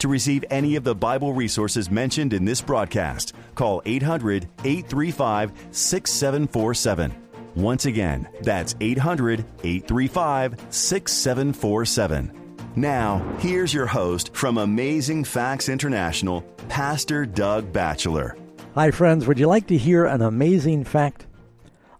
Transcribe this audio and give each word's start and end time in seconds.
To 0.00 0.08
receive 0.08 0.44
any 0.50 0.76
of 0.76 0.84
the 0.84 0.94
Bible 0.94 1.32
resources 1.32 1.90
mentioned 1.90 2.34
in 2.34 2.44
this 2.44 2.60
broadcast, 2.60 3.34
call 3.54 3.80
800 3.86 4.46
835 4.64 5.52
6747. 5.70 7.14
Once 7.54 7.86
again, 7.86 8.28
that's 8.42 8.74
800 8.80 9.40
835 9.64 10.56
6747. 10.68 12.32
Now, 12.76 13.24
here's 13.38 13.72
your 13.72 13.86
host 13.86 14.34
from 14.34 14.58
Amazing 14.58 15.24
Facts 15.24 15.70
International, 15.70 16.42
Pastor 16.68 17.24
Doug 17.24 17.72
Batchelor. 17.72 18.36
Hi, 18.74 18.90
friends. 18.90 19.26
Would 19.26 19.38
you 19.38 19.46
like 19.46 19.66
to 19.68 19.78
hear 19.78 20.04
an 20.04 20.20
amazing 20.20 20.84
fact? 20.84 21.26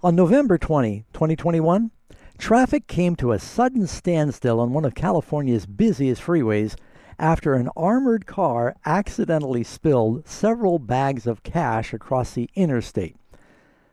On 0.02 0.14
November 0.14 0.58
20, 0.58 1.06
2021, 1.14 1.90
traffic 2.36 2.86
came 2.86 3.16
to 3.16 3.32
a 3.32 3.38
sudden 3.38 3.86
standstill 3.86 4.60
on 4.60 4.74
one 4.74 4.84
of 4.84 4.94
California's 4.94 5.64
busiest 5.64 6.20
freeways 6.20 6.76
after 7.18 7.54
an 7.54 7.70
armored 7.76 8.26
car 8.26 8.76
accidentally 8.84 9.64
spilled 9.64 10.26
several 10.28 10.78
bags 10.78 11.26
of 11.26 11.42
cash 11.42 11.92
across 11.92 12.32
the 12.34 12.50
interstate. 12.54 13.16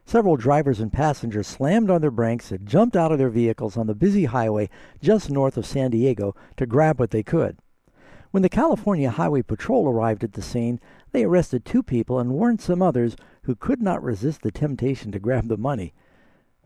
Several 0.05 0.35
drivers 0.35 0.79
and 0.79 0.91
passengers 0.91 1.47
slammed 1.47 1.89
on 1.89 2.01
their 2.01 2.11
brakes 2.11 2.51
and 2.51 2.67
jumped 2.67 2.95
out 2.95 3.11
of 3.11 3.17
their 3.17 3.29
vehicles 3.29 3.77
on 3.77 3.87
the 3.87 3.95
busy 3.95 4.25
highway 4.25 4.69
just 5.01 5.29
north 5.29 5.55
of 5.55 5.65
San 5.65 5.91
Diego 5.91 6.35
to 6.57 6.65
grab 6.65 6.99
what 6.99 7.11
they 7.11 7.23
could. 7.23 7.57
When 8.31 8.43
the 8.43 8.49
California 8.49 9.09
Highway 9.09 9.43
Patrol 9.43 9.87
arrived 9.87 10.23
at 10.23 10.33
the 10.33 10.41
scene, 10.41 10.79
they 11.11 11.23
arrested 11.23 11.63
two 11.63 11.83
people 11.83 12.19
and 12.19 12.31
warned 12.31 12.59
some 12.59 12.81
others 12.81 13.15
who 13.43 13.55
could 13.55 13.81
not 13.81 14.03
resist 14.03 14.41
the 14.41 14.51
temptation 14.51 15.11
to 15.11 15.19
grab 15.19 15.47
the 15.47 15.57
money. 15.57 15.93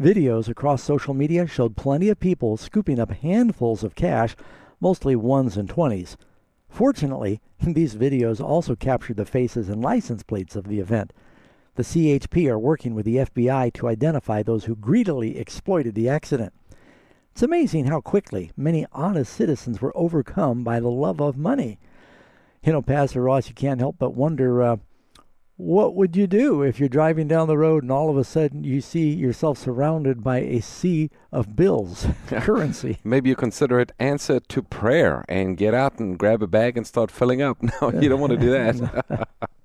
Videos 0.02 0.48
across 0.48 0.82
social 0.82 1.14
media 1.14 1.46
showed 1.46 1.76
plenty 1.76 2.08
of 2.10 2.20
people 2.20 2.56
scooping 2.56 3.00
up 3.00 3.12
handfuls 3.12 3.84
of 3.84 3.96
cash, 3.96 4.36
mostly 4.80 5.16
ones 5.16 5.58
and 5.58 5.70
twenties. 5.70 6.18
Fortunately, 6.70 7.42
these 7.62 7.96
videos 7.96 8.42
also 8.42 8.76
captured 8.76 9.18
the 9.18 9.26
faces 9.26 9.70
and 9.70 9.82
license 9.82 10.24
plates 10.24 10.56
of 10.56 10.68
the 10.68 10.80
event. 10.80 11.14
The 11.76 11.84
CHP 11.84 12.50
are 12.50 12.58
working 12.58 12.96
with 12.96 13.06
the 13.06 13.18
FBI 13.18 13.72
to 13.74 13.88
identify 13.88 14.42
those 14.42 14.66
who 14.66 14.76
greedily 14.76 15.38
exploited 15.38 15.94
the 15.94 16.10
accident. 16.10 16.54
It's 17.32 17.44
amazing 17.44 17.86
how 17.86 18.02
quickly 18.02 18.52
many 18.58 18.88
honest 18.92 19.32
citizens 19.32 19.80
were 19.80 19.96
overcome 19.96 20.64
by 20.64 20.80
the 20.80 20.90
love 20.90 21.22
of 21.22 21.38
money. 21.38 21.78
You 22.64 22.74
know, 22.74 22.82
Pastor 22.82 23.22
Ross, 23.22 23.48
you 23.48 23.54
can't 23.54 23.80
help 23.80 23.98
but 24.00 24.16
wonder 24.16 24.64
uh, 24.64 24.78
what 25.58 25.96
would 25.96 26.16
you 26.16 26.28
do 26.28 26.62
if 26.62 26.80
you're 26.80 26.88
driving 26.88 27.28
down 27.28 27.48
the 27.48 27.58
road 27.58 27.84
and 27.84 27.92
all 27.92 28.10
of 28.10 28.18
a 28.18 28.24
sudden 28.24 28.64
you 28.64 28.80
see 28.80 29.10
yourself 29.10 29.58
surrounded 29.58 30.24
by 30.24 30.38
a 30.38 30.62
sea 30.62 31.10
of 31.32 31.56
bills, 31.56 32.08
currency? 32.28 33.00
Maybe 33.04 33.30
you 33.30 33.36
consider 33.36 33.80
it 33.80 33.92
answer 34.00 34.40
to 34.40 34.62
prayer 34.62 35.26
and 35.28 35.58
get 35.58 35.74
out 35.74 36.00
and 36.00 36.18
grab 36.18 36.44
a 36.44 36.48
bag 36.48 36.78
and 36.78 36.86
start 36.86 37.12
filling 37.12 37.42
up. 37.42 37.58
No, 37.82 37.92
you 37.92 38.08
don't 38.08 38.22
want 38.22 38.32
to 38.32 38.38
do 38.38 38.52
that. 38.52 39.28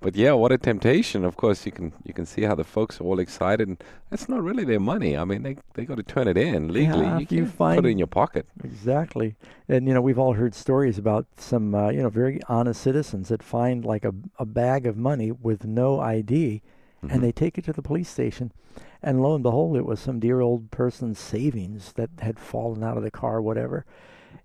but 0.00 0.16
yeah, 0.16 0.32
what 0.32 0.52
a 0.52 0.58
temptation! 0.58 1.24
Of 1.24 1.36
course, 1.36 1.64
you 1.66 1.72
can 1.72 1.92
you 2.04 2.12
can 2.12 2.26
see 2.26 2.42
how 2.42 2.54
the 2.54 2.64
folks 2.64 3.00
are 3.00 3.04
all 3.04 3.18
excited, 3.18 3.68
and 3.68 3.82
that's 4.10 4.28
not 4.28 4.42
really 4.42 4.64
their 4.64 4.80
money. 4.80 5.16
I 5.16 5.24
mean, 5.24 5.42
they 5.42 5.56
they 5.74 5.84
got 5.84 5.96
to 5.96 6.02
turn 6.02 6.28
it 6.28 6.36
in 6.36 6.72
legally. 6.72 7.04
Yeah, 7.06 7.18
you 7.18 7.22
if 7.24 7.32
you 7.32 7.42
can't 7.44 7.54
find- 7.54 7.78
put 7.78 7.86
it 7.86 7.90
in 7.90 7.98
your 7.98 8.06
pocket. 8.08 8.46
Exactly. 8.64 9.36
And, 9.68 9.86
you 9.86 9.94
know, 9.94 10.02
we've 10.02 10.18
all 10.18 10.34
heard 10.34 10.54
stories 10.54 10.98
about 10.98 11.26
some, 11.36 11.74
uh, 11.74 11.90
you 11.90 12.02
know, 12.02 12.10
very 12.10 12.40
honest 12.48 12.82
citizens 12.82 13.28
that 13.28 13.42
find 13.42 13.84
like 13.84 14.04
a, 14.04 14.12
a 14.38 14.44
bag 14.44 14.86
of 14.86 14.96
money 14.96 15.30
with 15.32 15.64
no 15.64 16.00
ID 16.00 16.62
Mm-hmm. 17.04 17.14
and 17.14 17.24
they 17.24 17.32
take 17.32 17.58
it 17.58 17.64
to 17.64 17.72
the 17.72 17.82
police 17.82 18.08
station. 18.08 18.52
And 19.02 19.20
lo 19.20 19.34
and 19.34 19.42
behold, 19.42 19.76
it 19.76 19.84
was 19.84 19.98
some 19.98 20.20
dear 20.20 20.40
old 20.40 20.70
person's 20.70 21.18
savings 21.18 21.94
that 21.94 22.10
had 22.20 22.38
fallen 22.38 22.84
out 22.84 22.96
of 22.96 23.02
the 23.02 23.10
car, 23.10 23.42
whatever. 23.42 23.84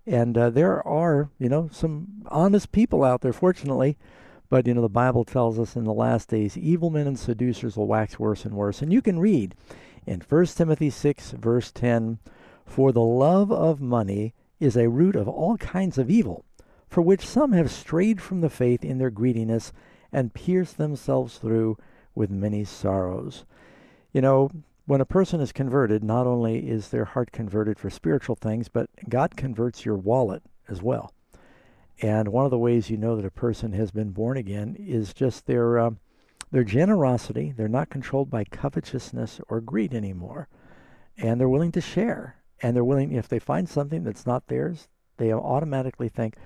And 0.04 0.36
uh, 0.36 0.50
there 0.50 0.84
are, 0.84 1.30
you 1.38 1.48
know, 1.48 1.68
some 1.72 2.24
honest 2.32 2.72
people 2.72 3.04
out 3.04 3.20
there, 3.20 3.32
fortunately. 3.32 3.96
But, 4.50 4.66
you 4.66 4.74
know, 4.74 4.80
the 4.80 4.88
Bible 4.88 5.24
tells 5.24 5.58
us 5.58 5.76
in 5.76 5.84
the 5.84 5.92
last 5.92 6.28
days, 6.28 6.56
evil 6.56 6.90
men 6.90 7.06
and 7.06 7.18
seducers 7.18 7.76
will 7.76 7.86
wax 7.86 8.18
worse 8.18 8.44
and 8.44 8.54
worse. 8.54 8.80
And 8.80 8.92
you 8.92 9.02
can 9.02 9.18
read 9.18 9.54
in 10.06 10.22
1 10.26 10.46
Timothy 10.46 10.88
6, 10.90 11.32
verse 11.32 11.70
10 11.70 12.18
For 12.64 12.92
the 12.92 13.02
love 13.02 13.52
of 13.52 13.80
money 13.80 14.34
is 14.58 14.76
a 14.76 14.88
root 14.88 15.16
of 15.16 15.28
all 15.28 15.56
kinds 15.58 15.98
of 15.98 16.10
evil, 16.10 16.44
for 16.88 17.02
which 17.02 17.26
some 17.26 17.52
have 17.52 17.70
strayed 17.70 18.20
from 18.22 18.40
the 18.40 18.48
faith 18.48 18.84
in 18.84 18.98
their 18.98 19.10
greediness 19.10 19.72
and 20.12 20.32
pierced 20.32 20.78
themselves 20.78 21.36
through 21.36 21.76
with 22.14 22.30
many 22.30 22.64
sorrows. 22.64 23.44
You 24.12 24.22
know, 24.22 24.50
when 24.86 25.02
a 25.02 25.06
person 25.06 25.42
is 25.42 25.52
converted, 25.52 26.02
not 26.02 26.26
only 26.26 26.66
is 26.66 26.88
their 26.88 27.04
heart 27.04 27.30
converted 27.30 27.78
for 27.78 27.90
spiritual 27.90 28.36
things, 28.36 28.68
but 28.68 28.88
God 29.06 29.36
converts 29.36 29.84
your 29.84 29.96
wallet 29.96 30.42
as 30.68 30.80
well. 30.80 31.12
And 32.00 32.28
one 32.28 32.44
of 32.44 32.50
the 32.50 32.58
ways 32.58 32.90
you 32.90 32.96
know 32.96 33.16
that 33.16 33.24
a 33.24 33.30
person 33.30 33.72
has 33.72 33.90
been 33.90 34.10
born 34.10 34.36
again 34.36 34.76
is 34.78 35.12
just 35.12 35.46
their 35.46 35.78
uh, 35.78 35.90
their 36.52 36.64
generosity. 36.64 37.52
They're 37.56 37.68
not 37.68 37.90
controlled 37.90 38.30
by 38.30 38.44
covetousness 38.44 39.40
or 39.48 39.60
greed 39.60 39.92
anymore, 39.94 40.48
and 41.16 41.40
they're 41.40 41.48
willing 41.48 41.72
to 41.72 41.80
share. 41.80 42.36
And 42.60 42.74
they're 42.74 42.84
willing, 42.84 43.12
if 43.12 43.28
they 43.28 43.38
find 43.38 43.68
something 43.68 44.02
that's 44.02 44.26
not 44.26 44.48
theirs, 44.48 44.88
they 45.16 45.32
automatically 45.32 46.08
think, 46.08 46.36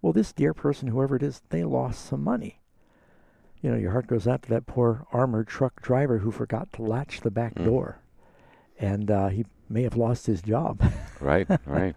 "Well, 0.00 0.12
this 0.12 0.32
dear 0.32 0.54
person, 0.54 0.88
whoever 0.88 1.16
it 1.16 1.22
is, 1.22 1.42
they 1.48 1.64
lost 1.64 2.04
some 2.04 2.22
money." 2.22 2.60
You 3.60 3.70
know, 3.70 3.76
your 3.76 3.92
heart 3.92 4.06
goes 4.06 4.28
out 4.28 4.42
to 4.42 4.48
that 4.50 4.66
poor 4.66 5.06
armored 5.12 5.48
truck 5.48 5.82
driver 5.82 6.18
who 6.18 6.30
forgot 6.30 6.72
to 6.74 6.82
latch 6.82 7.20
the 7.20 7.30
back 7.30 7.54
door, 7.56 7.98
and 8.78 9.10
uh, 9.10 9.28
he 9.28 9.44
may 9.68 9.82
have 9.82 9.96
lost 9.96 10.26
his 10.26 10.42
job. 10.42 10.82
Right, 11.20 11.48
right. 11.66 11.96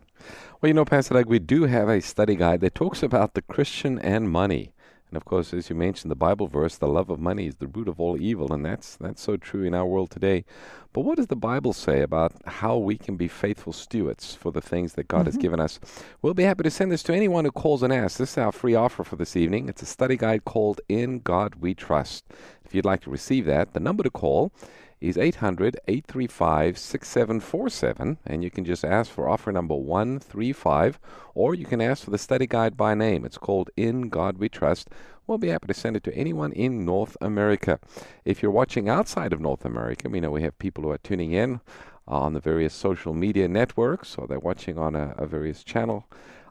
Well, 0.61 0.67
you 0.67 0.73
know, 0.73 0.85
Pastor 0.85 1.15
Doug, 1.15 1.27
we 1.27 1.39
do 1.39 1.63
have 1.63 1.89
a 1.89 2.01
study 2.01 2.35
guide 2.35 2.61
that 2.61 2.75
talks 2.75 3.01
about 3.01 3.33
the 3.33 3.41
Christian 3.41 3.99
and 3.99 4.29
money. 4.29 4.73
And 5.11 5.17
of 5.17 5.25
course, 5.25 5.53
as 5.53 5.69
you 5.69 5.75
mentioned, 5.75 6.09
the 6.09 6.15
Bible 6.15 6.47
verse, 6.47 6.77
the 6.77 6.87
love 6.87 7.09
of 7.09 7.19
money 7.19 7.47
is 7.47 7.55
the 7.55 7.67
root 7.67 7.89
of 7.89 7.99
all 7.99 8.19
evil, 8.19 8.53
and 8.53 8.65
that's 8.65 8.95
that's 8.95 9.21
so 9.21 9.35
true 9.35 9.63
in 9.63 9.73
our 9.73 9.85
world 9.85 10.09
today. 10.09 10.45
But 10.93 11.01
what 11.01 11.17
does 11.17 11.27
the 11.27 11.35
Bible 11.35 11.73
say 11.73 12.01
about 12.01 12.31
how 12.45 12.77
we 12.77 12.97
can 12.97 13.17
be 13.17 13.27
faithful 13.27 13.73
stewards 13.73 14.35
for 14.35 14.53
the 14.53 14.61
things 14.61 14.93
that 14.93 15.09
God 15.09 15.25
has 15.25 15.35
mm-hmm. 15.35 15.41
given 15.41 15.59
us? 15.59 15.81
We'll 16.21 16.33
be 16.33 16.43
happy 16.43 16.63
to 16.63 16.71
send 16.71 16.93
this 16.93 17.03
to 17.03 17.13
anyone 17.13 17.43
who 17.43 17.51
calls 17.51 17.83
and 17.83 17.91
asks. 17.91 18.19
This 18.19 18.31
is 18.31 18.37
our 18.37 18.53
free 18.53 18.73
offer 18.73 19.03
for 19.03 19.17
this 19.17 19.35
evening. 19.35 19.67
It's 19.67 19.81
a 19.81 19.85
study 19.85 20.15
guide 20.15 20.45
called 20.45 20.79
In 20.87 21.19
God 21.19 21.55
We 21.55 21.73
Trust. 21.73 22.23
If 22.63 22.73
you'd 22.73 22.85
like 22.85 23.01
to 23.01 23.09
receive 23.09 23.45
that, 23.47 23.73
the 23.73 23.81
number 23.81 24.03
to 24.03 24.09
call 24.09 24.53
is 25.01 25.17
800 25.17 25.77
835 25.87 26.77
6747, 26.77 28.19
and 28.25 28.43
you 28.43 28.51
can 28.51 28.63
just 28.63 28.85
ask 28.85 29.11
for 29.11 29.27
offer 29.27 29.51
number 29.51 29.75
135, 29.75 30.99
or 31.33 31.55
you 31.55 31.65
can 31.65 31.81
ask 31.81 32.05
for 32.05 32.11
the 32.11 32.17
study 32.17 32.47
guide 32.47 32.77
by 32.77 32.93
name. 32.93 33.25
It's 33.25 33.37
called 33.37 33.71
In 33.75 34.09
God 34.09 34.37
We 34.37 34.47
Trust. 34.47 34.89
We'll 35.25 35.39
be 35.39 35.49
happy 35.49 35.67
to 35.67 35.73
send 35.73 35.95
it 35.95 36.03
to 36.03 36.15
anyone 36.15 36.51
in 36.51 36.85
North 36.85 37.17
America. 37.19 37.79
If 38.25 38.41
you're 38.41 38.51
watching 38.51 38.87
outside 38.87 39.33
of 39.33 39.41
North 39.41 39.65
America, 39.65 40.07
we 40.07 40.19
know 40.19 40.31
we 40.31 40.43
have 40.43 40.57
people 40.59 40.83
who 40.83 40.91
are 40.91 40.97
tuning 40.99 41.31
in 41.31 41.61
on 42.07 42.33
the 42.33 42.39
various 42.39 42.73
social 42.73 43.13
media 43.13 43.47
networks, 43.47 44.15
or 44.17 44.27
they're 44.27 44.39
watching 44.39 44.77
on 44.77 44.95
a, 44.95 45.15
a 45.17 45.25
various 45.25 45.63
channel. 45.63 46.05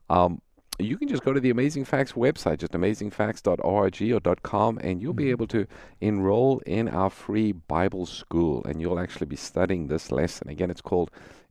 Um, 0.09 0.43
you 0.81 0.97
can 0.97 1.09
just 1.09 1.25
go 1.25 1.33
to 1.33 1.41
the 1.41 1.51
Amazing 1.51 1.85
Facts 1.85 2.13
website, 2.13 2.59
just 2.59 2.73
amazingfacts.org 2.73 4.03
or 4.27 4.37
.com, 4.43 4.79
and 4.83 5.01
you'll 5.01 5.13
be 5.13 5.25
mm-hmm. 5.25 5.31
able 5.31 5.47
to 5.49 5.67
enroll 6.01 6.61
in 6.61 6.89
our 6.89 7.11
free 7.11 7.53
Bible 7.53 8.07
school, 8.07 8.65
and 8.65 8.81
you'll 8.81 8.99
actually 8.99 9.27
be 9.27 9.37
studying 9.37 9.87
this 9.87 10.11
lesson. 10.11 10.49
Again, 10.49 10.71
it's 10.71 10.81
called 10.81 11.11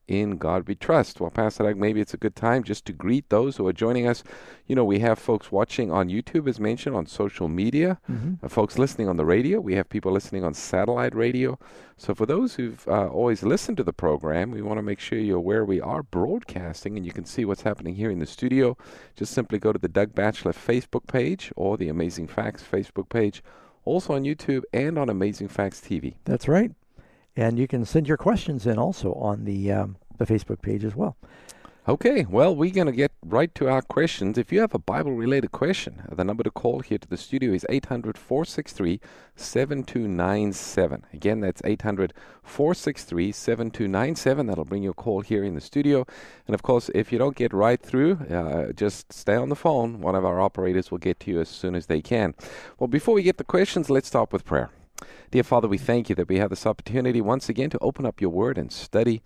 In 0.09 0.38
God 0.38 0.67
We 0.67 0.73
Trust. 0.73 1.21
Well, 1.21 1.29
Pastor 1.29 1.63
Doug, 1.63 1.77
maybe 1.77 2.01
it's 2.01 2.15
a 2.15 2.17
good 2.17 2.35
time 2.35 2.63
just 2.63 2.83
to 2.85 2.94
greet 2.94 3.29
those 3.29 3.57
who 3.57 3.67
are 3.67 3.73
joining 3.73 4.07
us. 4.07 4.23
You 4.65 4.75
know, 4.75 4.83
we 4.83 5.00
have 5.00 5.19
folks 5.19 5.51
watching 5.51 5.91
on 5.91 6.09
YouTube, 6.09 6.50
as 6.50 6.59
mentioned, 6.59 6.95
on 6.95 7.06
social 7.06 7.47
media, 7.47 8.00
uh, 8.44 8.47
folks 8.50 8.79
listening 8.79 9.07
on 9.07 9.17
the 9.17 9.25
radio. 9.25 9.59
We 9.59 9.75
have 9.75 9.88
people 9.88 10.11
listening 10.11 10.44
on 10.44 10.56
satellite 10.56 11.13
radio. 11.13 11.59
So, 11.95 12.15
for 12.15 12.25
those 12.25 12.56
who've 12.56 12.88
uh, 12.88 13.07
always 13.07 13.44
listened 13.44 13.77
to 13.77 13.83
the 13.83 13.94
program, 13.94 14.50
we 14.50 14.63
want 14.63 14.79
to 14.79 14.83
make 14.83 15.00
sure 15.00 15.19
you're 15.19 15.38
aware 15.38 15.63
we 15.63 15.79
are 15.79 16.01
broadcasting 16.01 16.97
and 16.97 17.06
you 17.06 17.11
can 17.11 17.25
see 17.25 17.45
what's 17.45 17.61
happening 17.61 17.94
here 17.94 18.09
in 18.09 18.19
the 18.19 18.25
studio. 18.25 18.75
Just 19.15 19.33
simply 19.33 19.59
go 19.59 19.71
to 19.71 19.79
the 19.79 19.88
Doug 19.88 20.15
Batchelor 20.15 20.53
Facebook 20.53 21.06
page 21.06 21.51
or 21.56 21.77
the 21.77 21.89
Amazing 21.89 22.27
Facts 22.27 22.63
Facebook 22.63 23.09
page, 23.09 23.44
also 23.85 24.13
on 24.13 24.23
YouTube 24.23 24.63
and 24.73 24.97
on 24.97 25.07
Amazing 25.07 25.50
Facts 25.50 25.79
TV. 25.79 26.15
That's 26.25 26.47
right. 26.47 26.71
And 27.39 27.57
you 27.57 27.69
can 27.69 27.86
send 27.86 28.06
your 28.06 28.18
questions 28.18 28.68
in 28.68 28.77
also 28.77 29.13
on 29.13 29.45
the 29.45 29.71
um, 29.71 29.95
the 30.18 30.25
Facebook 30.25 30.62
page 30.62 30.83
as 30.83 30.94
well. 30.94 31.15
Okay, 31.88 32.25
well, 32.30 32.53
we're 32.53 32.74
going 32.74 32.88
to 32.88 32.91
get 32.91 33.13
right 33.24 33.56
to 33.56 33.69
our 33.69 33.81
questions. 33.81 34.38
If 34.38 34.51
you 34.51 34.59
have 34.59 34.75
a 34.75 34.80
Bible 34.80 35.13
related 35.13 35.53
question, 35.53 36.03
the 36.12 36.25
number 36.25 36.44
to 36.44 36.51
call 36.51 36.81
here 36.81 36.97
to 36.97 37.07
the 37.07 37.15
studio 37.15 37.53
is 37.53 37.65
800 37.69 38.18
463 38.18 39.00
7297. 39.38 41.06
Again, 41.13 41.39
that's 41.39 41.62
800 41.63 42.13
463 42.44 43.31
7297. 43.31 44.45
That'll 44.45 44.65
bring 44.65 44.83
you 44.83 44.89
a 44.89 44.94
call 44.94 45.21
here 45.21 45.45
in 45.45 45.56
the 45.56 45.62
studio. 45.62 46.06
And 46.45 46.53
of 46.53 46.62
course, 46.62 46.92
if 46.94 47.13
you 47.13 47.18
don't 47.18 47.38
get 47.38 47.53
right 47.53 47.81
through, 47.81 48.15
uh, 48.30 48.74
just 48.74 49.13
stay 49.13 49.38
on 49.38 49.47
the 49.47 49.56
phone. 49.56 50.01
One 50.01 50.13
of 50.13 50.25
our 50.25 50.42
operators 50.42 50.92
will 50.92 50.97
get 50.97 51.21
to 51.21 51.31
you 51.31 51.39
as 51.39 51.47
soon 51.47 51.74
as 51.74 51.85
they 51.85 52.01
can. 52.01 52.35
Well, 52.77 52.89
before 52.89 53.15
we 53.15 53.24
get 53.24 53.38
the 53.38 53.45
questions, 53.45 53.89
let's 53.89 54.09
start 54.09 54.33
with 54.33 54.44
prayer. 54.44 54.71
Dear 55.31 55.44
Father, 55.44 55.68
we 55.68 55.78
thank 55.78 56.10
you 56.10 56.16
that 56.16 56.28
we 56.28 56.38
have 56.38 56.50
this 56.50 56.66
opportunity 56.66 57.22
once 57.22 57.50
again 57.50 57.69
to 57.69 57.80
open 57.80 58.06
up 58.06 58.22
your 58.22 58.31
word 58.31 58.57
and 58.57 58.72
study. 58.72 59.22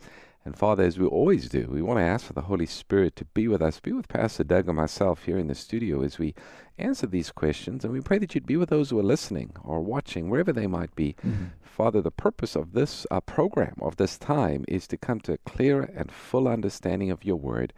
And 0.46 0.58
Father, 0.58 0.84
as 0.84 1.00
we 1.00 1.06
always 1.06 1.48
do, 1.48 1.70
we 1.72 1.82
want 1.82 2.00
to 2.00 2.04
ask 2.04 2.26
for 2.26 2.34
the 2.34 2.42
Holy 2.42 2.66
Spirit 2.66 3.16
to 3.16 3.26
be 3.26 3.48
with 3.48 3.62
us, 3.62 3.80
be 3.80 3.94
with 3.94 4.10
Pastor 4.10 4.44
Doug 4.44 4.68
and 4.68 4.76
myself 4.76 5.24
here 5.24 5.38
in 5.38 5.48
the 5.48 5.56
studio 5.56 6.04
as 6.04 6.20
we 6.20 6.36
answer 6.78 7.08
these 7.08 7.32
questions. 7.32 7.86
And 7.86 7.94
we 7.94 8.02
pray 8.02 8.18
that 8.18 8.36
you'd 8.36 8.46
be 8.46 8.58
with 8.58 8.70
those 8.70 8.90
who 8.90 9.00
are 9.00 9.04
listening 9.04 9.54
or 9.64 9.82
watching, 9.82 10.30
wherever 10.30 10.52
they 10.52 10.68
might 10.68 10.94
be. 10.96 11.16
Mm-hmm. 11.26 11.46
Father, 11.64 12.02
the 12.02 12.12
purpose 12.12 12.58
of 12.58 12.74
this 12.74 13.08
uh, 13.10 13.22
program, 13.22 13.76
of 13.82 13.96
this 13.96 14.18
time, 14.18 14.66
is 14.68 14.86
to 14.88 14.98
come 14.98 15.22
to 15.22 15.34
a 15.34 15.38
clear 15.38 15.82
and 15.96 16.12
full 16.12 16.50
understanding 16.50 17.10
of 17.10 17.24
your 17.24 17.38
word. 17.38 17.72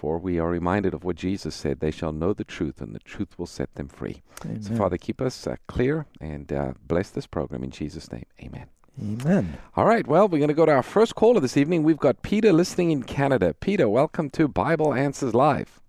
For 0.00 0.18
we 0.18 0.38
are 0.38 0.48
reminded 0.48 0.94
of 0.94 1.04
what 1.04 1.16
Jesus 1.16 1.54
said 1.54 1.80
they 1.80 1.90
shall 1.90 2.10
know 2.10 2.32
the 2.32 2.42
truth, 2.42 2.80
and 2.80 2.94
the 2.94 3.00
truth 3.00 3.38
will 3.38 3.44
set 3.44 3.74
them 3.74 3.86
free. 3.86 4.22
Amen. 4.46 4.62
So, 4.62 4.74
Father, 4.74 4.96
keep 4.96 5.20
us 5.20 5.46
uh, 5.46 5.56
clear 5.66 6.06
and 6.18 6.50
uh, 6.50 6.72
bless 6.86 7.10
this 7.10 7.26
program 7.26 7.62
in 7.62 7.70
Jesus' 7.70 8.10
name. 8.10 8.24
Amen. 8.42 8.68
Amen. 8.98 9.58
All 9.76 9.84
right. 9.84 10.06
Well, 10.06 10.26
we're 10.26 10.38
going 10.38 10.48
to 10.48 10.54
go 10.54 10.64
to 10.64 10.72
our 10.72 10.82
first 10.82 11.16
caller 11.16 11.38
this 11.38 11.58
evening. 11.58 11.82
We've 11.82 11.98
got 11.98 12.22
Peter 12.22 12.50
listening 12.50 12.92
in 12.92 13.02
Canada. 13.02 13.52
Peter, 13.52 13.90
welcome 13.90 14.30
to 14.30 14.48
Bible 14.48 14.94
Answers 14.94 15.34
Live. 15.34 15.82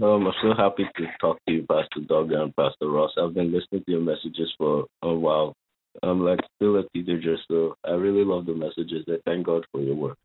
Um, 0.00 0.28
I'm 0.28 0.32
so 0.40 0.54
happy 0.56 0.84
to 0.98 1.06
talk 1.20 1.38
to 1.48 1.52
you, 1.52 1.66
Pastor 1.66 2.02
Doug 2.06 2.30
and 2.30 2.54
Pastor 2.54 2.88
Ross. 2.88 3.10
I've 3.20 3.34
been 3.34 3.50
listening 3.52 3.82
to 3.84 3.90
your 3.90 4.00
messages 4.00 4.54
for 4.58 4.84
a 5.02 5.12
while. 5.12 5.56
I'm 6.04 6.24
like 6.24 6.38
still 6.54 6.76
a 6.76 6.84
teenager, 6.94 7.34
so 7.48 7.74
I 7.84 7.94
really 7.94 8.24
love 8.24 8.46
the 8.46 8.54
messages. 8.54 9.04
I 9.08 9.16
thank 9.24 9.46
God 9.46 9.66
for 9.72 9.80
your 9.80 9.96
work. 9.96 10.18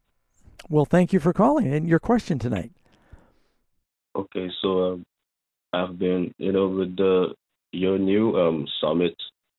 Well, 0.70 0.86
thank 0.86 1.12
you 1.12 1.20
for 1.20 1.34
calling 1.34 1.74
and 1.74 1.90
your 1.90 1.98
question 1.98 2.38
tonight. 2.38 2.72
Okay, 4.16 4.48
so 4.62 4.94
um, 4.94 5.04
I've 5.74 6.00
been, 6.00 6.34
you 6.38 6.52
know, 6.52 6.68
with 6.68 6.96
the 6.96 7.34
your 7.72 7.98
new 7.98 8.36
um, 8.38 8.66
summit 8.80 9.16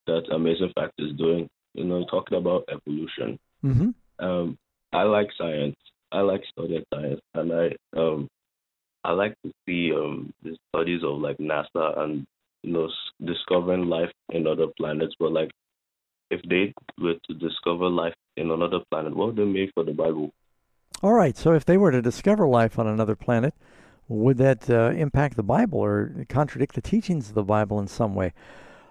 that 0.07 0.23
Amazing 0.33 0.73
Fact 0.75 0.93
is 0.99 1.13
doing 1.19 1.49
you 1.77 1.85
know, 1.85 2.05
talking 2.11 2.39
about 2.39 2.65
evolution. 2.69 3.39
Mm-hmm. 3.63 4.25
Um, 4.25 4.59
I 4.93 5.03
like 5.03 5.29
science. 5.39 5.77
I 6.11 6.21
like 6.21 6.43
studying 6.51 6.85
science, 6.93 7.21
and 7.35 7.53
I 7.53 7.99
um, 7.99 8.29
I 9.05 9.13
like 9.13 9.35
to 9.45 9.53
see 9.67 9.93
um, 9.95 10.33
the 10.43 10.57
studies 10.69 11.03
of 11.05 11.21
like 11.21 11.37
NASA 11.39 11.99
and 11.99 12.25
you 12.63 12.73
know 12.73 12.89
discovering 13.25 13.89
life 13.89 14.11
in 14.31 14.47
other 14.47 14.67
planets. 14.79 15.15
But 15.21 15.33
like, 15.33 15.51
if 16.31 16.41
they 16.49 16.73
were 16.99 17.17
to 17.29 17.35
discover 17.35 17.89
life 17.89 18.15
in 18.37 18.51
another 18.51 18.79
planet, 18.91 19.15
what 19.15 19.29
would 19.29 19.37
they 19.37 19.45
make 19.45 19.71
for 19.75 19.85
the 19.85 19.93
Bible? 19.93 20.31
All 21.03 21.13
right. 21.13 21.37
So 21.37 21.53
if 21.53 21.65
they 21.67 21.77
were 21.77 21.91
to 21.91 22.01
discover 22.01 22.49
life 22.49 22.79
on 22.79 22.87
another 22.87 23.17
planet, 23.17 23.53
would 24.09 24.39
that 24.39 24.71
uh, 24.71 24.91
impact 24.91 25.37
the 25.37 25.43
Bible 25.43 25.81
or 25.81 26.25
contradict 26.29 26.75
the 26.75 26.81
teachings 26.81 27.29
of 27.29 27.35
the 27.35 27.43
Bible 27.43 27.79
in 27.81 27.89
some 27.89 28.15
way? 28.15 28.33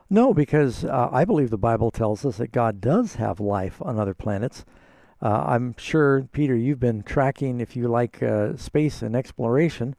No, 0.10 0.34
because 0.34 0.86
uh, 0.86 1.10
I 1.12 1.26
believe 1.26 1.50
the 1.50 1.58
Bible 1.58 1.90
tells 1.90 2.26
us 2.26 2.38
that 2.38 2.52
God 2.52 2.80
does 2.80 3.16
have 3.16 3.40
life 3.40 3.82
on 3.82 3.98
other 3.98 4.14
planets. 4.14 4.66
Uh, 5.22 5.44
I'm 5.48 5.76
sure, 5.78 6.28
Peter, 6.32 6.56
you've 6.56 6.80
been 6.80 7.02
tracking, 7.02 7.60
if 7.60 7.76
you 7.76 7.88
like, 7.88 8.22
uh, 8.22 8.56
space 8.58 9.02
and 9.02 9.16
exploration. 9.16 9.96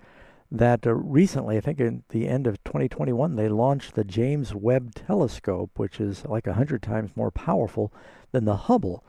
That 0.52 0.86
uh, 0.86 0.94
recently, 0.94 1.56
I 1.56 1.60
think 1.60 1.80
at 1.80 2.08
the 2.10 2.28
end 2.28 2.46
of 2.46 2.62
2021, 2.62 3.34
they 3.34 3.48
launched 3.48 3.94
the 3.94 4.04
James 4.04 4.54
Webb 4.54 4.94
Telescope, 4.94 5.72
which 5.76 6.00
is 6.00 6.24
like 6.24 6.46
a 6.46 6.54
hundred 6.54 6.82
times 6.82 7.10
more 7.16 7.32
powerful 7.32 7.92
than 8.30 8.44
the 8.44 8.56
Hubble, 8.56 9.02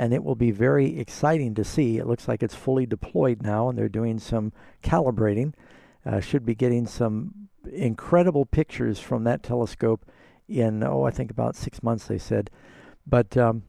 and 0.00 0.14
it 0.14 0.24
will 0.24 0.34
be 0.34 0.50
very 0.50 0.98
exciting 0.98 1.54
to 1.54 1.62
see. 1.62 1.98
It 1.98 2.06
looks 2.06 2.26
like 2.26 2.42
it's 2.42 2.54
fully 2.54 2.86
deployed 2.86 3.42
now, 3.42 3.68
and 3.68 3.76
they're 3.76 3.90
doing 3.90 4.18
some 4.18 4.50
calibrating. 4.82 5.52
Uh, 6.06 6.20
should 6.20 6.46
be 6.46 6.54
getting 6.54 6.86
some 6.86 7.50
incredible 7.70 8.46
pictures 8.46 8.98
from 8.98 9.24
that 9.24 9.42
telescope 9.42 10.10
in 10.48 10.82
oh 10.82 11.02
I 11.02 11.10
think 11.10 11.30
about 11.30 11.54
six 11.54 11.82
months 11.82 12.06
they 12.06 12.16
said, 12.16 12.48
but 13.06 13.36
um, 13.36 13.64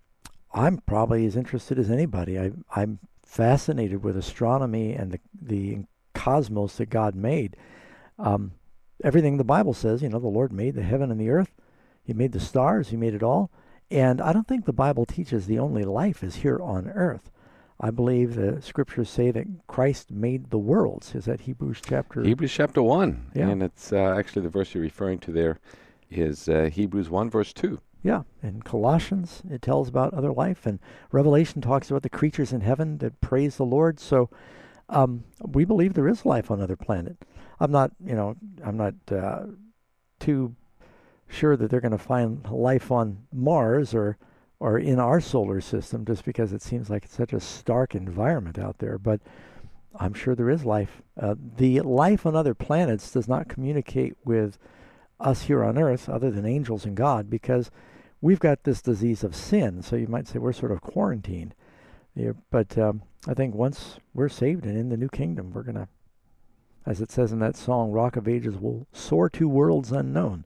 I'm 0.54 0.78
probably 0.78 1.26
as 1.26 1.36
interested 1.36 1.78
as 1.78 1.92
anybody. 1.92 2.40
I, 2.40 2.52
I'm 2.74 3.00
fascinated 3.26 4.02
with 4.02 4.16
astronomy 4.16 4.94
and 4.94 5.12
the 5.12 5.20
the 5.42 5.80
cosmos 6.14 6.78
that 6.78 6.90
God 6.90 7.14
made. 7.14 7.58
Um, 8.18 8.54
everything 9.04 9.36
the 9.36 9.44
Bible 9.44 9.74
says, 9.74 10.02
you 10.02 10.08
know, 10.08 10.20
the 10.20 10.28
Lord 10.28 10.54
made 10.54 10.76
the 10.76 10.84
heaven 10.84 11.12
and 11.12 11.20
the 11.20 11.30
earth. 11.30 11.52
He 12.06 12.14
made 12.14 12.32
the 12.32 12.40
stars. 12.40 12.88
He 12.88 12.96
made 12.96 13.16
it 13.16 13.22
all. 13.22 13.52
And 13.92 14.22
I 14.22 14.32
don't 14.32 14.48
think 14.48 14.66
the 14.66 14.74
Bible 14.74 15.06
teaches 15.06 15.46
the 15.46 15.60
only 15.60 15.84
life 15.84 16.24
is 16.24 16.38
here 16.38 16.60
on 16.62 16.88
earth. 16.88 17.30
I 17.80 17.92
believe 17.92 18.36
the 18.36 18.62
scriptures 18.62 19.10
say 19.10 19.32
that 19.32 19.48
Christ 19.68 20.12
made 20.12 20.50
the 20.50 20.58
worlds. 20.58 21.14
Is 21.14 21.26
that 21.26 21.42
Hebrews 21.42 21.82
chapter? 21.86 22.24
Hebrews 22.24 22.54
chapter 22.54 22.82
one, 22.82 23.30
yeah. 23.36 23.50
and 23.50 23.62
it's 23.62 23.92
uh, 23.92 24.16
actually 24.18 24.44
the 24.44 24.50
verse 24.50 24.74
you're 24.74 24.84
referring 24.84 25.20
to 25.20 25.32
there 25.32 25.60
is 26.10 26.48
uh, 26.48 26.70
Hebrews 26.72 27.10
1, 27.10 27.30
verse 27.30 27.54
2. 27.54 27.80
Yeah, 28.04 28.24
in 28.44 28.62
Colossians 28.62 29.42
it 29.50 29.62
tells 29.62 29.88
about 29.88 30.14
other 30.14 30.32
life, 30.32 30.66
and 30.66 30.80
Revelation 31.12 31.62
talks 31.62 31.90
about 31.90 32.04
the 32.04 32.10
creatures 32.10 32.54
in 32.54 32.62
heaven 32.62 32.98
that 33.00 33.22
praise 33.22 33.58
the 33.58 33.66
Lord. 33.66 34.00
So 34.00 34.30
um, 34.90 35.24
we 35.46 35.66
believe 35.66 35.94
there 35.94 36.08
is 36.08 36.26
life 36.26 36.52
on 36.52 36.62
other 36.62 36.76
planet. 36.76 37.18
I'm 37.60 37.72
not, 37.72 37.92
you 38.04 38.16
know, 38.16 38.36
I'm 38.64 38.78
not 38.78 38.96
uh, 39.12 39.44
too 40.20 40.56
sure 41.32 41.56
that 41.58 41.70
they're 41.70 41.82
going 41.82 41.92
to 41.92 41.98
find 41.98 42.46
life 42.50 42.92
on 42.92 43.26
Mars 43.32 43.94
or 43.94 44.18
or 44.60 44.78
in 44.78 45.00
our 45.00 45.20
solar 45.20 45.60
system, 45.60 46.06
just 46.06 46.24
because 46.24 46.54
it 46.54 46.62
seems 46.62 46.88
like 46.88 47.06
it's 47.06 47.16
such 47.16 47.34
a 47.34 47.40
stark 47.40 47.96
environment 47.96 48.60
out 48.60 48.78
there. 48.78 49.00
But 49.00 49.20
I'm 49.96 50.14
sure 50.14 50.36
there 50.36 50.52
is 50.52 50.64
life. 50.64 51.02
Uh, 51.20 51.34
the 51.58 51.82
life 51.82 52.28
on 52.28 52.36
other 52.36 52.54
planets 52.54 53.12
does 53.12 53.28
not 53.28 53.50
communicate 53.50 54.16
with 54.24 54.60
us 55.20 55.44
here 55.44 55.64
on 55.64 55.80
earth 55.80 56.08
other 56.08 56.30
than 56.30 56.46
angels 56.46 56.86
and 56.86 56.96
God 56.96 57.28
because 57.28 57.72
we've 58.22 58.40
got 58.40 58.64
this 58.64 58.82
disease 58.82 59.24
of 59.24 59.36
sin. 59.36 59.82
So 59.82 59.96
you 59.96 60.08
might 60.08 60.28
say 60.28 60.38
we're 60.40 60.54
sort 60.54 60.72
of 60.72 60.82
quarantined. 60.82 61.56
Yeah, 62.16 62.34
but 62.52 62.78
um, 62.78 63.02
I 63.28 63.34
think 63.34 63.56
once 63.56 63.98
we're 64.14 64.30
saved 64.30 64.66
and 64.66 64.78
in 64.78 64.90
the 64.90 64.98
new 64.98 65.10
kingdom, 65.10 65.52
we're 65.54 65.64
going 65.64 65.76
to, 65.76 65.88
as 66.86 67.02
it 67.02 67.12
says 67.12 67.32
in 67.32 67.40
that 67.40 67.56
song, 67.56 67.92
Rock 67.92 68.16
of 68.16 68.28
Ages 68.28 68.58
will 68.58 68.86
soar 68.94 69.30
to 69.32 69.48
worlds 69.48 69.92
unknown. 69.92 70.46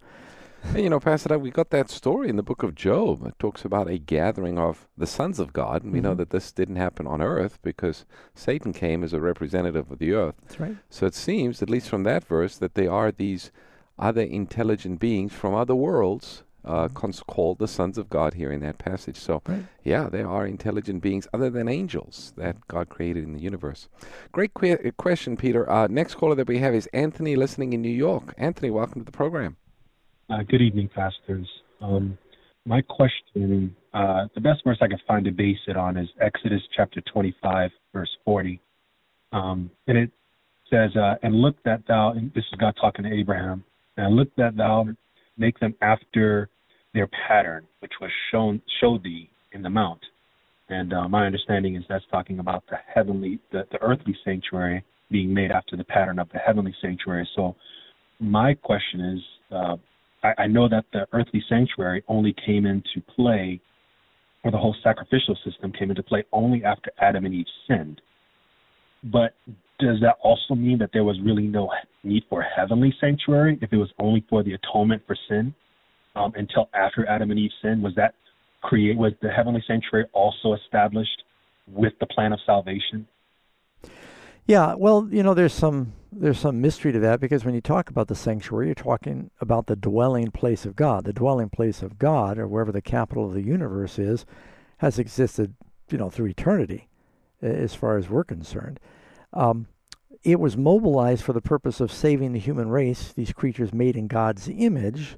Hey, 0.74 0.84
you 0.84 0.90
know, 0.90 1.00
Pastor, 1.00 1.40
we 1.40 1.52
got 1.52 1.70
that 1.70 1.90
story 1.90 2.28
in 2.28 2.36
the 2.36 2.44
book 2.44 2.62
of 2.62 2.76
Job. 2.76 3.26
It 3.26 3.40
talks 3.40 3.64
about 3.64 3.90
a 3.90 3.98
gathering 3.98 4.60
of 4.60 4.88
the 4.98 5.08
sons 5.08 5.40
of 5.40 5.54
God. 5.54 5.84
And 5.84 5.94
we 5.94 6.00
mm-hmm. 6.00 6.08
know 6.08 6.14
that 6.16 6.32
this 6.32 6.52
didn't 6.52 6.76
happen 6.76 7.08
on 7.08 7.22
earth 7.22 7.60
because 7.62 8.06
Satan 8.34 8.74
came 8.74 9.04
as 9.04 9.14
a 9.14 9.22
representative 9.22 9.90
of 9.92 10.00
the 10.00 10.14
earth. 10.14 10.36
That's 10.42 10.60
right. 10.60 10.78
So 10.90 11.06
it 11.06 11.16
seems, 11.16 11.62
at 11.62 11.70
least 11.70 11.88
from 11.88 12.04
that 12.04 12.26
verse, 12.26 12.58
that 12.58 12.76
they 12.76 12.88
are 12.88 13.12
these 13.12 13.52
other 13.98 14.22
intelligent 14.22 15.00
beings 15.00 15.32
from 15.32 15.54
other 15.54 15.76
worlds 15.76 16.44
uh, 16.66 16.88
mm-hmm. 16.88 17.12
called 17.32 17.60
the 17.60 17.68
sons 17.68 17.98
of 17.98 18.10
God 18.10 18.34
here 18.34 18.52
in 18.52 18.60
that 18.62 18.78
passage. 18.78 19.18
So, 19.18 19.42
right. 19.48 19.64
yeah, 19.84 20.10
there 20.10 20.28
are 20.28 20.46
intelligent 20.46 21.02
beings 21.02 21.28
other 21.34 21.50
than 21.50 21.70
angels 21.70 22.34
that 22.38 22.68
God 22.68 22.90
created 22.90 23.24
in 23.24 23.34
the 23.34 23.42
universe. 23.42 23.88
Great 24.32 24.54
que- 24.54 24.92
question, 24.98 25.38
Peter. 25.38 25.70
Uh, 25.70 25.88
next 25.88 26.16
caller 26.16 26.36
that 26.36 26.48
we 26.48 26.58
have 26.58 26.74
is 26.74 26.88
Anthony, 26.88 27.36
listening 27.36 27.74
in 27.74 27.82
New 27.82 27.90
York. 27.90 28.34
Anthony, 28.38 28.72
welcome 28.72 29.02
to 29.02 29.06
the 29.06 29.12
program. 29.12 29.58
Uh, 30.28 30.42
good 30.50 30.62
evening, 30.62 30.90
pastors. 30.94 31.48
Um, 31.82 32.18
my 32.66 32.82
question, 32.82 33.76
uh, 33.94 34.26
the 34.34 34.42
best 34.42 34.64
verse 34.66 34.78
I 34.82 34.88
can 34.88 34.98
find 35.08 35.24
to 35.26 35.32
base 35.32 35.60
it 35.68 35.78
on 35.78 35.98
is 35.98 36.10
Exodus 36.20 36.62
chapter 36.76 37.00
25, 37.14 37.70
verse 37.94 38.10
40. 38.26 38.60
Um, 39.34 39.70
and 39.86 40.00
it 40.00 40.10
says, 40.68 40.90
uh, 40.96 41.16
And 41.22 41.36
look 41.36 41.56
that 41.64 41.84
thou, 41.88 42.14
and 42.14 42.34
this 42.34 42.44
is 42.52 42.60
God 42.60 42.74
talking 42.82 43.06
to 43.06 43.14
Abraham, 43.14 43.64
and 43.98 44.16
look 44.16 44.36
that 44.38 44.58
thou 44.58 44.88
make 45.38 45.60
them 45.60 45.76
after 45.84 46.50
their 46.96 47.08
pattern, 47.28 47.68
which 47.82 47.94
was 48.02 48.10
shown 48.32 48.60
showed 48.82 49.04
thee 49.04 49.30
in 49.52 49.62
the 49.62 49.70
mount. 49.70 50.02
And 50.70 50.92
uh, 50.92 51.08
my 51.08 51.28
understanding 51.28 51.76
is 51.76 51.84
that's 51.88 52.06
talking 52.10 52.40
about 52.40 52.64
the 52.68 52.78
heavenly, 52.92 53.38
the, 53.52 53.68
the 53.72 53.80
earthly 53.80 54.18
sanctuary 54.26 54.84
being 55.12 55.32
made 55.32 55.52
after 55.52 55.78
the 55.78 55.84
pattern 55.84 56.18
of 56.18 56.30
the 56.34 56.40
heavenly 56.40 56.74
sanctuary. 56.82 57.30
So, 57.36 57.56
my 58.20 58.56
question 58.56 59.02
is, 59.02 59.22
uh, 59.56 59.76
I, 60.26 60.44
I 60.44 60.48
know 60.48 60.68
that 60.70 60.86
the 60.94 61.08
earthly 61.14 61.44
sanctuary 61.48 62.04
only 62.08 62.36
came 62.46 62.66
into 62.66 63.02
play, 63.16 63.62
or 64.44 64.52
the 64.52 64.58
whole 64.58 64.76
sacrificial 64.84 65.38
system 65.46 65.72
came 65.72 65.90
into 65.90 66.04
play 66.04 66.24
only 66.32 66.64
after 66.64 66.92
Adam 67.00 67.26
and 67.26 67.34
Eve 67.34 67.46
sinned. 67.68 68.02
But 69.04 69.36
does 69.80 70.00
that 70.02 70.16
also 70.24 70.56
mean 70.56 70.78
that 70.80 70.90
there 70.94 71.04
was 71.04 71.20
really 71.22 71.48
no 71.48 71.70
need 72.04 72.24
for 72.30 72.42
a 72.42 72.46
heavenly 72.46 72.94
sanctuary 73.00 73.60
if 73.62 73.72
it 73.74 73.78
was 73.78 73.90
only 74.00 74.26
for 74.30 74.42
the 74.44 74.54
atonement 74.54 75.04
for 75.06 75.16
sin 75.28 75.54
um, 76.16 76.32
until 76.36 76.70
after 76.74 77.08
Adam 77.08 77.30
and 77.32 77.40
Eve 77.40 77.52
sinned? 77.62 77.84
Was 77.84 77.94
that 77.96 78.16
create 78.62 78.98
was 78.98 79.14
the 79.22 79.30
heavenly 79.30 79.64
sanctuary 79.68 80.06
also 80.14 80.54
established 80.54 81.24
with 81.68 81.94
the 82.00 82.06
plan 82.08 82.34
of 82.34 82.40
salvation? 82.46 83.08
Yeah, 84.48 84.76
well, 84.78 85.08
you 85.10 85.24
know, 85.24 85.34
there's 85.34 85.54
some 85.54 85.94
there's 86.12 86.40
some 86.40 86.62
mystery 86.62 86.92
to 86.94 87.00
that 87.00 87.20
because 87.20 87.44
when 87.44 87.56
you 87.56 87.62
talk 87.62 87.90
about 87.90 88.08
the 88.08 88.16
sanctuary, 88.16 88.68
you're 88.68 88.76
talking 88.76 89.32
about 89.42 89.68
the 89.68 89.76
dwelling 89.76 90.32
place 90.32 90.66
of 90.66 90.76
God. 90.76 91.04
The 91.04 91.14
dwelling 91.14 91.50
place 91.50 91.82
of 91.82 91.98
God, 91.98 92.38
or 92.38 92.48
wherever 92.48 92.72
the 92.72 92.82
capital 92.82 93.26
of 93.26 93.34
the 93.34 93.42
universe 93.42 94.00
is, 94.00 94.26
has 94.78 95.00
existed, 95.00 95.56
you 95.90 95.98
know, 95.98 96.10
through 96.10 96.28
eternity, 96.28 96.88
as 97.42 97.76
far 97.76 97.98
as 97.98 98.10
we're 98.10 98.24
concerned. 98.24 98.80
Um, 99.34 99.68
it 100.24 100.40
was 100.40 100.56
mobilized 100.56 101.24
for 101.24 101.34
the 101.34 101.42
purpose 101.42 101.82
of 101.82 101.92
saving 101.92 102.32
the 102.32 102.40
human 102.40 102.70
race, 102.70 103.12
these 103.14 103.34
creatures 103.34 103.74
made 103.74 103.98
in 103.98 104.08
God's 104.08 104.48
image, 104.48 105.18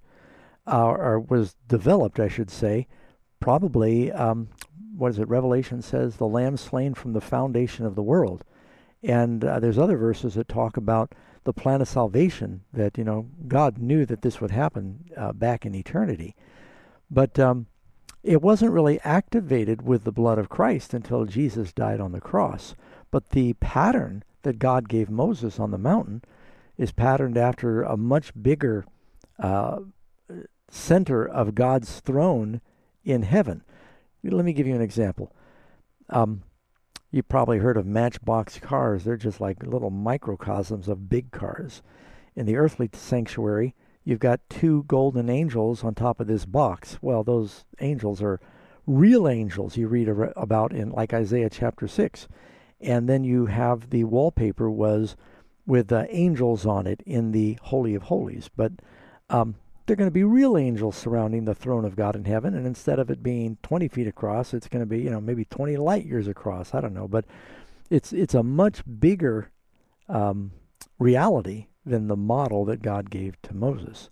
uh, 0.66 0.86
or 0.86 1.20
was 1.20 1.56
developed, 1.68 2.20
I 2.20 2.28
should 2.28 2.50
say, 2.50 2.88
probably, 3.40 4.12
um, 4.12 4.50
what 4.96 5.12
is 5.12 5.20
it, 5.20 5.30
Revelation 5.30 5.82
says, 5.82 6.16
the 6.16 6.28
lamb 6.28 6.58
slain 6.58 6.94
from 6.94 7.14
the 7.14 7.22
foundation 7.22 7.86
of 7.86 7.96
the 7.96 8.04
world. 8.04 8.44
And 9.08 9.46
uh, 9.46 9.62
there's 9.62 9.78
other 9.78 9.96
verses 9.96 10.34
that 10.34 10.50
talk 10.50 10.76
about 10.76 11.16
the 11.46 11.54
plan 11.54 11.82
of 11.82 11.88
salvation 11.88 12.66
that, 12.74 12.98
you 12.98 13.06
know, 13.06 13.30
God 13.48 13.78
knew 13.78 14.06
that 14.06 14.22
this 14.22 14.42
would 14.42 14.52
happen 14.52 15.06
uh, 15.16 15.32
back 15.32 15.66
in 15.66 15.74
eternity. 15.74 16.36
But 17.10 17.40
um, 17.40 17.68
it 18.22 18.42
wasn't 18.42 18.74
really 18.74 19.00
activated 19.06 19.82
with 19.82 20.04
the 20.04 20.12
blood 20.12 20.38
of 20.38 20.50
Christ 20.50 20.94
until 20.94 21.24
Jesus 21.24 21.72
died 21.72 22.02
on 22.02 22.12
the 22.12 22.20
cross. 22.20 22.76
But 23.10 23.30
the 23.30 23.54
pattern 23.54 24.26
that 24.42 24.60
God 24.60 24.90
gave 24.90 25.10
Moses 25.10 25.58
on 25.58 25.72
the 25.72 25.78
mountain 25.78 26.22
is 26.78 26.92
patterned 26.92 27.38
after 27.38 27.84
a 27.84 27.96
much 27.96 28.34
bigger 28.40 28.86
uh, 29.40 29.80
center 30.70 31.26
of 31.26 31.56
God's 31.56 32.02
throne 32.02 32.60
in 33.06 33.24
heaven. 33.24 33.64
Let 34.22 34.44
me 34.44 34.52
give 34.52 34.68
you 34.68 34.76
an 34.76 34.82
example. 34.82 35.32
Um, 36.10 36.44
you 37.18 37.24
probably 37.24 37.58
heard 37.58 37.78
of 37.78 37.86
matchbox 37.86 38.60
cars. 38.60 39.04
They're 39.04 39.18
just 39.18 39.42
like 39.42 39.64
little 39.64 39.90
microcosms 39.90 40.88
of 40.88 41.10
big 41.10 41.32
cars. 41.32 41.82
In 42.36 42.46
the 42.46 42.56
earthly 42.56 42.90
sanctuary, 42.94 43.74
you've 44.06 44.20
got 44.20 44.40
two 44.50 44.84
golden 44.88 45.28
angels 45.28 45.84
on 45.84 45.96
top 45.96 46.20
of 46.20 46.28
this 46.28 46.46
box. 46.46 47.00
Well, 47.02 47.24
those 47.24 47.66
angels 47.82 48.22
are 48.22 48.40
real 48.86 49.28
angels 49.28 49.76
you 49.76 49.88
read 49.88 50.08
about 50.08 50.72
in 50.72 50.92
like 50.92 51.12
Isaiah 51.12 51.50
chapter 51.50 51.88
6. 51.88 52.28
And 52.80 53.10
then 53.10 53.24
you 53.24 53.48
have 53.48 53.90
the 53.90 54.04
wallpaper 54.04 54.70
was 54.70 55.16
with 55.66 55.92
uh, 55.92 56.06
angels 56.10 56.68
on 56.68 56.86
it 56.86 57.02
in 57.04 57.32
the 57.32 57.58
Holy 57.64 57.96
of 57.96 58.04
Holies. 58.04 58.48
But 58.56 58.74
um, 59.32 59.56
they're 59.88 59.96
going 59.96 60.10
to 60.10 60.14
be 60.14 60.26
real 60.26 60.58
angels 60.58 60.98
surrounding 60.98 61.46
the 61.46 61.56
throne 61.56 61.86
of 61.86 61.96
God 61.96 62.16
in 62.16 62.26
heaven. 62.26 62.54
And 62.54 62.68
instead 62.68 63.00
of 63.00 63.10
it 63.10 63.24
being 63.24 63.58
20 63.64 63.88
feet 63.88 64.08
across, 64.08 64.54
it's 64.54 64.68
going 64.68 64.82
to 64.82 64.86
be, 64.86 65.00
you 65.00 65.10
know, 65.10 65.22
maybe 65.22 65.46
20 65.46 65.78
light 65.78 66.06
years 66.06 66.28
across. 66.28 66.74
I 66.74 66.82
don't 66.82 66.94
know. 66.94 67.08
But 67.08 67.26
it's, 67.90 68.12
it's 68.12 68.34
a 68.34 68.44
much 68.44 68.84
bigger 69.00 69.50
um, 70.10 70.52
reality 71.00 71.68
than 71.86 72.08
the 72.08 72.18
model 72.18 72.66
that 72.66 72.82
God 72.82 73.10
gave 73.10 73.42
to 73.44 73.56
Moses. 73.56 74.10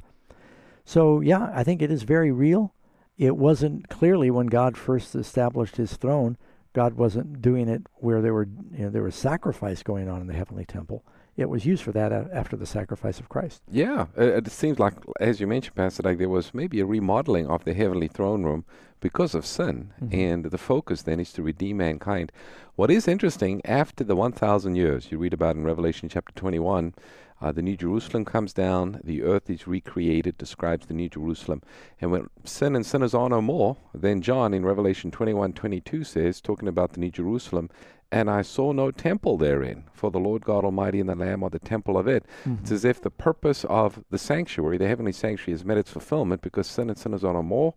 So, 0.85 1.19
yeah, 1.19 1.51
I 1.53 1.65
think 1.65 1.81
it 1.81 1.91
is 1.91 2.03
very 2.03 2.31
real. 2.31 2.73
It 3.17 3.35
wasn't 3.35 3.89
clearly 3.89 4.31
when 4.31 4.47
God 4.47 4.77
first 4.77 5.13
established 5.13 5.75
his 5.75 5.97
throne, 5.97 6.37
God 6.71 6.93
wasn't 6.93 7.41
doing 7.41 7.67
it 7.67 7.87
where 7.95 8.21
there 8.21 8.33
were 8.33 8.47
you 8.71 8.85
know, 8.85 8.89
there 8.89 9.03
was 9.03 9.15
sacrifice 9.15 9.83
going 9.83 10.09
on 10.09 10.21
in 10.21 10.27
the 10.27 10.33
heavenly 10.33 10.65
temple 10.65 11.05
it 11.37 11.49
was 11.49 11.65
used 11.65 11.83
for 11.83 11.91
that 11.91 12.11
after 12.11 12.55
the 12.55 12.65
sacrifice 12.65 13.19
of 13.19 13.29
Christ. 13.29 13.61
Yeah, 13.69 14.07
it, 14.15 14.47
it 14.47 14.51
seems 14.51 14.79
like, 14.79 14.93
as 15.19 15.39
you 15.39 15.47
mentioned, 15.47 15.75
Pastor, 15.75 16.03
like 16.03 16.17
there 16.17 16.29
was 16.29 16.53
maybe 16.53 16.79
a 16.79 16.85
remodeling 16.85 17.47
of 17.47 17.65
the 17.65 17.73
heavenly 17.73 18.07
throne 18.07 18.43
room 18.43 18.65
because 19.01 19.35
of 19.35 19.45
sin, 19.45 19.91
mm-hmm. 20.01 20.15
and 20.15 20.45
the 20.45 20.57
focus 20.57 21.01
then 21.01 21.19
is 21.19 21.33
to 21.33 21.43
redeem 21.43 21.77
mankind. 21.77 22.31
What 22.75 22.89
is 22.89 23.07
interesting, 23.07 23.61
after 23.65 24.03
the 24.03 24.15
1,000 24.15 24.75
years, 24.75 25.11
you 25.11 25.17
read 25.17 25.33
about 25.33 25.55
in 25.55 25.63
Revelation 25.63 26.09
chapter 26.09 26.33
21, 26.33 26.93
uh, 27.41 27.51
the 27.51 27.61
New 27.61 27.75
Jerusalem 27.75 28.25
comes 28.25 28.53
down, 28.53 29.01
the 29.03 29.23
earth 29.23 29.49
is 29.49 29.67
recreated, 29.67 30.37
describes 30.37 30.85
the 30.85 30.93
New 30.93 31.09
Jerusalem. 31.09 31.61
And 31.99 32.11
when 32.11 32.29
sin 32.43 32.75
and 32.75 32.85
sinners 32.85 33.13
are 33.13 33.29
no 33.29 33.41
more, 33.41 33.77
then 33.93 34.21
John 34.21 34.53
in 34.53 34.65
Revelation 34.65 35.11
21 35.11 35.53
22 35.53 36.03
says, 36.03 36.41
talking 36.41 36.67
about 36.67 36.93
the 36.93 36.99
New 36.99 37.11
Jerusalem, 37.11 37.69
and 38.11 38.29
I 38.29 38.43
saw 38.43 38.71
no 38.71 38.91
temple 38.91 39.37
therein, 39.37 39.85
for 39.91 40.11
the 40.11 40.19
Lord 40.19 40.45
God 40.45 40.63
Almighty 40.63 40.99
and 40.99 41.09
the 41.09 41.15
Lamb 41.15 41.43
are 41.43 41.49
the 41.49 41.59
temple 41.59 41.97
of 41.97 42.07
it. 42.07 42.25
Mm-hmm. 42.45 42.61
It's 42.61 42.71
as 42.71 42.85
if 42.85 43.01
the 43.01 43.09
purpose 43.09 43.65
of 43.65 44.03
the 44.09 44.17
sanctuary, 44.17 44.77
the 44.77 44.87
heavenly 44.87 45.11
sanctuary, 45.11 45.53
has 45.53 45.65
met 45.65 45.77
its 45.77 45.91
fulfillment 45.91 46.41
because 46.41 46.67
sin 46.67 46.89
and 46.89 46.97
sinners 46.97 47.23
are 47.23 47.33
no 47.33 47.43
more. 47.43 47.73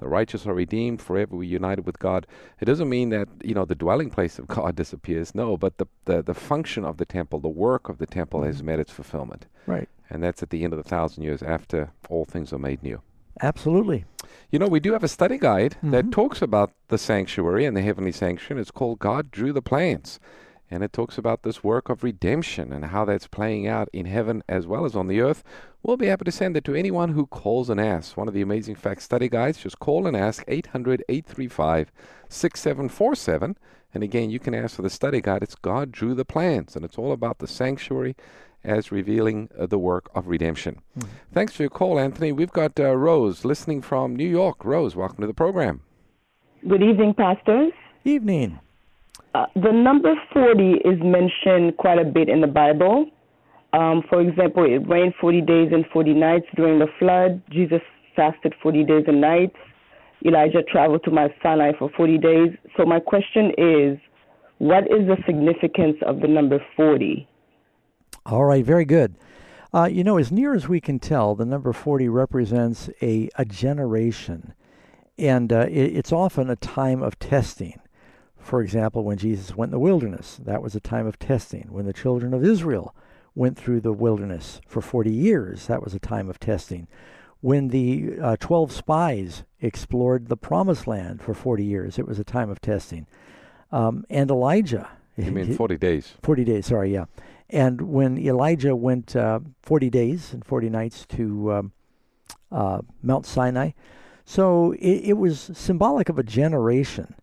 The 0.00 0.08
righteous 0.08 0.46
are 0.46 0.54
redeemed, 0.54 1.00
forever 1.00 1.36
we 1.36 1.46
united 1.46 1.86
with 1.86 1.98
God. 1.98 2.26
It 2.58 2.64
doesn't 2.64 2.88
mean 2.88 3.10
that, 3.10 3.28
you 3.44 3.54
know, 3.54 3.64
the 3.64 3.74
dwelling 3.74 4.10
place 4.10 4.38
of 4.38 4.48
God 4.48 4.74
disappears. 4.82 5.34
No, 5.34 5.56
but 5.56 5.78
the, 5.78 5.86
the, 6.06 6.22
the 6.22 6.34
function 6.34 6.84
of 6.84 6.96
the 6.96 7.04
temple, 7.04 7.38
the 7.38 7.48
work 7.48 7.88
of 7.88 7.98
the 7.98 8.06
temple 8.06 8.40
mm-hmm. 8.40 8.48
has 8.48 8.62
met 8.62 8.80
its 8.80 8.90
fulfillment. 8.90 9.46
Right. 9.66 9.88
And 10.08 10.22
that's 10.22 10.42
at 10.42 10.50
the 10.50 10.64
end 10.64 10.72
of 10.72 10.78
the 10.78 10.88
thousand 10.88 11.22
years 11.22 11.42
after 11.42 11.92
all 12.08 12.24
things 12.24 12.52
are 12.52 12.58
made 12.58 12.82
new. 12.82 13.00
Absolutely. 13.42 14.04
You 14.50 14.58
know, 14.58 14.66
we 14.66 14.80
do 14.80 14.92
have 14.92 15.04
a 15.04 15.08
study 15.08 15.38
guide 15.38 15.72
mm-hmm. 15.76 15.90
that 15.92 16.10
talks 16.10 16.42
about 16.42 16.72
the 16.88 16.98
sanctuary 16.98 17.64
and 17.64 17.76
the 17.76 17.82
heavenly 17.82 18.12
sanctuary. 18.12 18.60
It's 18.60 18.70
called 18.70 18.98
God 18.98 19.30
Drew 19.30 19.52
the 19.52 19.62
Plans. 19.62 20.18
And 20.70 20.84
it 20.84 20.92
talks 20.92 21.18
about 21.18 21.42
this 21.42 21.64
work 21.64 21.88
of 21.88 22.04
redemption 22.04 22.72
and 22.72 22.86
how 22.86 23.04
that's 23.04 23.26
playing 23.26 23.66
out 23.66 23.88
in 23.92 24.06
heaven 24.06 24.42
as 24.48 24.66
well 24.66 24.84
as 24.84 24.94
on 24.94 25.08
the 25.08 25.20
earth. 25.20 25.42
We'll 25.82 25.96
be 25.96 26.06
happy 26.06 26.24
to 26.26 26.32
send 26.32 26.56
it 26.56 26.64
to 26.64 26.74
anyone 26.74 27.10
who 27.10 27.26
calls 27.26 27.70
and 27.70 27.80
asks. 27.80 28.16
One 28.16 28.28
of 28.28 28.34
the 28.34 28.42
amazing 28.42 28.76
fact 28.76 29.02
study 29.02 29.28
guides, 29.28 29.58
just 29.58 29.80
call 29.80 30.06
and 30.06 30.16
ask 30.16 30.44
800 30.46 31.04
835 31.08 31.90
6747. 32.28 33.56
And 33.92 34.04
again, 34.04 34.30
you 34.30 34.38
can 34.38 34.54
ask 34.54 34.76
for 34.76 34.82
the 34.82 34.90
study 34.90 35.20
guide. 35.20 35.42
It's 35.42 35.56
God 35.56 35.90
Drew 35.90 36.14
the 36.14 36.24
Plans, 36.24 36.76
and 36.76 36.84
it's 36.84 36.98
all 36.98 37.12
about 37.12 37.38
the 37.38 37.48
sanctuary 37.48 38.14
as 38.62 38.92
revealing 38.92 39.48
uh, 39.58 39.66
the 39.66 39.78
work 39.78 40.10
of 40.14 40.28
redemption. 40.28 40.80
Mm. 40.98 41.08
Thanks 41.32 41.54
for 41.54 41.62
your 41.62 41.70
call, 41.70 41.98
Anthony. 41.98 42.30
We've 42.30 42.52
got 42.52 42.78
uh, 42.78 42.94
Rose 42.94 43.44
listening 43.44 43.82
from 43.82 44.14
New 44.14 44.28
York. 44.28 44.64
Rose, 44.64 44.94
welcome 44.94 45.22
to 45.22 45.26
the 45.26 45.34
program. 45.34 45.80
Good 46.68 46.82
evening, 46.82 47.14
pastors. 47.14 47.72
Evening. 48.04 48.60
Uh, 49.34 49.46
the 49.54 49.72
number 49.72 50.14
40 50.32 50.80
is 50.84 50.98
mentioned 51.02 51.76
quite 51.76 51.98
a 51.98 52.04
bit 52.04 52.28
in 52.28 52.40
the 52.40 52.46
Bible. 52.46 53.06
Um, 53.72 54.02
for 54.08 54.20
example, 54.20 54.64
it 54.64 54.88
rained 54.88 55.14
40 55.20 55.40
days 55.42 55.68
and 55.72 55.84
40 55.92 56.14
nights 56.14 56.46
during 56.56 56.80
the 56.80 56.88
flood. 56.98 57.40
Jesus 57.50 57.80
fasted 58.16 58.54
40 58.62 58.84
days 58.84 59.04
and 59.06 59.20
nights. 59.20 59.56
Elijah 60.26 60.62
traveled 60.62 61.04
to 61.04 61.10
Mount 61.10 61.32
Sinai 61.42 61.72
for 61.78 61.90
40 61.96 62.18
days. 62.18 62.50
So, 62.76 62.84
my 62.84 62.98
question 62.98 63.52
is 63.56 63.98
what 64.58 64.84
is 64.84 65.06
the 65.06 65.16
significance 65.24 65.96
of 66.06 66.20
the 66.20 66.28
number 66.28 66.58
40? 66.76 67.26
All 68.26 68.44
right, 68.44 68.64
very 68.64 68.84
good. 68.84 69.16
Uh, 69.72 69.88
you 69.90 70.04
know, 70.04 70.18
as 70.18 70.32
near 70.32 70.54
as 70.54 70.68
we 70.68 70.80
can 70.80 70.98
tell, 70.98 71.34
the 71.34 71.46
number 71.46 71.72
40 71.72 72.08
represents 72.08 72.90
a, 73.00 73.30
a 73.36 73.44
generation, 73.44 74.52
and 75.16 75.52
uh, 75.52 75.60
it, 75.70 75.96
it's 75.96 76.12
often 76.12 76.50
a 76.50 76.56
time 76.56 77.02
of 77.02 77.18
testing. 77.18 77.80
For 78.40 78.60
example, 78.60 79.04
when 79.04 79.18
Jesus 79.18 79.56
went 79.56 79.68
in 79.70 79.72
the 79.72 79.78
wilderness, 79.78 80.38
that 80.42 80.62
was 80.62 80.74
a 80.74 80.80
time 80.80 81.06
of 81.06 81.18
testing. 81.18 81.68
When 81.70 81.86
the 81.86 81.92
children 81.92 82.34
of 82.34 82.44
Israel 82.44 82.94
went 83.34 83.56
through 83.56 83.80
the 83.80 83.92
wilderness 83.92 84.60
for 84.66 84.80
40 84.80 85.10
years, 85.10 85.66
that 85.66 85.82
was 85.82 85.94
a 85.94 85.98
time 85.98 86.28
of 86.28 86.40
testing. 86.40 86.88
When 87.40 87.68
the 87.68 88.18
uh, 88.20 88.36
12 88.38 88.72
spies 88.72 89.44
explored 89.60 90.28
the 90.28 90.36
promised 90.36 90.86
land 90.86 91.22
for 91.22 91.32
40 91.32 91.64
years, 91.64 91.98
it 91.98 92.06
was 92.06 92.18
a 92.18 92.24
time 92.24 92.50
of 92.50 92.60
testing. 92.60 93.06
Um, 93.72 94.04
and 94.10 94.30
Elijah. 94.30 94.88
You 95.16 95.30
mean 95.30 95.54
40 95.56 95.76
days? 95.78 96.14
40 96.22 96.44
days, 96.44 96.66
sorry, 96.66 96.92
yeah. 96.92 97.06
And 97.48 97.80
when 97.82 98.18
Elijah 98.18 98.76
went 98.76 99.16
uh, 99.16 99.40
40 99.62 99.90
days 99.90 100.32
and 100.32 100.44
40 100.44 100.70
nights 100.70 101.06
to 101.06 101.52
um, 101.52 101.72
uh, 102.52 102.80
Mount 103.02 103.26
Sinai, 103.26 103.70
so 104.24 104.72
it, 104.72 105.02
it, 105.04 105.16
was 105.16 105.50
symbolic 105.54 106.08
of 106.08 106.18
a 106.18 106.22
generation. 106.22 107.16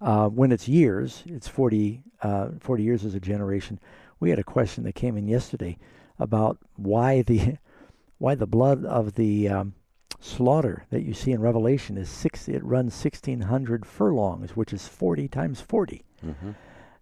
Uh, 0.00 0.28
when 0.28 0.52
it's 0.52 0.68
years, 0.68 1.22
it's 1.26 1.48
40, 1.48 2.02
uh, 2.22 2.48
40 2.60 2.82
years 2.82 3.04
is 3.04 3.14
a 3.14 3.20
generation. 3.20 3.80
We 4.20 4.30
had 4.30 4.38
a 4.38 4.44
question 4.44 4.84
that 4.84 4.94
came 4.94 5.16
in 5.16 5.26
yesterday 5.26 5.78
about 6.18 6.58
why 6.76 7.22
the 7.22 7.56
why 8.18 8.34
the 8.34 8.46
blood 8.46 8.84
of 8.86 9.14
the 9.14 9.46
um, 9.48 9.74
slaughter 10.20 10.86
that 10.90 11.02
you 11.02 11.12
see 11.12 11.32
in 11.32 11.40
Revelation 11.40 11.98
is 11.98 12.08
six. 12.08 12.48
It 12.48 12.64
runs 12.64 12.94
1,600 12.94 13.84
furlongs, 13.84 14.56
which 14.56 14.72
is 14.72 14.88
40 14.88 15.28
times 15.28 15.60
40. 15.60 16.02
Mm-hmm. 16.24 16.50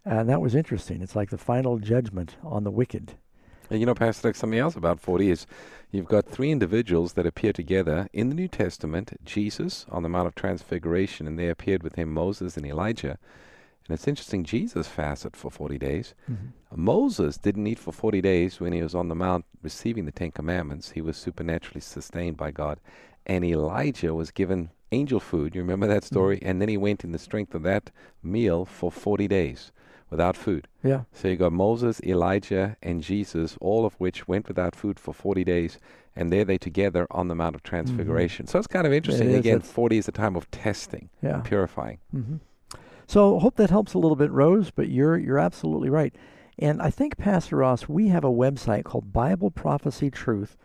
And 0.04 0.28
that 0.28 0.40
was 0.40 0.56
interesting. 0.56 1.02
It's 1.02 1.14
like 1.14 1.30
the 1.30 1.38
final 1.38 1.78
judgment 1.78 2.36
on 2.42 2.64
the 2.64 2.70
wicked. 2.70 3.14
And 3.71 3.80
you 3.80 3.87
know, 3.87 3.94
Pastor, 3.94 4.33
something 4.35 4.59
else 4.59 4.76
about 4.76 5.00
40 5.00 5.30
is 5.30 5.47
you've 5.90 6.06
got 6.06 6.26
three 6.26 6.50
individuals 6.50 7.14
that 7.14 7.26
appear 7.26 7.52
together 7.52 8.09
in 8.12 8.28
the 8.28 8.35
New 8.35 8.49
Testament 8.49 9.12
Jesus 9.25 9.87
on 9.90 10.02
the 10.02 10.09
Mount 10.09 10.26
of 10.26 10.35
Transfiguration, 10.35 11.26
and 11.26 11.38
they 11.38 11.49
appeared 11.49 11.83
with 11.83 11.94
him 11.94 12.12
Moses 12.12 12.56
and 12.56 12.66
Elijah. 12.66 13.18
And 13.87 13.94
it's 13.94 14.09
interesting, 14.09 14.44
Jesus 14.44 14.88
fasted 14.88 15.37
for 15.37 15.50
40 15.50 15.78
days. 15.78 16.14
Mm-hmm. 16.30 16.47
Moses 16.83 17.37
didn't 17.37 17.66
eat 17.66 17.78
for 17.78 17.92
40 17.92 18.23
days 18.23 18.59
when 18.59 18.73
he 18.73 18.83
was 18.83 18.94
on 18.94 19.09
the 19.09 19.14
Mount 19.14 19.44
receiving 19.62 20.06
the 20.06 20.12
Ten 20.12 20.30
Commandments. 20.30 20.92
He 20.92 21.02
was 21.02 21.16
supernaturally 21.16 21.80
sustained 21.80 22.37
by 22.37 22.50
God. 22.50 22.80
And 23.26 23.44
Elijah 23.44 24.14
was 24.14 24.30
given 24.30 24.71
angel 24.90 25.21
food. 25.21 25.54
You 25.54 25.61
remember 25.61 25.87
that 25.87 26.04
story? 26.04 26.37
Mm-hmm. 26.37 26.49
And 26.49 26.61
then 26.62 26.68
he 26.68 26.76
went 26.78 27.04
in 27.04 27.12
the 27.12 27.18
strength 27.18 27.54
of 27.54 27.62
that 27.64 27.90
meal 28.23 28.64
for 28.64 28.90
40 28.90 29.28
days. 29.28 29.71
Without 30.11 30.37
food. 30.37 30.68
Yeah. 30.82 31.02
So 31.12 31.28
you 31.28 31.37
got 31.37 31.52
Moses, 31.52 32.00
Elijah, 32.04 32.76
and 32.82 33.02
Jesus, 33.02 33.56
all 33.61 33.84
of 33.87 33.94
which 33.94 34.28
went 34.28 34.49
without 34.49 34.75
food 34.76 34.99
for 35.00 35.12
40 35.14 35.44
days, 35.44 35.78
and 36.14 36.32
there 36.32 36.44
they 36.44 36.58
together 36.58 37.06
on 37.11 37.28
the 37.28 37.34
Mount 37.34 37.54
of 37.56 37.62
Transfiguration. 37.62 38.46
So 38.46 38.58
it's 38.58 38.68
kind 38.68 38.87
of 38.87 38.92
interesting. 38.92 39.30
is, 39.30 39.38
Again, 39.40 39.56
it's- 39.58 39.70
40 39.70 39.99
is 39.99 40.08
a 40.08 40.12
time 40.12 40.37
of 40.37 40.50
testing, 40.50 41.08
Yeah. 41.23 41.40
purifying. 41.40 41.99
hmm 42.11 42.37
So 43.06 43.38
hope 43.38 43.56
that 43.56 43.70
helps 43.70 43.94
a 43.94 43.99
little 43.99 44.16
bit, 44.16 44.30
Rose. 44.30 44.70
But 44.70 44.88
you're 44.88 45.18
you're 45.18 45.38
absolutely 45.38 45.90
right. 45.90 46.14
And 46.58 46.80
I 46.80 46.88
think 46.90 47.16
Pastor 47.18 47.56
Ross, 47.56 47.88
we 47.88 48.08
have 48.08 48.25
a 48.25 48.30
website 48.30 48.84
called 48.84 49.12
Bible 49.12 49.50
Prophecy 49.50 50.08
Truth, 50.11 50.56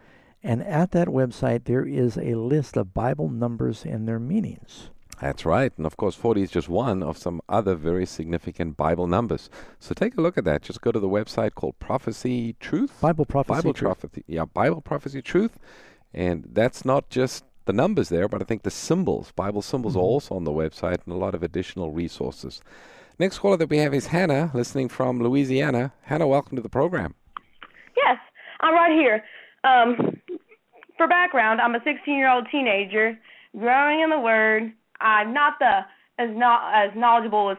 and 0.44 0.64
at 0.64 0.92
that 0.92 1.08
website 1.08 1.64
there 1.66 1.84
is 1.86 2.16
a 2.18 2.36
list 2.36 2.78
of 2.78 2.94
Bible 2.94 3.28
numbers 3.30 3.84
and 3.86 4.08
their 4.08 4.20
meanings. 4.20 4.90
That's 5.22 5.46
right. 5.46 5.72
And 5.76 5.86
of 5.86 5.98
course, 5.98 6.16
40 6.16 6.44
is 6.44 6.52
just 6.52 6.70
one 6.70 7.04
of 7.04 7.18
some 7.18 7.42
other 7.50 7.76
very 7.76 8.06
significant 8.06 8.78
Bible 8.78 9.06
numbers. 9.06 9.50
So 9.78 9.94
take 9.94 10.18
a 10.18 10.22
look 10.22 10.38
at 10.38 10.46
that. 10.46 10.62
Just 10.62 10.80
go 10.82 10.92
to 10.94 11.00
the 11.00 11.10
website 11.10 11.56
called 11.56 11.78
Prophecy 11.80 12.56
Truth. 12.62 13.02
Bible 13.02 13.26
Prophecy 13.26 13.54
Bible 13.58 13.74
Truth. 13.74 13.86
prophecy, 14.00 14.24
yeah, 14.28 14.46
Bible 14.46 14.80
prophecy 14.82 15.22
truth, 15.22 15.60
and 16.14 16.48
that's 16.54 16.86
not 16.86 17.10
just 17.10 17.44
the 17.66 17.74
numbers 17.74 18.08
there, 18.10 18.28
but 18.30 18.42
I 18.42 18.46
think 18.46 18.64
the 18.64 18.72
symbols, 18.72 19.32
Bible 19.34 19.62
symbols, 19.62 19.94
Mm-hmm. 19.94 20.00
are 20.00 20.04
also 20.04 20.36
on 20.36 20.44
the 20.46 20.52
website, 20.52 21.00
and 21.06 21.14
a 21.14 21.18
lot 21.18 21.36
of 21.36 21.44
additional 21.44 21.92
resources. 21.92 22.62
Next 23.20 23.40
caller 23.40 23.58
that 23.58 23.70
we 23.70 23.78
have 23.80 23.94
is 23.94 24.08
Hannah, 24.08 24.50
listening 24.54 24.88
from 24.88 25.22
Louisiana. 25.22 25.92
Hannah, 26.04 26.28
welcome 26.28 26.56
to 26.56 26.62
the 26.62 26.70
program. 26.70 27.14
Yes, 27.98 28.18
I'm 28.62 28.74
right 28.74 28.94
here. 28.94 29.22
Um, 29.66 30.18
for 30.96 31.08
background, 31.08 31.60
I'm 31.60 31.76
a 31.76 31.80
16 31.84 32.16
year 32.16 32.30
old 32.32 32.48
teenager 32.50 33.20
growing 33.58 34.00
in 34.00 34.10
the 34.10 34.20
Word. 34.20 34.72
I'm 35.02 35.34
not 35.34 35.60
the 35.60 35.82
as 36.18 36.30
not 36.34 36.74
as 36.76 36.92
knowledgeable 36.96 37.52
as 37.52 37.58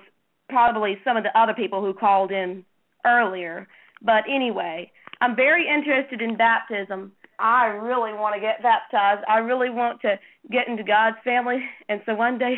probably 0.48 0.98
some 1.04 1.16
of 1.16 1.22
the 1.22 1.38
other 1.38 1.54
people 1.54 1.80
who 1.80 1.94
called 1.94 2.30
in 2.30 2.64
earlier. 3.06 3.66
But 4.02 4.24
anyway, 4.28 4.90
I'm 5.20 5.34
very 5.36 5.66
interested 5.68 6.20
in 6.20 6.36
baptism. 6.36 7.12
I 7.38 7.66
really 7.66 8.12
want 8.12 8.34
to 8.34 8.40
get 8.40 8.62
baptized. 8.62 9.24
I 9.28 9.38
really 9.38 9.70
want 9.70 10.00
to 10.02 10.18
get 10.50 10.68
into 10.68 10.82
God's 10.82 11.16
family, 11.24 11.64
and 11.88 12.02
so 12.04 12.14
one 12.14 12.38
day 12.38 12.56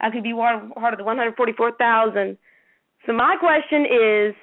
I 0.00 0.10
could 0.10 0.22
be 0.22 0.32
part 0.32 0.94
of 0.94 0.98
the 0.98 1.04
144,000. 1.04 2.38
So 3.06 3.12
my 3.12 3.36
question 3.38 3.84
is, 3.84 4.34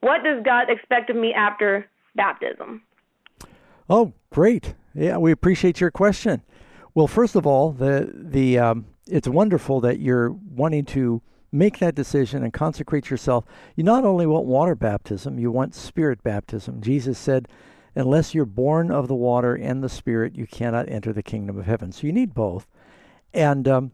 what 0.00 0.22
does 0.22 0.42
God 0.44 0.70
expect 0.70 1.10
of 1.10 1.16
me 1.16 1.32
after 1.34 1.86
baptism? 2.14 2.82
Oh, 3.88 4.12
great! 4.30 4.74
Yeah, 4.94 5.18
we 5.18 5.32
appreciate 5.32 5.80
your 5.80 5.90
question. 5.90 6.42
Well, 6.94 7.08
first 7.08 7.34
of 7.34 7.46
all, 7.46 7.72
the 7.72 8.12
the 8.14 8.58
um, 8.58 8.86
it's 9.06 9.28
wonderful 9.28 9.80
that 9.80 10.00
you're 10.00 10.30
wanting 10.30 10.84
to 10.86 11.22
make 11.52 11.78
that 11.78 11.94
decision 11.94 12.42
and 12.42 12.52
consecrate 12.52 13.10
yourself. 13.10 13.44
You 13.76 13.84
not 13.84 14.04
only 14.04 14.26
want 14.26 14.46
water 14.46 14.74
baptism, 14.74 15.38
you 15.38 15.50
want 15.50 15.74
spirit 15.74 16.22
baptism. 16.22 16.80
Jesus 16.80 17.18
said, 17.18 17.48
"Unless 17.94 18.34
you're 18.34 18.44
born 18.44 18.90
of 18.90 19.08
the 19.08 19.14
water 19.14 19.54
and 19.54 19.82
the 19.82 19.88
spirit, 19.88 20.34
you 20.34 20.46
cannot 20.46 20.88
enter 20.88 21.12
the 21.12 21.22
kingdom 21.22 21.58
of 21.58 21.66
heaven." 21.66 21.92
So 21.92 22.06
you 22.06 22.12
need 22.12 22.34
both. 22.34 22.68
And 23.32 23.68
um, 23.68 23.92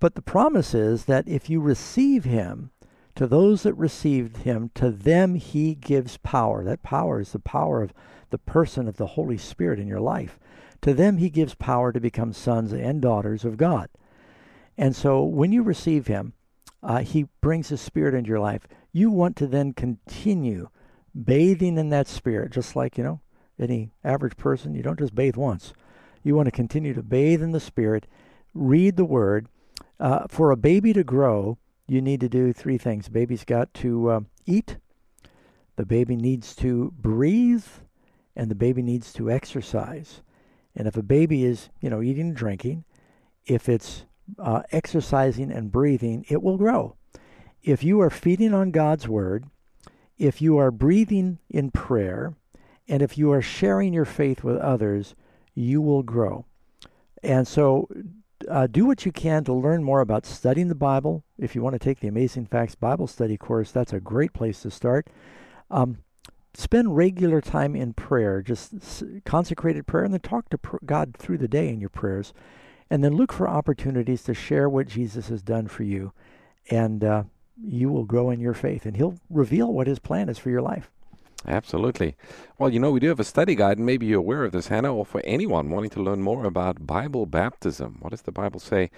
but 0.00 0.14
the 0.14 0.22
promise 0.22 0.74
is 0.74 1.06
that 1.06 1.26
if 1.26 1.48
you 1.48 1.60
receive 1.60 2.24
Him, 2.24 2.70
to 3.14 3.26
those 3.26 3.62
that 3.62 3.74
received 3.74 4.38
Him, 4.38 4.70
to 4.74 4.90
them 4.90 5.34
He 5.34 5.74
gives 5.74 6.18
power. 6.18 6.62
That 6.64 6.82
power 6.82 7.20
is 7.20 7.32
the 7.32 7.38
power 7.38 7.82
of 7.82 7.94
the 8.30 8.38
person 8.38 8.88
of 8.88 8.96
the 8.96 9.08
Holy 9.08 9.38
Spirit 9.38 9.78
in 9.78 9.86
your 9.86 10.00
life. 10.00 10.38
To 10.82 10.92
them 10.92 11.18
he 11.18 11.30
gives 11.30 11.54
power 11.54 11.92
to 11.92 12.00
become 12.00 12.32
sons 12.32 12.72
and 12.72 13.00
daughters 13.00 13.44
of 13.44 13.56
God. 13.56 13.88
And 14.76 14.96
so 14.96 15.22
when 15.22 15.52
you 15.52 15.62
receive 15.62 16.06
him, 16.06 16.32
uh, 16.82 16.98
he 16.98 17.26
brings 17.40 17.68
his 17.68 17.80
spirit 17.80 18.14
into 18.14 18.28
your 18.28 18.40
life. 18.40 18.66
You 18.92 19.10
want 19.10 19.36
to 19.36 19.46
then 19.46 19.72
continue 19.72 20.68
bathing 21.24 21.78
in 21.78 21.90
that 21.90 22.08
spirit, 22.08 22.52
just 22.52 22.74
like, 22.74 22.98
you 22.98 23.04
know, 23.04 23.20
any 23.58 23.92
average 24.02 24.36
person. 24.36 24.74
You 24.74 24.82
don't 24.82 24.98
just 24.98 25.14
bathe 25.14 25.36
once. 25.36 25.72
You 26.22 26.34
want 26.34 26.46
to 26.46 26.52
continue 26.52 26.94
to 26.94 27.02
bathe 27.02 27.42
in 27.42 27.52
the 27.52 27.60
spirit, 27.60 28.06
read 28.54 28.96
the 28.96 29.04
word. 29.04 29.48
Uh, 30.00 30.26
for 30.28 30.50
a 30.50 30.56
baby 30.56 30.92
to 30.92 31.04
grow, 31.04 31.58
you 31.86 32.00
need 32.00 32.20
to 32.20 32.28
do 32.28 32.52
three 32.52 32.78
things. 32.78 33.08
Baby's 33.08 33.44
got 33.44 33.72
to 33.74 34.10
uh, 34.10 34.20
eat, 34.46 34.78
the 35.76 35.86
baby 35.86 36.16
needs 36.16 36.54
to 36.56 36.92
breathe, 36.98 37.64
and 38.34 38.50
the 38.50 38.54
baby 38.54 38.82
needs 38.82 39.12
to 39.14 39.30
exercise. 39.30 40.22
And 40.74 40.88
if 40.88 40.96
a 40.96 41.02
baby 41.02 41.44
is, 41.44 41.68
you 41.80 41.90
know, 41.90 42.02
eating 42.02 42.28
and 42.28 42.36
drinking, 42.36 42.84
if 43.46 43.68
it's 43.68 44.04
uh, 44.38 44.62
exercising 44.70 45.50
and 45.50 45.72
breathing, 45.72 46.24
it 46.28 46.42
will 46.42 46.56
grow. 46.56 46.96
If 47.62 47.84
you 47.84 48.00
are 48.00 48.10
feeding 48.10 48.54
on 48.54 48.70
God's 48.70 49.06
word, 49.06 49.46
if 50.18 50.42
you 50.42 50.58
are 50.58 50.70
breathing 50.70 51.38
in 51.48 51.70
prayer, 51.70 52.34
and 52.88 53.02
if 53.02 53.16
you 53.16 53.32
are 53.32 53.42
sharing 53.42 53.92
your 53.92 54.04
faith 54.04 54.42
with 54.42 54.56
others, 54.58 55.14
you 55.54 55.80
will 55.80 56.02
grow. 56.02 56.44
And 57.22 57.46
so, 57.46 57.88
uh, 58.48 58.66
do 58.66 58.86
what 58.86 59.06
you 59.06 59.12
can 59.12 59.44
to 59.44 59.52
learn 59.52 59.84
more 59.84 60.00
about 60.00 60.26
studying 60.26 60.68
the 60.68 60.74
Bible. 60.74 61.22
If 61.38 61.54
you 61.54 61.62
want 61.62 61.74
to 61.74 61.78
take 61.78 62.00
the 62.00 62.08
Amazing 62.08 62.46
Facts 62.46 62.74
Bible 62.74 63.06
Study 63.06 63.36
course, 63.36 63.70
that's 63.70 63.92
a 63.92 64.00
great 64.00 64.32
place 64.32 64.62
to 64.62 64.70
start. 64.70 65.08
Um, 65.70 65.98
spend 66.54 66.96
regular 66.96 67.40
time 67.40 67.76
in 67.76 67.94
prayer, 67.94 68.42
just 68.42 69.04
consecrated 69.24 69.86
prayer, 69.86 70.04
and 70.04 70.12
then 70.12 70.20
talk 70.20 70.48
to 70.50 70.58
pr- 70.58 70.76
God 70.84 71.16
through 71.16 71.38
the 71.38 71.48
day 71.48 71.68
in 71.68 71.80
your 71.80 71.88
prayers. 71.88 72.32
And 72.92 73.02
then 73.02 73.16
look 73.16 73.32
for 73.32 73.48
opportunities 73.48 74.22
to 74.24 74.34
share 74.34 74.68
what 74.68 74.86
Jesus 74.86 75.28
has 75.28 75.40
done 75.40 75.66
for 75.66 75.82
you. 75.82 76.12
And 76.70 77.02
uh, 77.02 77.22
you 77.56 77.88
will 77.88 78.04
grow 78.04 78.28
in 78.28 78.38
your 78.38 78.52
faith, 78.52 78.84
and 78.84 78.94
He'll 78.94 79.14
reveal 79.30 79.72
what 79.72 79.86
His 79.86 79.98
plan 79.98 80.28
is 80.28 80.36
for 80.36 80.50
your 80.50 80.60
life. 80.60 80.90
Absolutely. 81.48 82.16
Well, 82.58 82.68
you 82.68 82.78
know, 82.78 82.90
we 82.90 83.00
do 83.00 83.08
have 83.08 83.18
a 83.18 83.24
study 83.24 83.54
guide, 83.54 83.78
and 83.78 83.86
maybe 83.86 84.04
you're 84.04 84.18
aware 84.18 84.44
of 84.44 84.52
this, 84.52 84.66
Hannah, 84.66 84.94
or 84.94 85.06
for 85.06 85.22
anyone 85.24 85.70
wanting 85.70 85.88
to 85.88 86.02
learn 86.02 86.20
more 86.20 86.44
about 86.44 86.86
Bible 86.86 87.24
baptism. 87.24 87.96
What 88.00 88.10
does 88.10 88.22
the 88.22 88.30
Bible 88.30 88.60
say? 88.60 88.90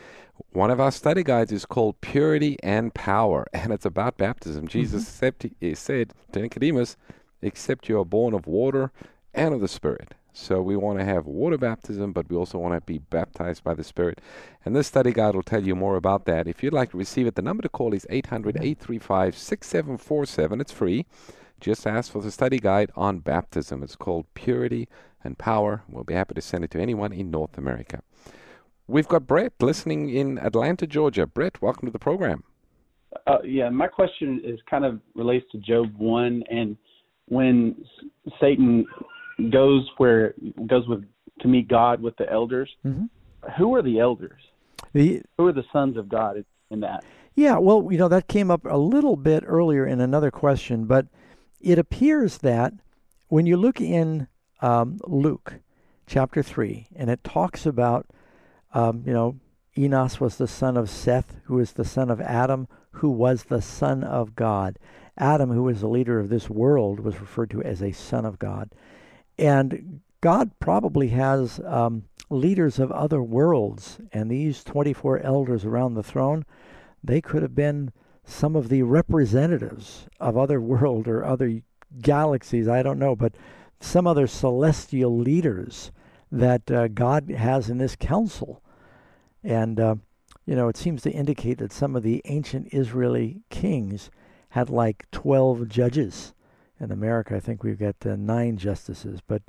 One 0.50 0.72
of 0.72 0.80
our 0.80 0.90
study 0.90 1.22
guides 1.22 1.52
is 1.52 1.64
called 1.64 2.00
Purity 2.00 2.56
and 2.64 2.92
Power, 2.94 3.46
and 3.52 3.72
it's 3.72 3.86
about 3.86 4.18
baptism. 4.18 4.66
Jesus 4.66 5.06
said 5.06 5.38
to- 5.38 5.74
said 5.76 6.14
to 6.32 6.40
Nicodemus, 6.40 6.96
Except 7.42 7.88
you 7.88 8.00
are 8.00 8.04
born 8.04 8.34
of 8.34 8.48
water 8.48 8.90
and 9.32 9.54
of 9.54 9.60
the 9.60 9.68
Spirit. 9.68 10.14
So 10.36 10.60
we 10.60 10.74
want 10.74 10.98
to 10.98 11.04
have 11.04 11.26
water 11.26 11.56
baptism, 11.56 12.12
but 12.12 12.28
we 12.28 12.36
also 12.36 12.58
want 12.58 12.74
to 12.74 12.80
be 12.80 12.98
baptized 12.98 13.62
by 13.62 13.72
the 13.72 13.84
Spirit. 13.84 14.20
And 14.64 14.74
this 14.74 14.88
study 14.88 15.12
guide 15.12 15.36
will 15.36 15.44
tell 15.44 15.62
you 15.62 15.76
more 15.76 15.94
about 15.94 16.24
that. 16.26 16.48
If 16.48 16.60
you'd 16.60 16.72
like 16.72 16.90
to 16.90 16.96
receive 16.96 17.28
it, 17.28 17.36
the 17.36 17.42
number 17.42 17.62
to 17.62 17.68
call 17.68 17.94
is 17.94 18.04
800 18.10 18.56
835 18.56 19.36
6747. 19.36 20.60
It's 20.60 20.72
free. 20.72 21.06
Just 21.60 21.86
ask 21.86 22.10
for 22.10 22.20
the 22.20 22.32
study 22.32 22.58
guide 22.58 22.90
on 22.96 23.20
baptism. 23.20 23.84
It's 23.84 23.94
called 23.94 24.26
Purity 24.34 24.88
and 25.22 25.38
Power. 25.38 25.84
We'll 25.88 26.02
be 26.02 26.14
happy 26.14 26.34
to 26.34 26.42
send 26.42 26.64
it 26.64 26.72
to 26.72 26.80
anyone 26.80 27.12
in 27.12 27.30
North 27.30 27.56
America. 27.56 28.02
We've 28.88 29.08
got 29.08 29.28
Brett 29.28 29.52
listening 29.60 30.10
in 30.10 30.38
Atlanta, 30.38 30.88
Georgia. 30.88 31.28
Brett, 31.28 31.62
welcome 31.62 31.86
to 31.86 31.92
the 31.92 32.00
program. 32.00 32.42
Uh, 33.28 33.38
yeah, 33.44 33.68
my 33.70 33.86
question 33.86 34.40
is 34.44 34.58
kind 34.68 34.84
of 34.84 35.00
relates 35.14 35.46
to 35.52 35.58
Job 35.58 35.94
one, 35.96 36.42
and 36.50 36.76
when 37.26 37.84
Satan 38.40 38.84
goes 39.50 39.88
where 39.96 40.34
goes 40.66 40.86
with 40.88 41.04
to 41.40 41.48
meet 41.48 41.68
God 41.68 42.00
with 42.00 42.16
the 42.16 42.30
elders, 42.30 42.70
Mhm. 42.84 43.08
who 43.58 43.74
are 43.74 43.82
the 43.82 43.98
elders? 43.98 44.40
The, 44.92 45.22
Who 45.38 45.46
are 45.48 45.52
the 45.52 45.64
sons 45.72 45.96
of 45.96 46.08
God 46.08 46.44
in- 46.70 46.80
that? 46.80 47.04
Yeah, 47.34 47.58
well, 47.58 47.88
you 47.90 47.98
know, 47.98 48.08
that 48.08 48.28
came 48.28 48.50
up 48.50 48.64
a 48.64 48.76
little 48.78 49.16
bit 49.16 49.42
earlier 49.46 49.84
in 49.86 50.00
another 50.00 50.30
question, 50.30 50.86
but 50.86 51.06
it 51.60 51.78
appears 51.78 52.38
that 52.38 52.74
when 53.28 53.46
you 53.46 53.56
look 53.56 53.80
in 53.80 54.28
um, 54.60 54.98
Luke 55.06 55.54
chapter 56.06 56.42
3, 56.42 56.86
and 56.94 57.10
it 57.10 57.22
talks 57.24 57.66
about, 57.66 58.06
um, 58.72 59.02
you 59.04 59.12
know, 59.12 59.36
Enos 59.76 60.20
was 60.20 60.36
the 60.38 60.46
son 60.46 60.76
of 60.76 60.88
Seth, 60.88 61.36
who 61.44 61.58
is 61.58 61.72
the 61.72 61.84
son 61.84 62.08
of 62.10 62.20
Adam, 62.20 62.68
who 62.92 63.10
was 63.10 63.44
the 63.44 63.60
son 63.60 64.04
of 64.04 64.36
God. 64.36 64.78
Adam, 65.18 65.50
who 65.50 65.64
was 65.64 65.80
the 65.80 65.88
leader 65.88 66.18
of 66.20 66.28
this 66.28 66.48
world, 66.48 67.00
was 67.00 67.20
referred 67.20 67.50
to 67.50 67.62
as 67.62 67.82
a 67.82 67.92
son 67.92 68.24
of 68.24 68.38
God. 68.38 68.70
And 69.38 70.00
God 70.20 70.52
probably 70.58 71.08
has 71.08 71.60
um, 71.64 72.04
leaders 72.30 72.78
of 72.78 72.90
other 72.92 73.22
worlds, 73.22 73.98
and 74.12 74.30
these 74.30 74.64
24 74.64 75.20
elders 75.20 75.64
around 75.64 75.94
the 75.94 76.02
throne 76.02 76.44
they 77.04 77.20
could 77.20 77.42
have 77.42 77.54
been 77.54 77.92
some 78.24 78.56
of 78.56 78.70
the 78.70 78.82
representatives 78.82 80.06
of 80.18 80.36
other 80.36 80.60
world 80.72 81.06
or 81.06 81.24
other 81.24 81.60
galaxies 82.00 82.66
i 82.66 82.82
don't 82.82 82.98
know 82.98 83.14
but 83.14 83.34
some 83.78 84.06
other 84.06 84.26
celestial 84.26 85.16
leaders 85.16 85.92
that 86.32 86.70
uh, 86.70 86.88
god 86.88 87.30
has 87.30 87.68
in 87.68 87.78
this 87.78 87.94
council. 87.96 88.62
And 89.44 89.78
uh, 89.78 89.96
you 90.46 90.56
know 90.56 90.68
it 90.68 90.76
seems 90.76 91.02
to 91.02 91.10
indicate 91.10 91.58
that 91.58 91.72
some 91.72 91.94
of 91.94 92.02
the 92.02 92.22
ancient 92.24 92.72
israeli 92.72 93.42
kings 93.50 94.10
had 94.50 94.70
like 94.70 95.04
12 95.12 95.68
judges 95.68 96.32
in 96.80 96.90
america 96.90 97.34
i 97.36 97.40
think 97.40 97.62
we've 97.62 97.78
got 97.78 97.96
uh, 98.06 98.16
nine 98.16 98.56
justices 98.56 99.20
but 99.26 99.42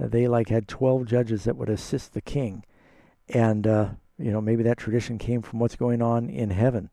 uh, 0.00 0.06
they 0.06 0.28
like 0.28 0.48
had 0.48 0.68
12 0.68 1.06
judges 1.06 1.44
that 1.44 1.56
would 1.56 1.68
assist 1.70 2.14
the 2.14 2.20
king 2.20 2.64
and 3.28 3.66
uh, 3.66 3.88
you 4.18 4.30
know 4.30 4.40
maybe 4.40 4.62
that 4.62 4.78
tradition 4.78 5.18
came 5.18 5.42
from 5.42 5.58
what's 5.58 5.76
going 5.76 6.00
on 6.02 6.28
in 6.28 6.50
heaven 6.50 6.90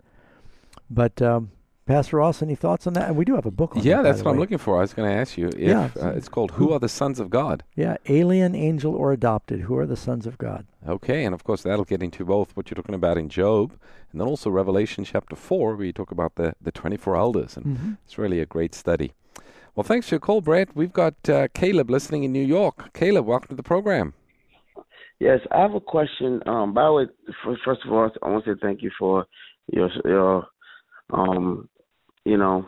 but 0.90 1.22
um, 1.22 1.52
Pastor 1.88 2.18
Ross, 2.18 2.42
any 2.42 2.56
thoughts 2.56 2.88
on 2.88 2.94
that? 2.94 3.08
And 3.10 3.16
we 3.16 3.26
do 3.26 3.36
have 3.36 3.46
a 3.46 3.52
book 3.52 3.76
on 3.76 3.84
yeah, 3.84 3.98
that, 3.98 4.04
that's 4.04 4.18
what 4.20 4.24
the 4.26 4.30
I'm 4.32 4.40
looking 4.40 4.58
for. 4.58 4.78
I 4.78 4.82
was 4.82 4.94
going 4.94 5.08
to 5.08 5.16
ask 5.16 5.38
you 5.38 5.48
if 5.50 5.58
Yeah. 5.60 5.90
uh, 6.02 6.10
it's 6.16 6.30
called 6.30 6.52
"Who 6.52 6.72
Are 6.74 6.80
the 6.80 6.90
Sons 6.90 7.20
of 7.20 7.30
God." 7.30 7.64
Yeah, 7.76 7.98
alien, 8.08 8.56
angel, 8.56 8.96
or 8.96 9.12
adopted. 9.12 9.62
Who 9.62 9.78
are 9.78 9.86
the 9.86 9.96
sons 9.96 10.26
of 10.26 10.38
God? 10.40 10.66
Okay, 10.88 11.24
and 11.26 11.34
of 11.36 11.44
course 11.44 11.62
that'll 11.64 11.86
get 11.86 12.02
into 12.02 12.26
both 12.26 12.56
what 12.58 12.70
you're 12.70 12.76
talking 12.76 12.96
about 12.96 13.18
in 13.20 13.30
Job, 13.30 13.74
and 14.12 14.20
then 14.20 14.28
also 14.28 14.50
Revelation 14.50 15.04
chapter 15.06 15.36
four, 15.36 15.76
where 15.76 15.86
you 15.86 15.94
talk 15.94 16.10
about 16.12 16.36
the 16.36 16.56
the 16.60 16.72
24 16.72 17.16
elders, 17.16 17.56
and 17.56 17.66
Mm-hmm. 17.66 17.92
it's 18.04 18.18
really 18.18 18.40
a 18.40 18.46
great 18.48 18.74
study. 18.74 19.14
Well, 19.76 19.84
thanks 19.84 20.08
for 20.08 20.16
your 20.16 20.22
call, 20.22 20.40
Brett. 20.40 20.74
We've 20.74 20.94
got 20.94 21.28
uh, 21.28 21.50
Caleb 21.54 21.90
listening 21.90 22.24
in 22.24 22.32
New 22.32 22.46
York. 22.46 22.94
Caleb, 22.94 23.26
welcome 23.26 23.50
to 23.50 23.56
the 23.56 23.64
program. 23.64 24.14
Yes, 25.20 25.42
I 25.52 25.62
have 25.62 25.76
a 25.76 25.82
question. 25.82 26.42
Um, 26.46 26.74
by 26.74 26.86
the 26.86 26.94
way, 26.94 27.06
first 27.44 27.82
of 27.86 27.92
all, 27.92 28.10
I 28.24 28.30
want 28.30 28.46
to 28.46 28.54
say 28.56 28.60
thank 28.62 28.82
you 28.82 28.92
for 28.98 29.26
your 29.72 29.90
your 30.06 30.48
um, 31.12 31.68
you 32.24 32.38
know, 32.38 32.66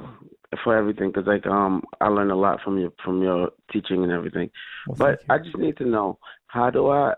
for 0.64 0.78
everything 0.78 1.12
because 1.12 1.28
like 1.28 1.46
um, 1.48 1.84
I 2.02 2.10
learned 2.10 2.32
a 2.32 2.36
lot 2.36 2.60
from 2.62 2.78
your 2.78 2.92
from 3.04 3.22
your 3.22 3.52
teaching 3.72 4.04
and 4.04 4.12
everything. 4.12 4.50
Well, 4.88 4.98
but. 4.98 5.22
I 5.30 5.38
just 5.38 5.58
need 5.58 5.78
to 5.78 5.86
know 5.86 6.20
how 6.48 6.70
do 6.70 6.90
I? 6.90 7.14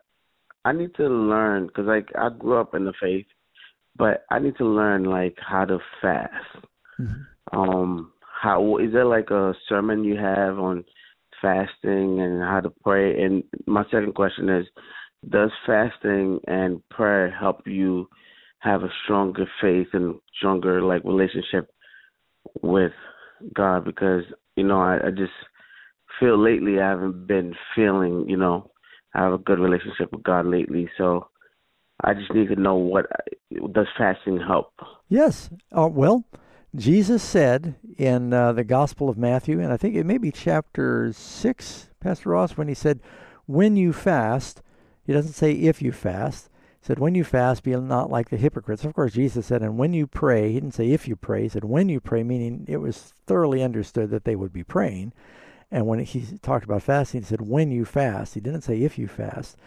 I 0.66 0.72
need 0.72 0.94
to 0.96 1.08
learn 1.08 1.66
because 1.68 1.86
like 1.86 2.10
I 2.16 2.30
grew 2.30 2.60
up 2.60 2.76
in 2.76 2.86
the 2.86 2.94
faith, 3.02 3.26
but 3.96 4.24
I 4.30 4.38
need 4.38 4.58
to 4.58 4.66
learn 4.66 5.06
like 5.06 5.38
how 5.40 5.66
to 5.66 5.80
fast. 6.00 6.66
Mhm. 7.00 7.26
Um, 7.54 8.12
how 8.42 8.78
is 8.78 8.94
there 8.94 9.06
like 9.06 9.30
a 9.32 9.54
sermon 9.68 10.04
you 10.04 10.16
have 10.16 10.58
on 10.60 10.86
fasting 11.42 12.22
and 12.22 12.42
how 12.42 12.62
to 12.62 12.70
pray? 12.84 13.22
And 13.22 13.44
my 13.66 13.84
second 13.86 14.16
question 14.16 14.50
is, 14.50 14.66
does 15.30 15.52
fasting 15.66 16.40
and 16.48 16.82
prayer 16.90 17.30
help 17.30 17.68
you 17.68 18.08
have 18.60 18.84
a 18.84 18.90
stronger 19.04 19.46
faith 19.62 19.88
and 19.94 20.16
stronger 20.38 20.82
like 20.82 21.04
relationship 21.04 21.70
with 22.62 22.94
God? 23.54 23.84
Because 23.84 24.24
you 24.56 24.64
know, 24.64 24.80
I, 24.80 25.08
I 25.08 25.10
just 25.10 25.34
feel 26.20 26.42
lately 26.42 26.80
I 26.80 26.90
haven't 26.90 27.28
been 27.28 27.54
feeling, 27.76 28.26
you 28.28 28.38
know, 28.38 28.72
I 29.14 29.24
have 29.24 29.34
a 29.34 29.38
good 29.38 29.60
relationship 29.60 30.12
with 30.12 30.24
God 30.24 30.46
lately. 30.46 30.90
So 30.98 31.28
I 32.04 32.14
just 32.14 32.34
need 32.34 32.48
to 32.50 32.56
know 32.56 32.76
what 32.76 33.06
does 33.74 33.88
fasting 33.98 34.40
help? 34.40 34.72
Yes. 35.10 35.50
Uh, 35.76 35.88
well, 35.88 36.24
Jesus 36.76 37.24
said 37.24 37.76
in 37.98 38.32
uh, 38.32 38.54
the 38.54 38.64
Gospel 38.64 39.10
of 39.10 39.18
Matthew, 39.18 39.60
and 39.60 39.74
I 39.74 39.78
think 39.78 39.96
it 39.96 40.06
may 40.06 40.20
be 40.20 40.32
chapter 40.32 41.12
6, 41.12 41.90
Pastor 42.00 42.30
Ross, 42.30 42.58
when 42.58 42.68
he 42.68 42.76
said, 42.76 43.00
When 43.48 43.76
you 43.76 43.92
fast, 43.92 44.62
he 45.04 45.12
doesn't 45.12 45.34
say 45.34 45.52
if 45.54 45.82
you 45.82 45.92
fast. 45.92 46.50
He 46.80 46.86
said, 46.86 47.00
When 47.00 47.16
you 47.16 47.24
fast, 47.24 47.64
be 47.64 47.76
not 47.76 48.12
like 48.12 48.30
the 48.30 48.38
hypocrites. 48.38 48.86
Of 48.86 48.94
course, 48.94 49.14
Jesus 49.14 49.48
said, 49.48 49.64
And 49.64 49.80
when 49.80 49.94
you 49.94 50.06
pray, 50.06 50.50
he 50.50 50.60
didn't 50.60 50.76
say 50.76 50.92
if 50.92 51.08
you 51.08 51.16
pray, 51.16 51.44
he 51.44 51.50
said, 51.50 51.64
When 51.64 51.90
you 51.90 52.00
pray, 52.00 52.22
meaning 52.22 52.66
it 52.68 52.78
was 52.78 53.16
thoroughly 53.26 53.64
understood 53.64 54.12
that 54.12 54.26
they 54.26 54.36
would 54.36 54.54
be 54.54 54.64
praying. 54.64 55.12
And 55.72 55.88
when 55.88 56.00
he 56.00 56.26
talked 56.42 56.66
about 56.66 56.84
fasting, 56.84 57.22
he 57.22 57.26
said, 57.26 57.42
When 57.42 57.72
you 57.72 57.84
fast. 57.84 58.36
He 58.36 58.40
didn't 58.40 58.62
say 58.62 58.82
if 58.82 59.00
you 59.00 59.08
fast. 59.08 59.58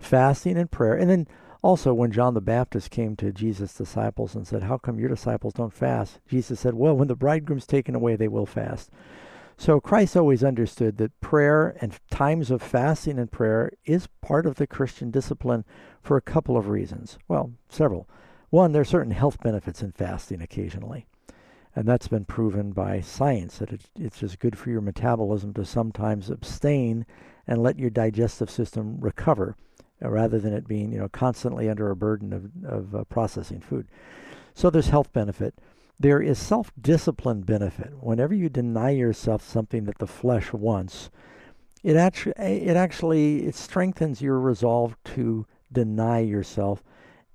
Fasting 0.00 0.58
and 0.58 0.70
prayer. 0.70 0.94
And 0.94 1.08
then 1.08 1.28
also, 1.62 1.94
when 1.94 2.10
John 2.10 2.34
the 2.34 2.40
Baptist 2.40 2.90
came 2.90 3.14
to 3.16 3.32
Jesus' 3.32 3.72
disciples 3.74 4.34
and 4.34 4.46
said, 4.46 4.64
How 4.64 4.78
come 4.78 4.98
your 4.98 5.08
disciples 5.08 5.54
don't 5.54 5.72
fast? 5.72 6.18
Jesus 6.26 6.58
said, 6.58 6.74
Well, 6.74 6.96
when 6.96 7.06
the 7.06 7.14
bridegroom's 7.14 7.66
taken 7.66 7.94
away, 7.94 8.16
they 8.16 8.26
will 8.26 8.46
fast. 8.46 8.90
So 9.56 9.78
Christ 9.78 10.16
always 10.16 10.42
understood 10.42 10.96
that 10.96 11.20
prayer 11.20 11.76
and 11.80 11.96
times 12.10 12.50
of 12.50 12.62
fasting 12.62 13.16
and 13.16 13.30
prayer 13.30 13.70
is 13.84 14.08
part 14.20 14.44
of 14.44 14.56
the 14.56 14.66
Christian 14.66 15.12
discipline 15.12 15.64
for 16.02 16.16
a 16.16 16.22
couple 16.22 16.56
of 16.56 16.68
reasons. 16.68 17.16
Well, 17.28 17.52
several. 17.68 18.08
One, 18.50 18.72
there 18.72 18.82
are 18.82 18.84
certain 18.84 19.12
health 19.12 19.38
benefits 19.40 19.82
in 19.82 19.92
fasting 19.92 20.42
occasionally. 20.42 21.06
And 21.76 21.86
that's 21.86 22.08
been 22.08 22.24
proven 22.24 22.72
by 22.72 23.00
science 23.00 23.58
that 23.58 23.72
it, 23.72 23.82
it's 23.98 24.18
just 24.18 24.40
good 24.40 24.58
for 24.58 24.70
your 24.70 24.80
metabolism 24.80 25.54
to 25.54 25.64
sometimes 25.64 26.28
abstain 26.28 27.06
and 27.46 27.62
let 27.62 27.78
your 27.78 27.90
digestive 27.90 28.50
system 28.50 28.98
recover 29.00 29.56
uh, 30.04 30.08
rather 30.08 30.38
than 30.38 30.52
it 30.52 30.66
being 30.66 30.92
you 30.92 30.98
know 30.98 31.08
constantly 31.08 31.68
under 31.68 31.90
a 31.90 31.96
burden 31.96 32.32
of, 32.32 32.50
of 32.64 32.94
uh, 32.94 33.04
processing 33.04 33.60
food. 33.60 33.86
So 34.54 34.70
there's 34.70 34.88
health 34.88 35.12
benefit. 35.12 35.54
There 35.98 36.20
is 36.20 36.38
self-discipline 36.38 37.42
benefit. 37.42 37.92
Whenever 38.00 38.34
you 38.34 38.48
deny 38.48 38.90
yourself 38.90 39.42
something 39.42 39.84
that 39.84 39.98
the 39.98 40.06
flesh 40.06 40.52
wants, 40.52 41.10
it 41.82 41.96
actually 41.96 42.34
it 42.36 42.76
actually 42.76 43.46
it 43.46 43.54
strengthens 43.54 44.20
your 44.20 44.38
resolve 44.38 44.96
to 45.14 45.46
deny 45.70 46.18
yourself, 46.20 46.82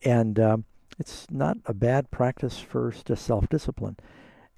and 0.04 0.40
um, 0.40 0.66
it's 1.00 1.28
not 1.30 1.58
a 1.66 1.74
bad 1.74 2.12
practice 2.12 2.60
for 2.60 2.94
just 3.06 3.26
self-discipline. 3.26 3.98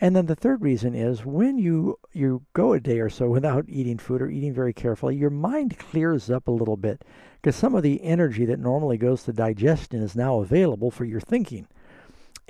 And 0.01 0.15
then 0.15 0.27
the 0.27 0.35
third 0.35 0.61
reason 0.61 0.95
is 0.95 1.25
when 1.25 1.57
you 1.57 1.99
you 2.13 2.45
go 2.53 2.71
a 2.73 2.79
day 2.79 2.99
or 2.99 3.09
so 3.09 3.29
without 3.29 3.65
eating 3.67 3.97
food 3.97 4.21
or 4.21 4.29
eating 4.29 4.53
very 4.53 4.73
carefully, 4.73 5.15
your 5.15 5.29
mind 5.29 5.77
clears 5.77 6.29
up 6.29 6.47
a 6.47 6.51
little 6.51 6.77
bit 6.77 7.03
because 7.35 7.55
some 7.55 7.75
of 7.75 7.83
the 7.83 8.01
energy 8.03 8.45
that 8.45 8.59
normally 8.59 8.97
goes 8.97 9.23
to 9.23 9.33
digestion 9.33 10.01
is 10.01 10.15
now 10.15 10.39
available 10.39 10.89
for 10.89 11.03
your 11.03 11.19
thinking. 11.19 11.67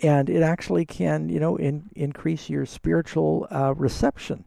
And 0.02 0.30
it 0.30 0.44
actually 0.44 0.86
can, 0.86 1.28
you 1.28 1.40
know, 1.40 1.58
in, 1.58 1.90
increase 1.96 2.50
your 2.50 2.66
spiritual 2.66 3.48
uh, 3.52 3.74
reception. 3.76 4.46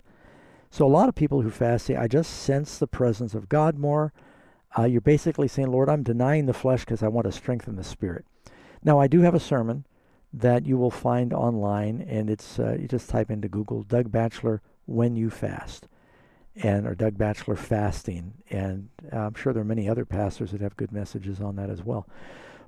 So 0.70 0.86
a 0.86 0.88
lot 0.88 1.08
of 1.08 1.14
people 1.14 1.42
who 1.42 1.50
fast 1.50 1.86
say, 1.86 1.96
"I 1.96 2.06
just 2.06 2.30
sense 2.32 2.78
the 2.78 2.86
presence 2.86 3.34
of 3.34 3.48
God 3.48 3.76
more." 3.76 4.12
Uh, 4.78 4.84
you're 4.84 5.00
basically 5.00 5.48
saying, 5.48 5.70
"Lord, 5.70 5.88
I'm 5.88 6.04
denying 6.04 6.46
the 6.46 6.54
flesh 6.54 6.84
because 6.84 7.02
I 7.02 7.08
want 7.08 7.26
to 7.26 7.32
strengthen 7.32 7.74
the 7.74 7.84
spirit." 7.84 8.24
Now, 8.84 9.00
I 9.00 9.08
do 9.08 9.20
have 9.22 9.34
a 9.34 9.40
sermon 9.40 9.84
that 10.32 10.66
you 10.66 10.78
will 10.78 10.90
find 10.90 11.32
online, 11.32 12.04
and 12.08 12.30
it's 12.30 12.58
uh, 12.58 12.76
you 12.80 12.88
just 12.88 13.08
type 13.10 13.30
into 13.30 13.48
Google 13.48 13.82
Doug 13.82 14.10
Batchelor 14.10 14.62
when 14.86 15.16
you 15.16 15.30
fast, 15.30 15.88
and 16.56 16.86
or 16.86 16.94
Doug 16.94 17.18
Batchelor 17.18 17.56
fasting, 17.56 18.34
and 18.50 18.88
uh, 19.12 19.18
I'm 19.18 19.34
sure 19.34 19.52
there 19.52 19.62
are 19.62 19.66
many 19.66 19.88
other 19.88 20.04
pastors 20.04 20.52
that 20.52 20.60
have 20.60 20.76
good 20.76 20.92
messages 20.92 21.40
on 21.40 21.56
that 21.56 21.70
as 21.70 21.82
well. 21.82 22.06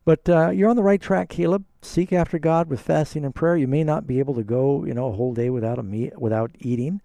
But 0.04 0.28
uh, 0.28 0.50
you're 0.50 0.68
on 0.68 0.76
the 0.76 0.82
right 0.82 1.00
track, 1.00 1.30
Caleb. 1.30 1.64
Seek 1.80 2.12
after 2.12 2.38
God 2.38 2.68
with 2.68 2.80
fasting 2.80 3.24
and 3.24 3.34
prayer. 3.34 3.56
You 3.56 3.66
may 3.66 3.84
not 3.84 4.06
be 4.06 4.18
able 4.18 4.34
to 4.34 4.44
go, 4.44 4.84
you 4.84 4.92
know, 4.92 5.06
a 5.06 5.12
whole 5.12 5.32
day 5.32 5.48
without 5.48 5.78
a 5.78 5.82
meat, 5.82 6.18
without 6.18 6.50
eating. 6.58 7.00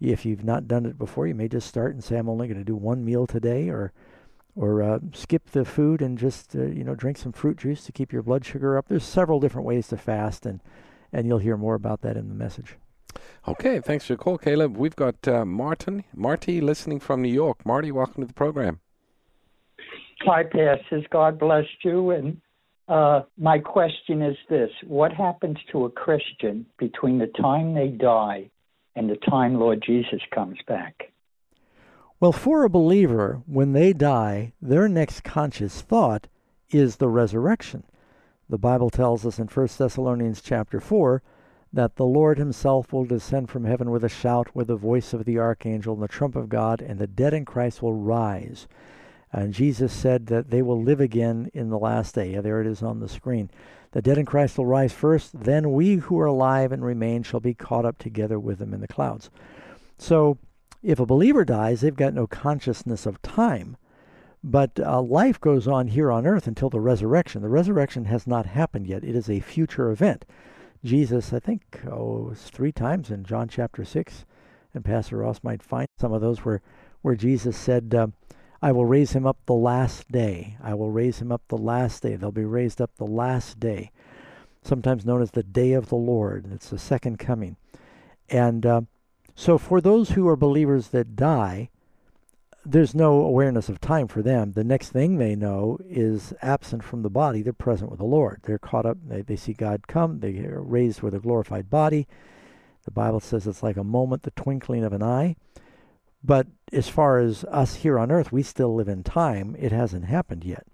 If 0.00 0.26
you've 0.26 0.44
not 0.44 0.68
done 0.68 0.84
it 0.84 0.98
before, 0.98 1.26
you 1.26 1.34
may 1.34 1.48
just 1.48 1.68
start 1.68 1.94
and 1.94 2.04
say, 2.04 2.18
"I'm 2.18 2.28
only 2.28 2.48
going 2.48 2.58
to 2.58 2.64
do 2.64 2.76
one 2.76 3.04
meal 3.04 3.26
today," 3.26 3.68
or 3.70 3.92
or 4.54 4.82
uh, 4.82 4.98
skip 5.14 5.50
the 5.50 5.64
food 5.64 6.02
and 6.02 6.18
just 6.18 6.54
uh, 6.54 6.62
you 6.62 6.84
know 6.84 6.94
drink 6.94 7.16
some 7.16 7.32
fruit 7.32 7.56
juice 7.58 7.84
to 7.84 7.92
keep 7.92 8.12
your 8.12 8.22
blood 8.22 8.44
sugar 8.44 8.76
up. 8.76 8.88
There's 8.88 9.04
several 9.04 9.40
different 9.40 9.66
ways 9.66 9.88
to 9.88 9.96
fast, 9.96 10.46
and 10.46 10.60
and 11.12 11.26
you'll 11.26 11.38
hear 11.38 11.56
more 11.56 11.74
about 11.74 12.02
that 12.02 12.16
in 12.16 12.28
the 12.28 12.34
message. 12.34 12.76
Okay, 13.46 13.80
thanks 13.80 14.06
for 14.06 14.14
your 14.14 14.18
call, 14.18 14.38
Caleb. 14.38 14.76
We've 14.76 14.96
got 14.96 15.26
uh, 15.26 15.44
Martin, 15.44 16.04
Marty, 16.14 16.60
listening 16.60 17.00
from 17.00 17.22
New 17.22 17.32
York. 17.32 17.66
Marty, 17.66 17.90
welcome 17.90 18.22
to 18.22 18.26
the 18.26 18.32
program. 18.32 18.80
Hi, 20.20 20.44
pastors. 20.44 21.04
God 21.10 21.38
bless 21.38 21.64
you. 21.82 22.10
And 22.10 22.40
uh, 22.88 23.22
my 23.36 23.58
question 23.58 24.22
is 24.22 24.36
this 24.48 24.70
What 24.86 25.12
happens 25.12 25.58
to 25.72 25.84
a 25.84 25.90
Christian 25.90 26.66
between 26.78 27.18
the 27.18 27.26
time 27.40 27.74
they 27.74 27.88
die 27.88 28.50
and 28.94 29.10
the 29.10 29.16
time 29.28 29.58
Lord 29.58 29.82
Jesus 29.84 30.20
comes 30.32 30.58
back? 30.68 31.11
Well, 32.22 32.30
for 32.30 32.62
a 32.62 32.70
believer, 32.70 33.42
when 33.46 33.72
they 33.72 33.92
die, 33.92 34.52
their 34.62 34.86
next 34.86 35.24
conscious 35.24 35.80
thought 35.80 36.28
is 36.70 36.94
the 36.94 37.08
resurrection. 37.08 37.82
The 38.48 38.58
Bible 38.58 38.90
tells 38.90 39.26
us 39.26 39.40
in 39.40 39.48
1 39.48 39.68
Thessalonians 39.76 40.40
chapter 40.40 40.78
4 40.78 41.20
that 41.72 41.96
the 41.96 42.06
Lord 42.06 42.38
himself 42.38 42.92
will 42.92 43.06
descend 43.06 43.50
from 43.50 43.64
heaven 43.64 43.90
with 43.90 44.04
a 44.04 44.08
shout, 44.08 44.54
with 44.54 44.68
the 44.68 44.76
voice 44.76 45.12
of 45.12 45.24
the 45.24 45.40
archangel, 45.40 45.94
and 45.94 46.02
the 46.04 46.06
trump 46.06 46.36
of 46.36 46.48
God, 46.48 46.80
and 46.80 47.00
the 47.00 47.08
dead 47.08 47.34
in 47.34 47.44
Christ 47.44 47.82
will 47.82 47.94
rise. 47.94 48.68
And 49.32 49.52
Jesus 49.52 49.92
said 49.92 50.26
that 50.26 50.48
they 50.48 50.62
will 50.62 50.80
live 50.80 51.00
again 51.00 51.50
in 51.52 51.70
the 51.70 51.78
last 51.78 52.14
day. 52.14 52.38
There 52.38 52.60
it 52.60 52.68
is 52.68 52.84
on 52.84 53.00
the 53.00 53.08
screen. 53.08 53.50
The 53.90 54.00
dead 54.00 54.16
in 54.16 54.26
Christ 54.26 54.58
will 54.58 54.66
rise 54.66 54.92
first, 54.92 55.42
then 55.42 55.72
we 55.72 55.96
who 55.96 56.20
are 56.20 56.26
alive 56.26 56.70
and 56.70 56.84
remain 56.84 57.24
shall 57.24 57.40
be 57.40 57.52
caught 57.52 57.84
up 57.84 57.98
together 57.98 58.38
with 58.38 58.60
them 58.60 58.72
in 58.72 58.80
the 58.80 58.86
clouds. 58.86 59.28
So, 59.98 60.38
if 60.82 60.98
a 60.98 61.06
believer 61.06 61.44
dies, 61.44 61.80
they've 61.80 61.94
got 61.94 62.14
no 62.14 62.26
consciousness 62.26 63.06
of 63.06 63.22
time. 63.22 63.76
But 64.44 64.80
uh, 64.80 65.00
life 65.00 65.40
goes 65.40 65.68
on 65.68 65.88
here 65.88 66.10
on 66.10 66.26
earth 66.26 66.46
until 66.46 66.70
the 66.70 66.80
resurrection. 66.80 67.42
The 67.42 67.48
resurrection 67.48 68.06
has 68.06 68.26
not 68.26 68.46
happened 68.46 68.86
yet, 68.86 69.04
it 69.04 69.14
is 69.14 69.30
a 69.30 69.40
future 69.40 69.90
event. 69.90 70.24
Jesus, 70.84 71.32
I 71.32 71.38
think, 71.38 71.80
oh, 71.88 72.32
three 72.34 72.72
times 72.72 73.10
in 73.10 73.24
John 73.24 73.48
chapter 73.48 73.84
6, 73.84 74.24
and 74.74 74.84
Pastor 74.84 75.18
Ross 75.18 75.38
might 75.44 75.62
find 75.62 75.86
some 76.00 76.12
of 76.12 76.20
those 76.20 76.40
where, 76.40 76.60
where 77.02 77.14
Jesus 77.14 77.56
said, 77.56 77.94
uh, 77.94 78.08
I 78.60 78.72
will 78.72 78.86
raise 78.86 79.12
him 79.12 79.26
up 79.26 79.38
the 79.46 79.54
last 79.54 80.10
day. 80.10 80.56
I 80.62 80.74
will 80.74 80.90
raise 80.90 81.20
him 81.20 81.30
up 81.30 81.42
the 81.48 81.58
last 81.58 82.02
day. 82.02 82.16
They'll 82.16 82.32
be 82.32 82.44
raised 82.44 82.80
up 82.80 82.96
the 82.96 83.06
last 83.06 83.60
day, 83.60 83.92
sometimes 84.62 85.04
known 85.04 85.22
as 85.22 85.32
the 85.32 85.42
day 85.42 85.72
of 85.72 85.88
the 85.88 85.96
Lord. 85.96 86.46
It's 86.52 86.70
the 86.70 86.78
second 86.78 87.18
coming. 87.18 87.56
And 88.28 88.64
uh, 88.64 88.80
so, 89.34 89.58
for 89.58 89.80
those 89.80 90.10
who 90.10 90.28
are 90.28 90.36
believers 90.36 90.88
that 90.88 91.16
die, 91.16 91.70
there's 92.64 92.94
no 92.94 93.22
awareness 93.22 93.68
of 93.68 93.80
time 93.80 94.06
for 94.06 94.22
them. 94.22 94.52
The 94.52 94.64
next 94.64 94.90
thing 94.90 95.16
they 95.16 95.34
know 95.34 95.78
is 95.84 96.32
absent 96.42 96.84
from 96.84 97.02
the 97.02 97.10
body. 97.10 97.42
They're 97.42 97.52
present 97.52 97.90
with 97.90 97.98
the 97.98 98.04
Lord. 98.04 98.40
They're 98.44 98.58
caught 98.58 98.86
up. 98.86 98.98
They, 99.04 99.22
they 99.22 99.36
see 99.36 99.52
God 99.52 99.88
come. 99.88 100.20
They 100.20 100.38
are 100.44 100.60
raised 100.60 101.02
with 101.02 101.14
a 101.14 101.20
glorified 101.20 101.70
body. 101.70 102.06
The 102.84 102.90
Bible 102.90 103.20
says 103.20 103.46
it's 103.46 103.62
like 103.62 103.76
a 103.76 103.84
moment, 103.84 104.22
the 104.22 104.30
twinkling 104.32 104.84
of 104.84 104.92
an 104.92 105.02
eye. 105.02 105.36
But 106.22 106.46
as 106.72 106.88
far 106.88 107.18
as 107.18 107.44
us 107.44 107.76
here 107.76 107.98
on 107.98 108.12
earth, 108.12 108.30
we 108.30 108.42
still 108.42 108.74
live 108.74 108.88
in 108.88 109.02
time. 109.02 109.56
It 109.58 109.72
hasn't 109.72 110.04
happened 110.04 110.44
yet. 110.44 110.66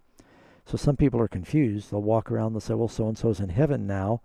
So 0.67 0.77
some 0.77 0.97
people 0.97 1.21
are 1.21 1.29
confused. 1.29 1.91
They'll 1.91 2.03
walk 2.03 2.31
around 2.31 2.53
and 2.53 2.63
say, 2.63 2.75
well, 2.75 2.89
so 2.89 3.09
and 3.09 3.17
so's 3.17 3.41
in 3.41 3.49
heaven 3.49 3.87
now. 3.87 4.21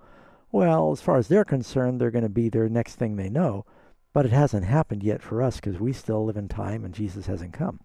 Well, 0.52 0.92
as 0.92 1.02
far 1.02 1.18
as 1.18 1.30
they're 1.30 1.46
concerned, 1.46 2.02
they're 2.02 2.12
going 2.12 2.24
to 2.24 2.30
be 2.30 2.50
there 2.50 2.68
next 2.68 2.96
thing 2.96 3.16
they 3.16 3.30
know. 3.30 3.66
But 4.14 4.26
it 4.26 4.32
hasn't 4.32 4.66
happened 4.66 5.04
yet 5.04 5.22
for 5.22 5.42
us 5.42 5.56
because 5.56 5.80
we 5.80 5.92
still 5.92 6.26
live 6.26 6.38
in 6.38 6.48
time 6.48 6.86
and 6.86 6.94
Jesus 6.94 7.26
hasn't 7.26 7.54
come. 7.54 7.80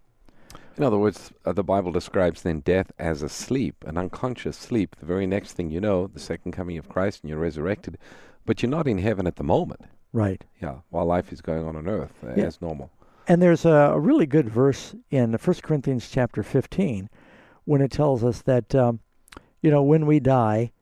In 0.76 0.84
other 0.84 0.98
words, 0.98 1.32
uh, 1.44 1.52
the 1.52 1.64
Bible 1.64 1.90
describes 1.90 2.42
then 2.42 2.60
death 2.60 2.92
as 3.00 3.22
a 3.22 3.28
sleep, 3.28 3.84
an 3.84 3.98
unconscious 3.98 4.56
sleep. 4.56 4.94
The 5.00 5.06
very 5.06 5.26
next 5.26 5.54
thing 5.54 5.70
you 5.70 5.80
know, 5.80 6.06
the 6.06 6.20
second 6.20 6.52
coming 6.52 6.78
of 6.78 6.88
Christ, 6.88 7.22
and 7.22 7.30
you're 7.30 7.40
resurrected, 7.40 7.98
but 8.46 8.62
you're 8.62 8.70
not 8.70 8.86
in 8.86 8.98
heaven 8.98 9.26
at 9.26 9.36
the 9.36 9.42
moment. 9.42 9.80
Right. 10.12 10.44
Yeah, 10.62 10.76
while 10.90 11.04
life 11.04 11.32
is 11.32 11.40
going 11.40 11.66
on 11.66 11.74
on 11.74 11.88
earth 11.88 12.12
uh, 12.24 12.34
yeah. 12.36 12.44
as 12.44 12.62
normal. 12.62 12.90
And 13.26 13.42
there's 13.42 13.64
a, 13.64 13.70
a, 13.70 13.98
really 13.98 14.24
good 14.24 14.48
verse 14.48 14.94
in 15.10 15.32
1 15.32 15.56
Corinthians 15.62 16.08
chapter 16.08 16.42
15 16.42 17.10
when 17.64 17.82
it 17.82 17.90
tells 17.90 18.24
us 18.24 18.40
that, 18.42 18.74
um, 18.74 19.00
you 19.60 19.70
know, 19.70 19.82
when 19.82 20.06
we 20.06 20.20
die, 20.20 20.72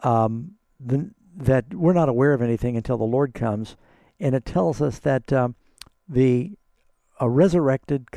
um, 0.00 0.56
the, 0.78 1.10
that 1.36 1.72
we're 1.72 1.94
not 1.94 2.08
aware 2.08 2.34
of 2.34 2.42
anything 2.42 2.76
until 2.76 2.98
the 2.98 3.04
Lord 3.04 3.34
comes. 3.34 3.76
And 4.20 4.34
it 4.34 4.44
tells 4.44 4.80
us 4.80 4.98
that 5.00 5.32
um, 5.32 5.56
the 6.08 6.52
a 7.20 7.28
resurrected 7.28 8.08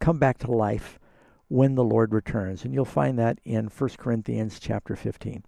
come 0.00 0.18
back 0.18 0.38
to 0.38 0.50
life 0.50 0.98
when 1.48 1.74
the 1.74 1.84
Lord 1.84 2.14
returns. 2.14 2.64
And 2.64 2.72
you'll 2.72 2.84
find 2.84 3.18
that 3.18 3.38
in 3.44 3.66
1 3.66 3.90
Corinthians 3.98 4.58
chapter 4.58 4.96
15. 4.96 5.44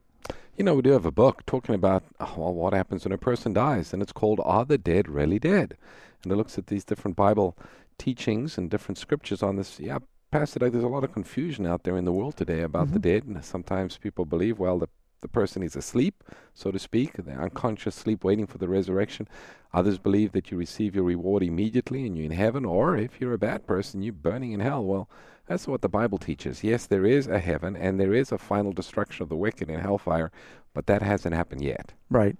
You 0.56 0.64
know, 0.64 0.74
we 0.74 0.82
do 0.82 0.90
have 0.90 1.06
a 1.06 1.10
book 1.10 1.46
talking 1.46 1.74
about 1.74 2.04
oh, 2.20 2.34
well, 2.36 2.54
what 2.54 2.74
happens 2.74 3.04
when 3.04 3.12
a 3.12 3.18
person 3.18 3.54
dies, 3.54 3.92
and 3.92 4.02
it's 4.02 4.12
called 4.12 4.40
Are 4.44 4.64
the 4.64 4.78
Dead 4.78 5.08
Really 5.08 5.38
Dead? 5.38 5.76
And 6.22 6.32
it 6.32 6.36
looks 6.36 6.58
at 6.58 6.66
these 6.66 6.84
different 6.84 7.16
Bible 7.16 7.56
teachings 7.98 8.58
and 8.58 8.70
different 8.70 8.98
scriptures 8.98 9.42
on 9.42 9.56
this. 9.56 9.80
Yeah, 9.80 9.98
Pastor 10.30 10.58
Doug, 10.60 10.72
there's 10.72 10.84
a 10.84 10.88
lot 10.88 11.04
of 11.04 11.12
confusion 11.12 11.66
out 11.66 11.84
there 11.84 11.96
in 11.96 12.04
the 12.04 12.12
world 12.12 12.36
today 12.36 12.60
about 12.60 12.86
mm-hmm. 12.86 12.94
the 12.94 12.98
dead. 13.00 13.24
And 13.24 13.44
sometimes 13.44 13.96
people 13.96 14.24
believe, 14.24 14.58
well, 14.58 14.78
the 14.78 14.88
the 15.22 15.28
person 15.28 15.62
is 15.62 15.76
asleep, 15.76 16.22
so 16.52 16.70
to 16.70 16.78
speak, 16.78 17.14
the 17.14 17.32
unconscious 17.32 17.94
sleep 17.94 18.24
waiting 18.24 18.46
for 18.46 18.58
the 18.58 18.68
resurrection. 18.68 19.26
Others 19.72 19.98
believe 19.98 20.32
that 20.32 20.50
you 20.50 20.58
receive 20.58 20.94
your 20.94 21.04
reward 21.04 21.42
immediately 21.42 22.06
and 22.06 22.16
you're 22.16 22.26
in 22.26 22.32
heaven, 22.32 22.64
or 22.64 22.96
if 22.96 23.20
you're 23.20 23.32
a 23.32 23.38
bad 23.38 23.66
person, 23.66 24.02
you're 24.02 24.12
burning 24.12 24.52
in 24.52 24.60
hell. 24.60 24.84
Well, 24.84 25.08
that's 25.46 25.66
what 25.66 25.80
the 25.80 25.88
Bible 25.88 26.18
teaches. 26.18 26.62
Yes, 26.62 26.86
there 26.86 27.06
is 27.06 27.26
a 27.26 27.38
heaven 27.38 27.76
and 27.76 27.98
there 27.98 28.12
is 28.12 28.32
a 28.32 28.38
final 28.38 28.72
destruction 28.72 29.22
of 29.22 29.28
the 29.28 29.36
wicked 29.36 29.70
in 29.70 29.80
hellfire, 29.80 30.30
but 30.74 30.86
that 30.86 31.02
hasn't 31.02 31.34
happened 31.34 31.62
yet. 31.62 31.92
Right. 32.10 32.36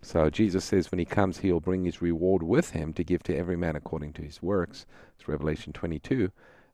So 0.00 0.30
Jesus 0.30 0.64
says 0.64 0.90
when 0.90 0.98
he 0.98 1.04
comes, 1.04 1.38
he'll 1.38 1.60
bring 1.60 1.84
his 1.84 2.02
reward 2.02 2.42
with 2.42 2.70
him 2.70 2.92
to 2.94 3.04
give 3.04 3.22
to 3.24 3.36
every 3.36 3.56
man 3.56 3.76
according 3.76 4.14
to 4.14 4.22
his 4.22 4.42
works. 4.42 4.86
It's 5.16 5.28
Revelation 5.28 5.72
22. 5.72 6.30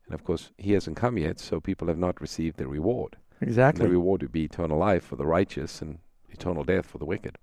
And 0.06 0.14
of 0.14 0.24
course, 0.24 0.50
he 0.56 0.72
hasn't 0.72 0.96
come 0.96 1.18
yet, 1.18 1.38
so 1.38 1.60
people 1.60 1.88
have 1.88 1.98
not 1.98 2.20
received 2.22 2.56
their 2.56 2.68
reward. 2.68 3.16
Exactly. 3.40 3.84
The 3.84 3.92
reward 3.92 4.22
would 4.22 4.32
be 4.32 4.44
eternal 4.44 4.78
life 4.78 5.04
for 5.04 5.16
the 5.16 5.26
righteous 5.26 5.80
and 5.80 5.98
eternal 6.30 6.64
death 6.64 6.86
for 6.86 6.98
the 6.98 7.04
wicked. 7.04 7.38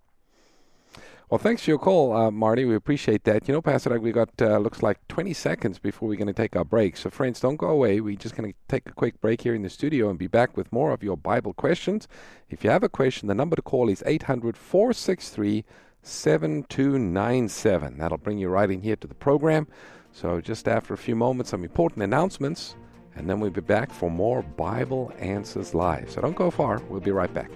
Well, 1.29 1.39
thanks 1.39 1.63
for 1.63 1.71
your 1.71 1.79
call, 1.79 2.15
uh, 2.15 2.29
Marty. 2.29 2.65
We 2.65 2.75
appreciate 2.75 3.23
that. 3.23 3.47
You 3.47 3.55
know, 3.55 3.61
Pastor 3.61 3.89
Doug, 3.89 4.01
we 4.01 4.11
got 4.11 4.29
uh, 4.39 4.59
looks 4.59 4.83
like 4.83 4.99
20 5.07 5.33
seconds 5.33 5.79
before 5.79 6.07
we're 6.07 6.19
going 6.19 6.27
to 6.27 6.33
take 6.33 6.55
our 6.55 6.63
break. 6.63 6.95
So, 6.95 7.09
friends, 7.09 7.39
don't 7.39 7.55
go 7.55 7.67
away. 7.67 7.99
We're 7.99 8.15
just 8.15 8.35
going 8.35 8.51
to 8.51 8.57
take 8.67 8.87
a 8.87 8.91
quick 8.91 9.19
break 9.21 9.41
here 9.41 9.55
in 9.55 9.63
the 9.63 9.69
studio 9.71 10.09
and 10.09 10.19
be 10.19 10.27
back 10.27 10.55
with 10.55 10.71
more 10.71 10.91
of 10.91 11.01
your 11.01 11.17
Bible 11.17 11.53
questions. 11.53 12.07
If 12.51 12.63
you 12.63 12.69
have 12.69 12.83
a 12.83 12.89
question, 12.89 13.27
the 13.27 13.33
number 13.33 13.55
to 13.55 13.63
call 13.63 13.89
is 13.89 14.03
800 14.05 14.55
463 14.55 15.65
7297. 16.03 17.97
That'll 17.97 18.19
bring 18.19 18.37
you 18.37 18.49
right 18.49 18.69
in 18.69 18.81
here 18.81 18.95
to 18.95 19.07
the 19.07 19.15
program. 19.15 19.67
So, 20.11 20.39
just 20.41 20.67
after 20.67 20.93
a 20.93 20.97
few 20.97 21.15
moments, 21.15 21.49
some 21.49 21.63
important 21.63 22.03
announcements 22.03 22.75
and 23.15 23.29
then 23.29 23.39
we'll 23.39 23.51
be 23.51 23.61
back 23.61 23.91
for 23.91 24.09
more 24.11 24.41
Bible 24.41 25.11
Answers 25.19 25.73
Live. 25.73 26.11
So 26.11 26.21
don't 26.21 26.35
go 26.35 26.51
far. 26.51 26.81
We'll 26.89 26.99
be 26.99 27.11
right 27.11 27.33
back. 27.33 27.51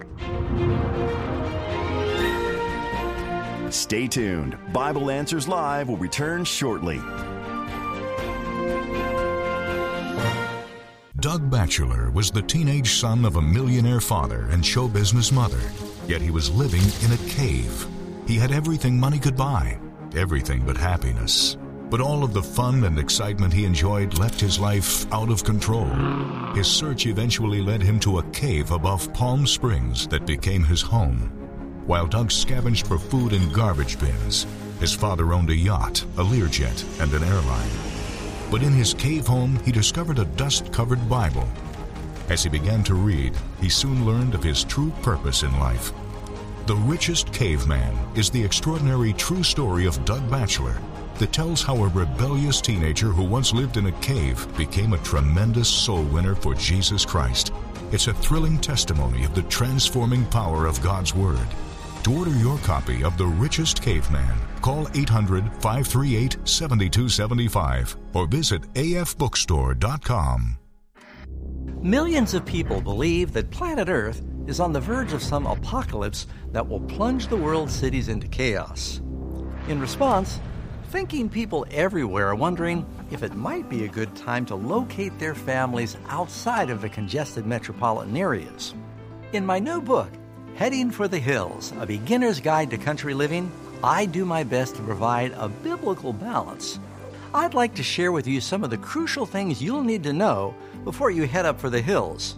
Stay 3.72 4.08
tuned. 4.08 4.56
Bible 4.72 5.10
Answers 5.10 5.46
Live 5.46 5.88
will 5.88 5.96
return 5.96 6.44
shortly. 6.44 7.00
Doug 11.20 11.50
Batchelor 11.50 12.10
was 12.12 12.30
the 12.30 12.40
teenage 12.40 12.92
son 12.92 13.26
of 13.26 13.36
a 13.36 13.42
millionaire 13.42 14.00
father 14.00 14.48
and 14.50 14.64
show 14.64 14.88
business 14.88 15.30
mother, 15.30 15.60
yet 16.08 16.22
he 16.22 16.30
was 16.30 16.50
living 16.50 16.82
in 17.04 17.12
a 17.12 17.30
cave. 17.30 17.86
He 18.26 18.36
had 18.36 18.52
everything 18.52 18.98
money 18.98 19.18
could 19.18 19.36
buy, 19.36 19.78
everything 20.16 20.64
but 20.64 20.78
happiness. 20.78 21.58
But 21.90 22.00
all 22.00 22.22
of 22.22 22.32
the 22.32 22.42
fun 22.42 22.84
and 22.84 23.00
excitement 23.00 23.52
he 23.52 23.64
enjoyed 23.64 24.16
left 24.16 24.40
his 24.40 24.60
life 24.60 25.12
out 25.12 25.28
of 25.28 25.42
control. 25.42 25.86
His 26.54 26.68
search 26.68 27.06
eventually 27.06 27.60
led 27.60 27.82
him 27.82 27.98
to 28.00 28.20
a 28.20 28.30
cave 28.30 28.70
above 28.70 29.12
Palm 29.12 29.44
Springs 29.44 30.06
that 30.06 30.24
became 30.24 30.62
his 30.62 30.80
home. 30.80 31.32
While 31.86 32.06
Doug 32.06 32.30
scavenged 32.30 32.86
for 32.86 32.96
food 32.96 33.32
in 33.32 33.50
garbage 33.50 33.98
bins, 33.98 34.46
his 34.78 34.94
father 34.94 35.32
owned 35.32 35.50
a 35.50 35.56
yacht, 35.56 36.04
a 36.16 36.22
Learjet, 36.22 37.00
and 37.00 37.12
an 37.12 37.24
airline. 37.24 37.70
But 38.52 38.62
in 38.62 38.72
his 38.72 38.94
cave 38.94 39.26
home, 39.26 39.58
he 39.64 39.72
discovered 39.72 40.20
a 40.20 40.24
dust 40.24 40.72
covered 40.72 41.08
Bible. 41.08 41.48
As 42.28 42.44
he 42.44 42.48
began 42.48 42.84
to 42.84 42.94
read, 42.94 43.34
he 43.60 43.68
soon 43.68 44.06
learned 44.06 44.36
of 44.36 44.44
his 44.44 44.62
true 44.62 44.92
purpose 45.02 45.42
in 45.42 45.58
life. 45.58 45.92
The 46.66 46.76
Richest 46.76 47.32
Caveman 47.32 47.98
is 48.14 48.30
the 48.30 48.44
extraordinary 48.44 49.12
true 49.14 49.42
story 49.42 49.86
of 49.86 50.04
Doug 50.04 50.30
Batchelor 50.30 50.80
that 51.20 51.32
tells 51.32 51.62
how 51.62 51.76
a 51.76 51.88
rebellious 51.88 52.60
teenager 52.60 53.08
who 53.08 53.22
once 53.22 53.52
lived 53.52 53.76
in 53.76 53.86
a 53.86 54.00
cave 54.00 54.46
became 54.56 54.94
a 54.94 54.98
tremendous 54.98 55.68
soul 55.68 56.02
winner 56.04 56.34
for 56.34 56.54
Jesus 56.54 57.04
Christ. 57.04 57.52
It's 57.92 58.06
a 58.06 58.14
thrilling 58.14 58.58
testimony 58.58 59.24
of 59.24 59.34
the 59.34 59.42
transforming 59.42 60.24
power 60.26 60.66
of 60.66 60.82
God's 60.82 61.14
Word. 61.14 61.46
To 62.04 62.14
order 62.18 62.34
your 62.36 62.56
copy 62.58 63.04
of 63.04 63.18
The 63.18 63.26
Richest 63.26 63.82
Caveman, 63.82 64.38
call 64.62 64.88
800 64.94 65.44
538 65.60 66.38
7275 66.44 67.96
or 68.14 68.26
visit 68.26 68.62
afbookstore.com. 68.72 70.56
Millions 71.82 72.34
of 72.34 72.46
people 72.46 72.80
believe 72.80 73.32
that 73.34 73.50
planet 73.50 73.88
Earth 73.88 74.22
is 74.46 74.60
on 74.60 74.72
the 74.72 74.80
verge 74.80 75.12
of 75.12 75.22
some 75.22 75.46
apocalypse 75.46 76.26
that 76.52 76.66
will 76.66 76.80
plunge 76.80 77.28
the 77.28 77.36
world's 77.36 77.74
cities 77.74 78.08
into 78.08 78.26
chaos. 78.28 79.02
In 79.68 79.78
response, 79.80 80.40
thinking 80.90 81.28
people 81.28 81.64
everywhere 81.70 82.26
are 82.26 82.34
wondering 82.34 82.84
if 83.12 83.22
it 83.22 83.32
might 83.36 83.68
be 83.68 83.84
a 83.84 83.88
good 83.88 84.12
time 84.16 84.44
to 84.44 84.56
locate 84.56 85.16
their 85.20 85.36
families 85.36 85.96
outside 86.08 86.68
of 86.68 86.80
the 86.80 86.88
congested 86.88 87.46
metropolitan 87.46 88.16
areas. 88.16 88.74
In 89.32 89.46
my 89.46 89.60
new 89.60 89.80
book, 89.80 90.10
Heading 90.56 90.90
for 90.90 91.06
the 91.06 91.20
Hills 91.20 91.72
A 91.78 91.86
Beginner's 91.86 92.40
Guide 92.40 92.70
to 92.70 92.76
Country 92.76 93.14
Living, 93.14 93.52
I 93.84 94.04
do 94.04 94.24
my 94.24 94.42
best 94.42 94.74
to 94.76 94.82
provide 94.82 95.30
a 95.36 95.48
biblical 95.48 96.12
balance. 96.12 96.80
I'd 97.32 97.54
like 97.54 97.76
to 97.76 97.84
share 97.84 98.10
with 98.10 98.26
you 98.26 98.40
some 98.40 98.64
of 98.64 98.70
the 98.70 98.76
crucial 98.76 99.26
things 99.26 99.62
you'll 99.62 99.84
need 99.84 100.02
to 100.02 100.12
know 100.12 100.56
before 100.82 101.12
you 101.12 101.24
head 101.24 101.46
up 101.46 101.60
for 101.60 101.70
the 101.70 101.80
hills. 101.80 102.36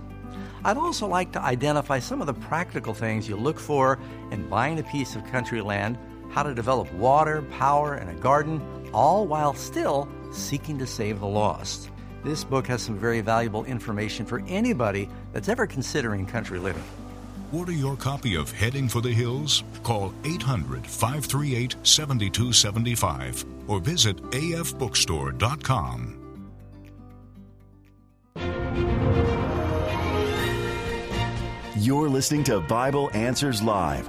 I'd 0.62 0.76
also 0.76 1.06
like 1.06 1.32
to 1.32 1.42
identify 1.42 2.00
some 2.00 2.20
of 2.20 2.26
the 2.26 2.34
practical 2.34 2.92
things 2.92 3.26
you 3.26 3.36
look 3.36 3.58
for 3.58 3.98
in 4.30 4.46
buying 4.50 4.78
a 4.78 4.82
piece 4.82 5.16
of 5.16 5.24
country 5.32 5.62
land 5.62 5.96
how 6.32 6.42
to 6.42 6.54
develop 6.54 6.92
water, 6.94 7.42
power, 7.42 7.94
and 7.94 8.10
a 8.10 8.14
garden, 8.20 8.60
all 8.92 9.26
while 9.26 9.54
still 9.54 10.08
seeking 10.32 10.78
to 10.78 10.86
save 10.86 11.20
the 11.20 11.26
lost. 11.26 11.90
This 12.24 12.42
book 12.44 12.66
has 12.66 12.82
some 12.82 12.98
very 12.98 13.20
valuable 13.20 13.64
information 13.64 14.26
for 14.26 14.42
anybody 14.46 15.08
that's 15.32 15.48
ever 15.48 15.66
considering 15.66 16.26
country 16.26 16.58
living. 16.58 16.84
Order 17.52 17.72
your 17.72 17.96
copy 17.96 18.34
of 18.34 18.50
Heading 18.50 18.88
for 18.88 19.02
the 19.02 19.12
Hills. 19.12 19.62
Call 19.82 20.14
800 20.24 20.86
538 20.86 21.76
7275 21.82 23.44
or 23.68 23.78
visit 23.80 24.16
afbookstore.com. 24.30 26.18
You're 31.76 32.08
listening 32.08 32.44
to 32.44 32.60
Bible 32.60 33.10
Answers 33.12 33.60
Live 33.60 34.08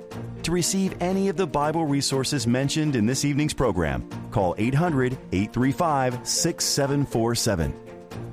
To 0.43 0.51
receive 0.51 0.99
any 1.01 1.29
of 1.29 1.37
the 1.37 1.45
Bible 1.45 1.85
resources 1.85 2.47
mentioned 2.47 2.95
in 2.95 3.05
this 3.05 3.23
evening's 3.23 3.53
program, 3.53 4.09
call 4.31 4.55
800 4.57 5.13
835 5.31 6.27
6747. 6.27 7.73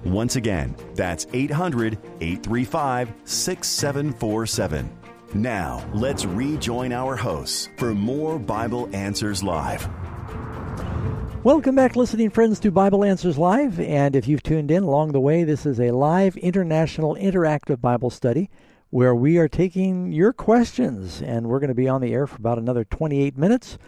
Once 0.05 0.37
again, 0.37 0.75
that's 0.95 1.27
800 1.35 1.99
835 2.23 3.13
6747. 3.25 4.91
Now, 5.35 5.87
let's 5.93 6.25
rejoin 6.25 6.93
our 6.93 7.15
hosts 7.15 7.69
for 7.77 7.95
more 7.95 8.39
Bible 8.39 8.89
Answers 8.95 9.43
Live. 9.43 9.87
Welcome 11.45 11.75
back, 11.75 11.95
listening 11.95 12.31
friends, 12.31 12.59
to 12.61 12.71
Bible 12.71 13.05
Answers 13.05 13.37
Live. 13.37 13.79
And 13.79 14.17
if 14.17 14.27
you've 14.27 14.43
tuned 14.43 14.71
in 14.71 14.83
along 14.83 15.13
the 15.13 15.21
way, 15.21 15.45
this 15.45 15.67
is 15.67 15.79
a 15.79 15.91
live 15.91 16.39
international 16.39 17.17
interactive 17.17 17.83
Bible 17.83 18.09
study 18.09 18.49
where 18.91 19.15
we 19.15 19.39
are 19.39 19.49
taking 19.49 20.13
your 20.13 20.33
questions. 20.33 21.21
And 21.21 21.49
we're 21.49 21.61
going 21.61 21.69
to 21.69 21.75
be 21.75 21.89
on 21.89 22.01
the 22.01 22.13
air 22.13 22.27
for 22.27 22.37
about 22.37 22.59
another 22.59 22.85
28 22.85 23.37
minutes. 23.37 23.79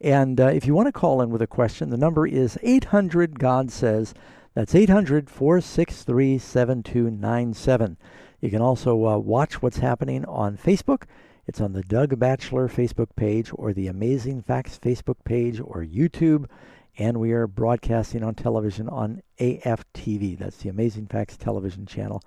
And 0.00 0.40
uh, 0.40 0.46
if 0.46 0.66
you 0.66 0.74
want 0.74 0.86
to 0.86 0.92
call 0.92 1.20
in 1.20 1.30
with 1.30 1.42
a 1.42 1.46
question, 1.46 1.90
the 1.90 1.96
number 1.96 2.26
is 2.26 2.58
800 2.62 3.38
God 3.38 3.70
Says. 3.70 4.14
That's 4.54 4.74
800 4.74 5.30
463 5.30 6.38
7297. 6.38 7.96
You 8.40 8.50
can 8.50 8.62
also 8.62 9.06
uh, 9.06 9.18
watch 9.18 9.62
what's 9.62 9.78
happening 9.78 10.24
on 10.24 10.56
Facebook. 10.56 11.04
It's 11.46 11.60
on 11.60 11.72
the 11.72 11.82
Doug 11.82 12.18
Batchelor 12.18 12.68
Facebook 12.68 13.08
page 13.16 13.50
or 13.54 13.72
the 13.72 13.86
Amazing 13.88 14.42
Facts 14.42 14.78
Facebook 14.78 15.24
page 15.24 15.60
or 15.60 15.84
YouTube. 15.84 16.46
And 16.98 17.18
we 17.18 17.32
are 17.32 17.46
broadcasting 17.46 18.22
on 18.22 18.34
television 18.34 18.88
on 18.88 19.22
AFTV. 19.38 20.38
That's 20.38 20.58
the 20.58 20.68
Amazing 20.68 21.06
Facts 21.06 21.36
television 21.36 21.86
channel. 21.86 22.22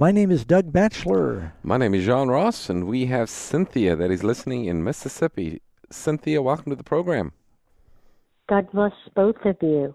My 0.00 0.12
name 0.12 0.30
is 0.30 0.46
Doug 0.46 0.72
Batchelor. 0.72 1.52
My 1.62 1.76
name 1.76 1.92
is 1.92 2.06
John 2.06 2.28
Ross, 2.28 2.70
and 2.70 2.86
we 2.86 3.04
have 3.04 3.28
Cynthia 3.28 3.94
that 3.96 4.10
is 4.10 4.24
listening 4.24 4.64
in 4.64 4.82
Mississippi. 4.82 5.60
Cynthia, 5.90 6.40
welcome 6.40 6.70
to 6.70 6.76
the 6.76 6.82
program. 6.82 7.32
God 8.48 8.72
bless 8.72 8.94
both 9.14 9.36
of 9.44 9.58
you. 9.60 9.94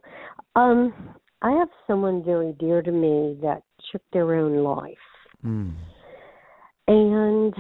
Um, 0.56 0.94
I 1.42 1.50
have 1.54 1.70
someone 1.88 2.24
very 2.24 2.54
dear 2.60 2.84
to 2.84 2.92
me 2.92 3.40
that 3.42 3.64
took 3.92 4.04
their 4.14 4.36
own 4.36 4.58
life. 4.58 4.94
Mm. 5.44 5.74
And 6.88 7.56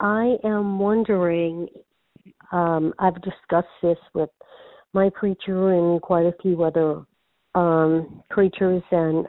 I 0.00 0.38
am 0.42 0.80
wondering, 0.80 1.68
um, 2.50 2.94
I've 2.98 3.22
discussed 3.22 3.68
this 3.80 3.98
with 4.12 4.30
my 4.92 5.08
preacher 5.10 5.72
and 5.72 6.02
quite 6.02 6.26
a 6.26 6.34
few 6.42 6.64
other 6.64 7.04
um, 7.54 8.24
preachers, 8.28 8.82
and 8.90 9.24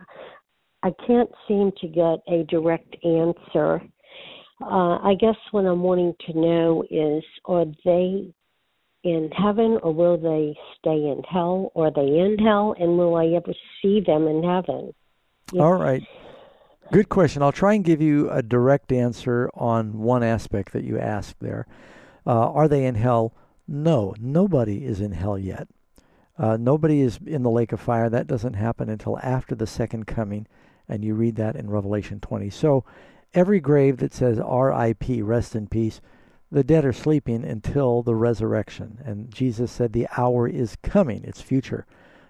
I 0.84 0.92
can't 1.06 1.30
seem 1.48 1.72
to 1.82 1.88
get 1.88 2.20
a 2.34 2.44
direct 2.48 2.96
answer. 3.04 3.82
Uh, 4.62 4.98
I 5.04 5.16
guess 5.20 5.36
what 5.52 5.66
I'm 5.66 5.82
wanting 5.82 6.14
to 6.28 6.40
know 6.40 6.84
is 6.90 7.24
are 7.46 7.66
they 7.86 8.34
in 9.04 9.30
heaven 9.32 9.80
or 9.84 9.94
will 9.94 10.18
they 10.18 10.56
stay 10.78 10.96
in 10.96 11.22
hell? 11.30 11.72
Or 11.76 11.88
are 11.88 11.92
they 11.92 12.20
in 12.20 12.38
hell 12.40 12.76
and 12.80 12.98
will 12.98 13.16
I 13.16 13.28
ever 13.28 13.54
see 13.82 14.02
them 14.06 14.28
in 14.28 14.44
heaven? 14.44 14.94
All 15.60 15.74
right. 15.74 16.04
Good 16.92 17.10
question. 17.10 17.42
I'll 17.42 17.52
try 17.52 17.74
and 17.74 17.84
give 17.84 18.02
you 18.02 18.30
a 18.30 18.42
direct 18.42 18.92
answer 18.92 19.50
on 19.54 20.00
one 20.00 20.24
aspect 20.24 20.74
that 20.74 20.84
you 20.84 20.98
asked 20.98 21.40
there. 21.40 21.68
Uh, 22.26 22.52
are 22.52 22.68
they 22.68 22.86
in 22.86 22.96
hell? 22.96 23.34
No, 23.68 24.14
nobody 24.20 24.86
is 24.86 25.02
in 25.02 25.12
hell 25.12 25.38
yet. 25.38 25.68
Uh, 26.38 26.56
nobody 26.56 27.02
is 27.02 27.20
in 27.26 27.44
the 27.44 27.50
lake 27.50 27.72
of 27.72 27.82
fire. 27.82 28.10
That 28.10 28.28
doesn't 28.28 28.54
happen 28.54 28.90
until 28.90 29.20
after 29.20 29.56
the 29.56 29.68
second 29.68 30.06
coming, 30.08 30.48
and 30.90 31.04
you 31.04 31.14
read 31.16 31.36
that 31.36 31.56
in 31.56 31.70
Revelation 31.70 32.20
20. 32.20 32.50
So 32.50 32.84
every 33.34 33.60
grave 33.60 33.98
that 33.98 34.14
says 34.14 34.40
R.I.P., 34.40 35.22
rest 35.22 35.56
in 35.56 35.68
peace, 35.68 36.02
the 36.52 36.64
dead 36.64 36.86
are 36.86 36.94
sleeping 36.94 37.44
until 37.44 38.02
the 38.02 38.16
resurrection. 38.16 39.00
And 39.04 39.34
Jesus 39.34 39.72
said 39.72 39.94
the 39.94 40.08
hour 40.18 40.48
is 40.48 40.78
coming, 40.82 41.24
it's 41.24 41.42
future. 41.42 41.86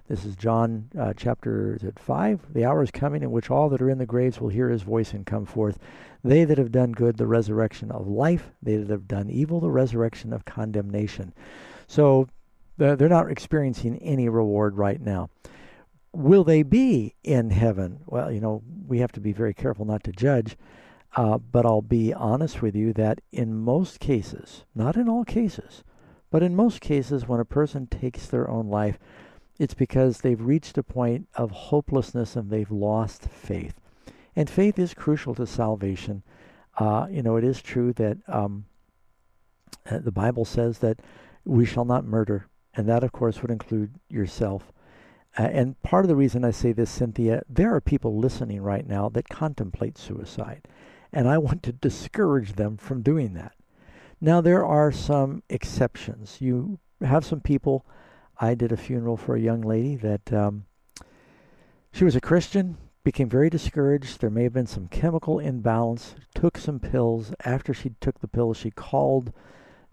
This 0.07 0.23
is 0.23 0.37
John 0.37 0.89
uh, 0.97 1.13
chapter 1.17 1.75
is 1.75 1.83
it 1.83 1.99
five? 1.99 2.39
The 2.53 2.63
hour 2.63 2.81
is 2.81 2.91
coming 2.91 3.23
in 3.23 3.31
which 3.31 3.51
all 3.51 3.67
that 3.69 3.81
are 3.81 3.89
in 3.89 3.97
the 3.97 4.05
graves 4.05 4.39
will 4.39 4.47
hear 4.47 4.69
his 4.69 4.83
voice 4.83 5.11
and 5.11 5.25
come 5.25 5.45
forth. 5.45 5.77
They 6.23 6.45
that 6.45 6.57
have 6.57 6.71
done 6.71 6.93
good, 6.93 7.17
the 7.17 7.27
resurrection 7.27 7.91
of 7.91 8.07
life. 8.07 8.51
They 8.63 8.77
that 8.77 8.89
have 8.89 9.07
done 9.07 9.29
evil, 9.29 9.59
the 9.59 9.69
resurrection 9.69 10.31
of 10.31 10.45
condemnation. 10.45 11.33
So 11.87 12.29
they're 12.77 13.09
not 13.09 13.29
experiencing 13.29 13.97
any 13.97 14.29
reward 14.29 14.77
right 14.77 15.01
now. 15.01 15.29
Will 16.13 16.43
they 16.43 16.63
be 16.63 17.15
in 17.23 17.51
heaven? 17.51 17.99
Well, 18.05 18.31
you 18.31 18.39
know, 18.39 18.63
we 18.87 18.99
have 18.99 19.11
to 19.13 19.19
be 19.19 19.33
very 19.33 19.53
careful 19.53 19.85
not 19.85 20.03
to 20.05 20.11
judge. 20.11 20.57
Uh, 21.15 21.37
but 21.37 21.65
I'll 21.65 21.81
be 21.81 22.13
honest 22.13 22.61
with 22.61 22.75
you 22.75 22.93
that 22.93 23.21
in 23.31 23.55
most 23.55 23.99
cases, 23.99 24.65
not 24.75 24.95
in 24.95 25.09
all 25.09 25.23
cases, 25.23 25.83
but 26.29 26.43
in 26.43 26.55
most 26.55 26.81
cases, 26.81 27.27
when 27.27 27.39
a 27.39 27.45
person 27.45 27.87
takes 27.87 28.27
their 28.27 28.49
own 28.49 28.67
life, 28.67 28.99
it's 29.57 29.73
because 29.73 30.19
they've 30.19 30.39
reached 30.39 30.77
a 30.77 30.83
point 30.83 31.27
of 31.33 31.49
hopelessness 31.49 32.35
and 32.35 32.49
they've 32.51 32.69
lost 32.69 33.23
faith. 33.23 33.73
And 34.35 34.49
faith 34.49 34.77
is 34.77 34.93
crucial 34.93 35.33
to 35.35 35.47
salvation. 35.47 36.21
Uh, 36.77 37.07
you 37.09 37.23
know, 37.23 37.37
it 37.37 37.43
is 37.43 37.61
true 37.61 37.93
that 37.93 38.17
um, 38.27 38.65
uh, 39.89 39.97
the 39.97 40.11
Bible 40.11 40.45
says 40.45 40.79
that 40.79 40.99
we 41.43 41.65
shall 41.65 41.85
not 41.85 42.05
murder, 42.05 42.45
and 42.75 42.87
that, 42.87 43.03
of 43.03 43.11
course, 43.11 43.41
would 43.41 43.49
include 43.49 43.95
yourself. 44.09 44.71
Uh, 45.37 45.43
and 45.43 45.81
part 45.83 46.03
of 46.03 46.09
the 46.09 46.15
reason 46.15 46.43
I 46.43 46.51
say 46.51 46.71
this, 46.71 46.89
Cynthia, 46.89 47.43
there 47.47 47.73
are 47.75 47.81
people 47.81 48.17
listening 48.17 48.61
right 48.61 48.87
now 48.87 49.09
that 49.09 49.29
contemplate 49.29 49.97
suicide, 49.97 50.67
and 51.13 51.27
I 51.27 51.37
want 51.37 51.63
to 51.63 51.71
discourage 51.71 52.53
them 52.53 52.77
from 52.77 53.03
doing 53.03 53.33
that. 53.33 53.53
Now, 54.19 54.41
there 54.41 54.65
are 54.65 54.91
some 54.91 55.43
exceptions. 55.49 56.41
You 56.41 56.79
have 57.01 57.23
some 57.23 57.41
people 57.41 57.85
I 58.39 58.55
did 58.55 58.71
a 58.71 58.77
funeral 58.77 59.17
for 59.17 59.35
a 59.35 59.41
young 59.41 59.61
lady 59.61 59.95
that 59.97 60.33
um, 60.33 60.65
she 61.91 62.03
was 62.03 62.15
a 62.15 62.21
Christian, 62.21 62.77
became 63.03 63.29
very 63.29 63.49
discouraged. 63.49 64.19
There 64.19 64.29
may 64.29 64.43
have 64.43 64.53
been 64.53 64.67
some 64.67 64.87
chemical 64.87 65.39
imbalance, 65.39 66.15
took 66.35 66.57
some 66.57 66.79
pills. 66.79 67.31
After 67.45 67.73
she 67.73 67.91
took 68.01 68.19
the 68.19 68.27
pills, 68.27 68.57
she 68.57 68.71
called 68.71 69.31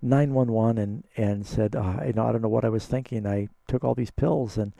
911 0.03 0.79
and, 0.79 1.05
and 1.17 1.47
said, 1.47 1.77
oh, 1.77 1.99
I 2.01 2.13
don't 2.13 2.43
know 2.43 2.49
what 2.49 2.65
I 2.65 2.71
was 2.71 2.87
thinking. 2.87 3.27
I 3.27 3.49
took 3.69 3.85
all 3.85 3.95
these 3.95 4.11
pills 4.11 4.59
and 4.59 4.73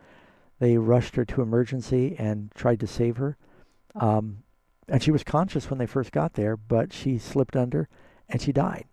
they 0.59 0.77
rushed 0.77 1.15
her 1.15 1.25
to 1.25 1.41
emergency 1.41 2.15
and 2.17 2.51
tried 2.55 2.79
to 2.79 2.87
save 2.87 3.17
her. 3.17 3.37
Um, 3.95 4.43
and 4.87 5.01
she 5.01 5.11
was 5.11 5.23
conscious 5.23 5.69
when 5.69 5.79
they 5.79 5.85
first 5.85 6.11
got 6.11 6.33
there, 6.33 6.55
but 6.55 6.93
she 6.93 7.17
slipped 7.17 7.55
under 7.55 7.89
and 8.29 8.41
she 8.41 8.51
died. 8.51 8.85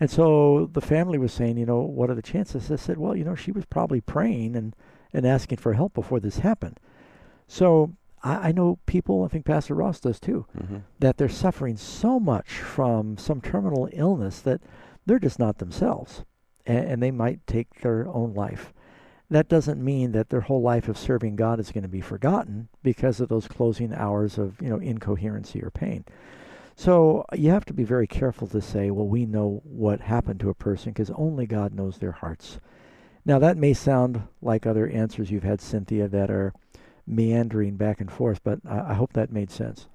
And 0.00 0.10
so 0.10 0.68
the 0.72 0.80
family 0.80 1.18
was 1.18 1.32
saying, 1.32 1.56
you 1.56 1.66
know, 1.66 1.80
what 1.80 2.10
are 2.10 2.14
the 2.14 2.22
chances? 2.22 2.70
I 2.70 2.76
said, 2.76 2.98
well, 2.98 3.16
you 3.16 3.24
know, 3.24 3.34
she 3.34 3.52
was 3.52 3.64
probably 3.64 4.00
praying 4.00 4.56
and, 4.56 4.74
and 5.12 5.26
asking 5.26 5.58
for 5.58 5.74
help 5.74 5.94
before 5.94 6.20
this 6.20 6.38
happened. 6.38 6.80
So 7.46 7.94
I, 8.22 8.48
I 8.48 8.52
know 8.52 8.80
people, 8.86 9.24
I 9.24 9.28
think 9.28 9.46
Pastor 9.46 9.74
Ross 9.74 10.00
does 10.00 10.18
too, 10.18 10.46
mm-hmm. 10.56 10.78
that 10.98 11.16
they're 11.16 11.28
suffering 11.28 11.76
so 11.76 12.18
much 12.18 12.50
from 12.50 13.16
some 13.16 13.40
terminal 13.40 13.88
illness 13.92 14.40
that 14.40 14.60
they're 15.06 15.18
just 15.18 15.38
not 15.38 15.58
themselves 15.58 16.24
and, 16.66 16.84
and 16.86 17.02
they 17.02 17.12
might 17.12 17.46
take 17.46 17.80
their 17.80 18.08
own 18.08 18.34
life. 18.34 18.73
That 19.34 19.48
doesn't 19.48 19.82
mean 19.82 20.12
that 20.12 20.28
their 20.28 20.42
whole 20.42 20.62
life 20.62 20.86
of 20.86 20.96
serving 20.96 21.34
God 21.34 21.58
is 21.58 21.72
going 21.72 21.82
to 21.82 21.88
be 21.88 22.00
forgotten 22.00 22.68
because 22.84 23.18
of 23.18 23.28
those 23.28 23.48
closing 23.48 23.92
hours 23.92 24.38
of, 24.38 24.62
you 24.62 24.68
know, 24.68 24.78
incoherency 24.78 25.60
or 25.60 25.70
pain. 25.70 26.04
So 26.76 27.24
you 27.32 27.50
have 27.50 27.64
to 27.64 27.72
be 27.72 27.82
very 27.82 28.06
careful 28.06 28.46
to 28.46 28.60
say, 28.60 28.92
well, 28.92 29.08
we 29.08 29.26
know 29.26 29.60
what 29.64 30.02
happened 30.02 30.38
to 30.38 30.50
a 30.50 30.54
person 30.54 30.92
because 30.92 31.10
only 31.16 31.46
God 31.46 31.74
knows 31.74 31.98
their 31.98 32.12
hearts. 32.12 32.60
Now, 33.24 33.40
that 33.40 33.56
may 33.56 33.74
sound 33.74 34.22
like 34.40 34.66
other 34.66 34.86
answers 34.86 35.32
you've 35.32 35.42
had, 35.42 35.60
Cynthia, 35.60 36.06
that 36.06 36.30
are 36.30 36.52
meandering 37.04 37.74
back 37.76 38.00
and 38.00 38.12
forth, 38.12 38.40
but 38.44 38.60
I, 38.64 38.92
I 38.92 38.94
hope 38.94 39.14
that 39.14 39.32
made 39.32 39.50
sense. 39.50 39.88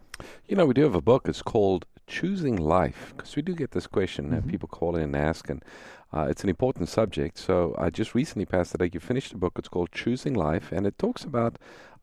You 0.50 0.58
know, 0.58 0.66
we 0.66 0.74
do 0.74 0.84
have 0.84 0.96
a 0.96 1.02
book. 1.02 1.30
It's 1.30 1.42
called 1.42 1.86
Choosing 2.08 2.58
Life, 2.58 3.14
because 3.16 3.38
we 3.38 3.42
do 3.42 3.56
get 3.56 3.72
this 3.72 3.88
question, 3.88 4.26
mm-hmm. 4.26 4.34
and 4.34 4.48
people 4.50 4.68
call 4.68 4.98
in 4.98 5.04
and 5.04 5.16
ask, 5.16 5.50
and 5.50 5.64
uh, 6.12 6.28
it's 6.30 6.44
an 6.44 6.50
important 6.50 6.90
subject. 6.90 7.38
So 7.38 7.76
I 7.78 7.90
just 7.90 8.16
recently 8.16 8.46
passed 8.46 8.74
it. 8.74 8.82
Like 8.82 8.94
you 8.94 9.00
finished 9.00 9.34
a 9.34 9.38
book. 9.38 9.54
It's 9.58 9.68
called 9.68 9.92
Choosing 9.92 10.34
Life, 10.34 10.72
and 10.72 10.88
it 10.88 10.98
talks 10.98 11.24
about 11.24 11.58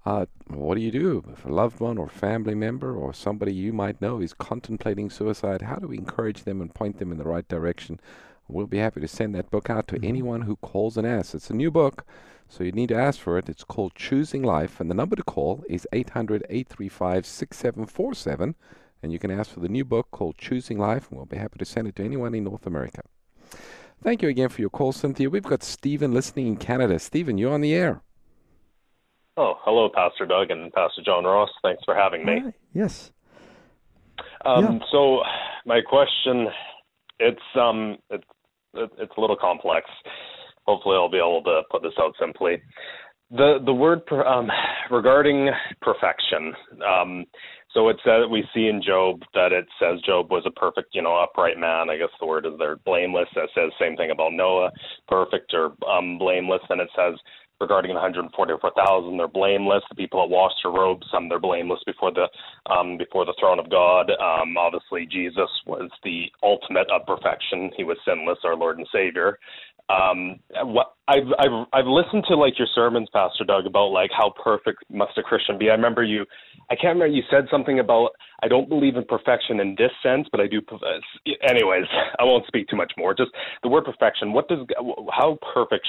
uh, 0.05 0.27
what 0.47 0.77
do 0.77 0.81
you 0.81 0.93
do 0.93 1.25
if 1.33 1.45
a 1.45 1.53
loved 1.53 1.81
one 1.81 1.99
or 1.99 2.09
family 2.09 2.55
member 2.55 2.95
or 2.95 3.13
somebody 3.13 3.53
you 3.53 3.73
might 3.73 4.01
know 4.01 4.21
is 4.21 4.33
contemplating 4.33 5.11
suicide? 5.11 5.63
How 5.63 5.77
do 5.77 5.89
we 5.89 5.99
encourage 5.99 6.45
them 6.45 6.61
and 6.61 6.73
point 6.73 6.99
them 6.99 7.11
in 7.11 7.19
the 7.19 7.25
right 7.25 7.47
direction? 7.49 7.99
We'll 8.47 8.69
be 8.69 8.79
happy 8.79 9.01
to 9.01 9.09
send 9.09 9.35
that 9.35 9.51
book 9.51 9.69
out 9.69 9.89
to 9.89 9.97
mm-hmm. 9.97 10.05
anyone 10.05 10.43
who 10.43 10.55
calls 10.57 10.97
and 10.97 11.05
asks. 11.05 11.35
It's 11.35 11.51
a 11.51 11.55
new 11.55 11.73
book, 11.73 12.07
so 12.49 12.63
you 12.63 12.71
need 12.71 12.91
to 12.91 12.95
ask 12.95 13.19
for 13.19 13.37
it. 13.39 13.49
It's 13.49 13.65
called 13.65 13.97
Choosing 13.97 14.45
Life, 14.45 14.79
and 14.79 14.89
the 14.89 14.95
number 14.95 15.17
to 15.17 15.25
call 15.25 15.65
is 15.69 15.89
800 15.93 16.45
835 16.49 17.27
6747. 17.27 18.55
And 19.03 19.13
you 19.13 19.19
can 19.19 19.33
ask 19.33 19.51
for 19.51 19.61
the 19.61 19.69
new 19.69 19.85
book 19.85 20.13
called 20.13 20.39
Choosing 20.39 20.79
Life, 20.79 21.09
and 21.09 21.17
we'll 21.17 21.27
be 21.27 21.37
happy 21.37 21.59
to 21.59 21.65
send 21.65 21.89
it 21.89 21.97
to 21.97 22.05
anyone 22.05 22.35
in 22.35 22.45
North 22.45 22.67
America. 22.67 23.03
Thank 24.03 24.23
you 24.23 24.29
again 24.29 24.49
for 24.49 24.61
your 24.61 24.71
call, 24.71 24.93
Cynthia. 24.93 25.29
We've 25.31 25.43
got 25.43 25.63
Stephen 25.63 26.13
listening 26.13 26.47
in 26.47 26.57
Canada. 26.57 26.99
Stephen, 26.99 27.39
you're 27.39 27.53
on 27.53 27.61
the 27.61 27.75
air. 27.75 28.03
Oh, 29.37 29.55
hello, 29.63 29.91
Pastor 29.95 30.27
Doug 30.27 30.51
and 30.51 30.73
Pastor 30.73 31.03
John 31.05 31.25
Ross. 31.25 31.51
Thanks 31.63 31.83
for 31.85 31.95
having 31.95 32.25
me. 32.25 32.41
Hi. 32.45 32.53
Yes. 32.73 33.13
Um, 34.45 34.65
yeah. 34.65 34.79
So, 34.91 35.21
my 35.67 35.81
question 35.81 36.49
it's 37.19 37.41
um 37.59 37.97
it's 38.11 38.25
it's 38.75 39.13
a 39.17 39.21
little 39.21 39.37
complex. 39.37 39.89
Hopefully, 40.67 40.97
I'll 40.97 41.11
be 41.11 41.19
able 41.19 41.43
to 41.45 41.63
put 41.71 41.83
this 41.83 41.93
out 41.99 42.15
simply. 42.21 42.61
The 43.31 43.59
the 43.65 43.73
word 43.73 44.03
um, 44.13 44.51
regarding 44.91 45.51
perfection. 45.81 46.53
Um, 46.87 47.25
so 47.77 47.91
it 47.91 48.01
says 48.03 48.25
we 48.31 48.43
see 48.55 48.69
in 48.69 48.81
Job 48.83 49.21
that 49.35 49.53
it 49.53 49.67
says 49.79 50.01
Job 50.01 50.31
was 50.31 50.45
a 50.47 50.51
perfect, 50.51 50.95
you 50.95 51.03
know, 51.03 51.15
upright 51.15 51.59
man. 51.59 51.91
I 51.91 51.99
guess 51.99 52.09
the 52.19 52.27
word 52.27 52.47
is 52.47 52.55
there, 52.59 52.77
blameless. 52.77 53.29
That 53.35 53.51
says 53.55 53.71
same 53.79 53.97
thing 53.97 54.11
about 54.11 54.33
Noah, 54.33 54.73
perfect 55.07 55.53
or 55.53 55.75
um, 55.87 56.17
blameless. 56.17 56.63
And 56.71 56.81
it 56.81 56.89
says 56.97 57.21
regarding 57.61 57.91
the 57.91 58.01
144,000, 58.01 59.17
they're 59.17 59.29
blameless. 59.29 59.83
The 59.89 59.97
people 59.97 60.21
that 60.21 60.33
washed 60.33 60.57
their 60.63 60.73
robes, 60.73 61.07
um, 61.17 61.29
they're 61.29 61.41
blameless 61.41 61.81
before 61.87 62.13
the 62.13 62.29
um, 62.71 62.99
before 62.99 63.25
the 63.25 63.35
throne 63.39 63.59
of 63.59 63.71
God. 63.71 64.11
Um, 64.11 64.57
obviously, 64.57 65.07
Jesus 65.07 65.51
was 65.67 65.91
the 66.05 66.27
ultimate 66.43 66.89
of 66.91 67.07
perfection. 67.07 67.71
He 67.77 67.85
was 67.85 67.97
sinless, 68.07 68.39
our 68.45 68.57
Lord 68.57 68.79
and 68.79 68.87
Savior. 68.93 69.39
Um, 69.89 70.41
what 70.65 70.95
I've 71.07 71.31
I've 71.39 71.67
I've 71.73 71.87
listened 71.87 72.25
to 72.29 72.37
like 72.37 72.59
your 72.59 72.67
sermons, 72.75 73.09
Pastor 73.13 73.45
Doug, 73.45 73.67
about 73.67 73.89
like 73.93 74.11
how 74.11 74.35
perfect 74.43 74.83
must 74.91 75.17
a 75.17 75.23
Christian 75.23 75.59
be. 75.59 75.71
I 75.71 75.75
remember 75.75 76.03
you, 76.03 76.25
I 76.71 76.75
can't 76.75 76.99
remember 76.99 77.15
you 77.15 77.23
said 77.31 77.47
something 77.51 77.79
about 77.79 78.11
I 78.43 78.49
don't 78.49 78.69
believe 78.69 78.97
in 78.97 79.05
perfection 79.05 79.61
in 79.61 79.77
this 79.79 79.93
sense, 80.03 80.27
but 80.33 80.41
I 80.41 80.49
do. 80.49 80.61
Anyways, 81.49 81.85
I 82.19 82.25
won't 82.25 82.47
speak 82.47 82.69
too 82.69 82.77
much 82.77 82.93
more. 82.99 83.15
Just 83.15 83.31
the 83.63 83.69
word 83.69 83.85
perfection. 83.85 84.33
What 84.33 84.49
does 84.49 84.67
how 85.13 85.39
perfect 85.55 85.87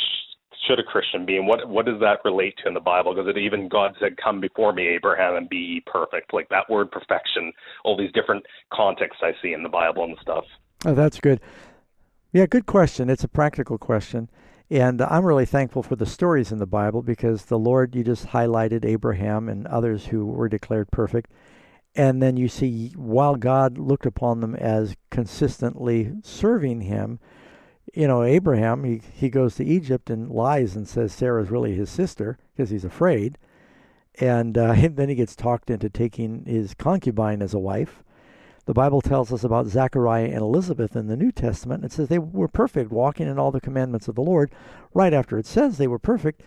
should 0.65 0.79
a 0.79 0.83
Christian 0.83 1.25
be, 1.25 1.37
and 1.37 1.47
what 1.47 1.67
what 1.67 1.85
does 1.85 1.99
that 1.99 2.19
relate 2.25 2.55
to 2.61 2.67
in 2.67 2.73
the 2.73 2.79
Bible? 2.79 3.13
Because 3.13 3.29
it 3.29 3.37
even 3.37 3.67
God 3.67 3.95
said, 3.99 4.17
"Come 4.17 4.39
before 4.39 4.73
me, 4.73 4.87
Abraham, 4.87 5.35
and 5.35 5.49
be 5.49 5.83
perfect." 5.85 6.33
Like 6.33 6.49
that 6.49 6.69
word 6.69 6.91
perfection, 6.91 7.53
all 7.83 7.97
these 7.97 8.11
different 8.13 8.45
contexts 8.73 9.21
I 9.23 9.33
see 9.41 9.53
in 9.53 9.63
the 9.63 9.69
Bible 9.69 10.03
and 10.03 10.17
stuff. 10.21 10.45
Oh, 10.85 10.93
that's 10.93 11.19
good. 11.19 11.41
Yeah, 12.33 12.45
good 12.45 12.65
question. 12.65 13.09
It's 13.09 13.23
a 13.23 13.29
practical 13.29 13.77
question. 13.77 14.29
And 14.69 15.01
I'm 15.01 15.25
really 15.25 15.45
thankful 15.45 15.81
for 15.81 15.95
the 15.95 16.05
stories 16.05 16.51
in 16.51 16.59
the 16.59 16.65
Bible 16.65 17.01
because 17.01 17.45
the 17.45 17.57
Lord, 17.57 17.95
you 17.95 18.03
just 18.03 18.27
highlighted 18.27 18.83
Abraham 18.83 19.47
and 19.47 19.65
others 19.67 20.07
who 20.07 20.25
were 20.25 20.49
declared 20.49 20.91
perfect. 20.91 21.31
And 21.95 22.21
then 22.21 22.35
you 22.35 22.49
see, 22.49 22.91
while 22.95 23.35
God 23.35 23.77
looked 23.77 24.05
upon 24.05 24.41
them 24.41 24.55
as 24.55 24.95
consistently 25.09 26.11
serving 26.21 26.81
him, 26.81 27.19
you 27.93 28.07
know, 28.07 28.23
Abraham, 28.23 28.83
he, 28.83 29.01
he 29.13 29.29
goes 29.29 29.55
to 29.55 29.65
Egypt 29.65 30.09
and 30.09 30.29
lies 30.29 30.75
and 30.75 30.87
says 30.87 31.13
Sarah's 31.13 31.49
really 31.49 31.75
his 31.75 31.89
sister 31.89 32.37
because 32.55 32.69
he's 32.69 32.85
afraid. 32.85 33.37
And 34.19 34.57
uh, 34.57 34.75
then 34.89 35.09
he 35.09 35.15
gets 35.15 35.35
talked 35.35 35.69
into 35.69 35.89
taking 35.89 36.45
his 36.45 36.73
concubine 36.73 37.41
as 37.41 37.53
a 37.53 37.59
wife. 37.59 38.03
The 38.65 38.73
Bible 38.73 38.99
tells 38.99 39.31
us 39.31 39.45
about 39.45 39.67
Zechariah 39.67 40.25
and 40.25 40.41
Elizabeth 40.41 40.95
in 40.95 41.07
the 41.07 41.15
New 41.15 41.31
Testament. 41.31 41.85
It 41.85 41.93
says 41.93 42.09
they 42.09 42.19
were 42.19 42.49
perfect, 42.49 42.91
walking 42.91 43.27
in 43.27 43.39
all 43.39 43.51
the 43.51 43.61
commandments 43.61 44.09
of 44.09 44.15
the 44.15 44.21
Lord. 44.21 44.51
Right 44.93 45.13
after 45.13 45.37
it 45.37 45.45
says 45.45 45.77
they 45.77 45.87
were 45.87 45.99
perfect, 45.99 46.41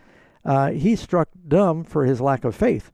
uh, 0.44 0.72
he 0.72 0.96
struck 0.96 1.30
dumb 1.48 1.82
for 1.82 2.04
his 2.04 2.20
lack 2.20 2.44
of 2.44 2.54
faith. 2.54 2.92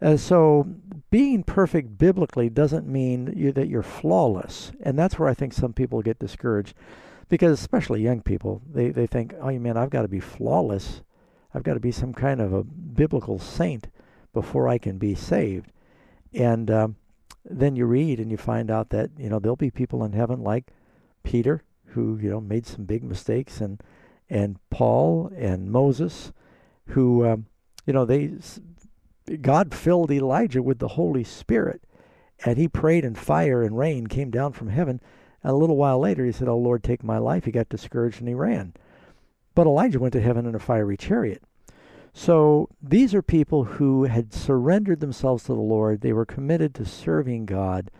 Uh, 0.00 0.16
so 0.16 0.68
being 1.10 1.42
perfect 1.42 1.98
biblically 1.98 2.48
doesn't 2.48 2.86
mean 2.86 3.34
you, 3.36 3.50
that 3.50 3.68
you're 3.68 3.82
flawless. 3.82 4.70
And 4.80 4.96
that's 4.96 5.18
where 5.18 5.28
I 5.28 5.34
think 5.34 5.52
some 5.52 5.72
people 5.72 6.00
get 6.00 6.20
discouraged 6.20 6.76
because 7.30 7.58
especially 7.58 8.02
young 8.02 8.20
people, 8.20 8.60
they, 8.70 8.90
they 8.90 9.06
think, 9.06 9.34
oh 9.40 9.48
you 9.48 9.60
man, 9.60 9.78
I've 9.78 9.88
got 9.88 10.02
to 10.02 10.08
be 10.08 10.20
flawless. 10.20 11.00
I've 11.54 11.62
got 11.62 11.74
to 11.74 11.80
be 11.80 11.92
some 11.92 12.12
kind 12.12 12.40
of 12.40 12.52
a 12.52 12.64
biblical 12.64 13.38
saint 13.38 13.88
before 14.34 14.68
I 14.68 14.78
can 14.78 14.98
be 14.98 15.14
saved. 15.14 15.70
And 16.34 16.70
um, 16.70 16.96
then 17.44 17.76
you 17.76 17.86
read 17.86 18.18
and 18.20 18.30
you 18.30 18.36
find 18.36 18.70
out 18.70 18.90
that 18.90 19.10
you 19.16 19.28
know 19.28 19.38
there'll 19.38 19.56
be 19.56 19.70
people 19.70 20.04
in 20.04 20.12
heaven 20.12 20.42
like 20.42 20.72
Peter, 21.22 21.62
who 21.86 22.18
you 22.20 22.30
know 22.30 22.40
made 22.40 22.66
some 22.66 22.84
big 22.84 23.02
mistakes, 23.02 23.60
and 23.60 23.82
and 24.28 24.58
Paul 24.68 25.32
and 25.36 25.70
Moses, 25.70 26.32
who 26.88 27.26
um, 27.26 27.46
you 27.86 27.92
know 27.92 28.04
they 28.04 28.32
God 29.40 29.74
filled 29.74 30.10
Elijah 30.10 30.62
with 30.62 30.78
the 30.78 30.88
Holy 30.88 31.24
Spirit, 31.24 31.82
and 32.44 32.58
he 32.58 32.68
prayed, 32.68 33.04
and 33.04 33.18
fire 33.18 33.62
and 33.62 33.76
rain 33.76 34.06
came 34.06 34.30
down 34.30 34.52
from 34.52 34.68
heaven 34.68 35.00
and 35.42 35.52
a 35.52 35.56
little 35.56 35.76
while 35.76 35.98
later, 35.98 36.24
he 36.24 36.32
said, 36.32 36.48
Oh 36.48 36.58
Lord, 36.58 36.82
take 36.82 37.02
my 37.02 37.18
life. 37.18 37.44
He 37.44 37.50
got 37.50 37.68
discouraged 37.68 38.20
and 38.20 38.28
he 38.28 38.34
ran. 38.34 38.74
But 39.54 39.66
Elijah 39.66 39.98
went 39.98 40.12
to 40.12 40.20
heaven 40.20 40.46
in 40.46 40.54
a 40.54 40.58
fiery 40.58 40.96
chariot. 40.96 41.42
So 42.12 42.68
these 42.82 43.14
are 43.14 43.22
people 43.22 43.64
who 43.64 44.04
had 44.04 44.32
surrendered 44.32 45.00
themselves 45.00 45.44
to 45.44 45.54
the 45.54 45.60
Lord. 45.60 46.00
They 46.00 46.12
were 46.12 46.26
committed 46.26 46.74
to 46.74 46.84
serving 46.84 47.46
God, 47.46 47.90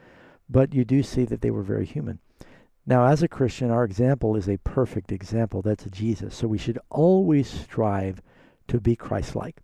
but 0.48 0.74
you 0.74 0.84
do 0.84 1.02
see 1.02 1.24
that 1.26 1.40
they 1.40 1.50
were 1.50 1.62
very 1.62 1.86
human. 1.86 2.18
Now, 2.86 3.06
as 3.06 3.22
a 3.22 3.28
Christian, 3.28 3.70
our 3.70 3.84
example 3.84 4.36
is 4.36 4.48
a 4.48 4.58
perfect 4.58 5.12
example. 5.12 5.62
That's 5.62 5.84
Jesus. 5.84 6.34
So 6.34 6.48
we 6.48 6.58
should 6.58 6.78
always 6.90 7.48
strive 7.48 8.20
to 8.68 8.80
be 8.80 8.96
Christ 8.96 9.36
like. 9.36 9.60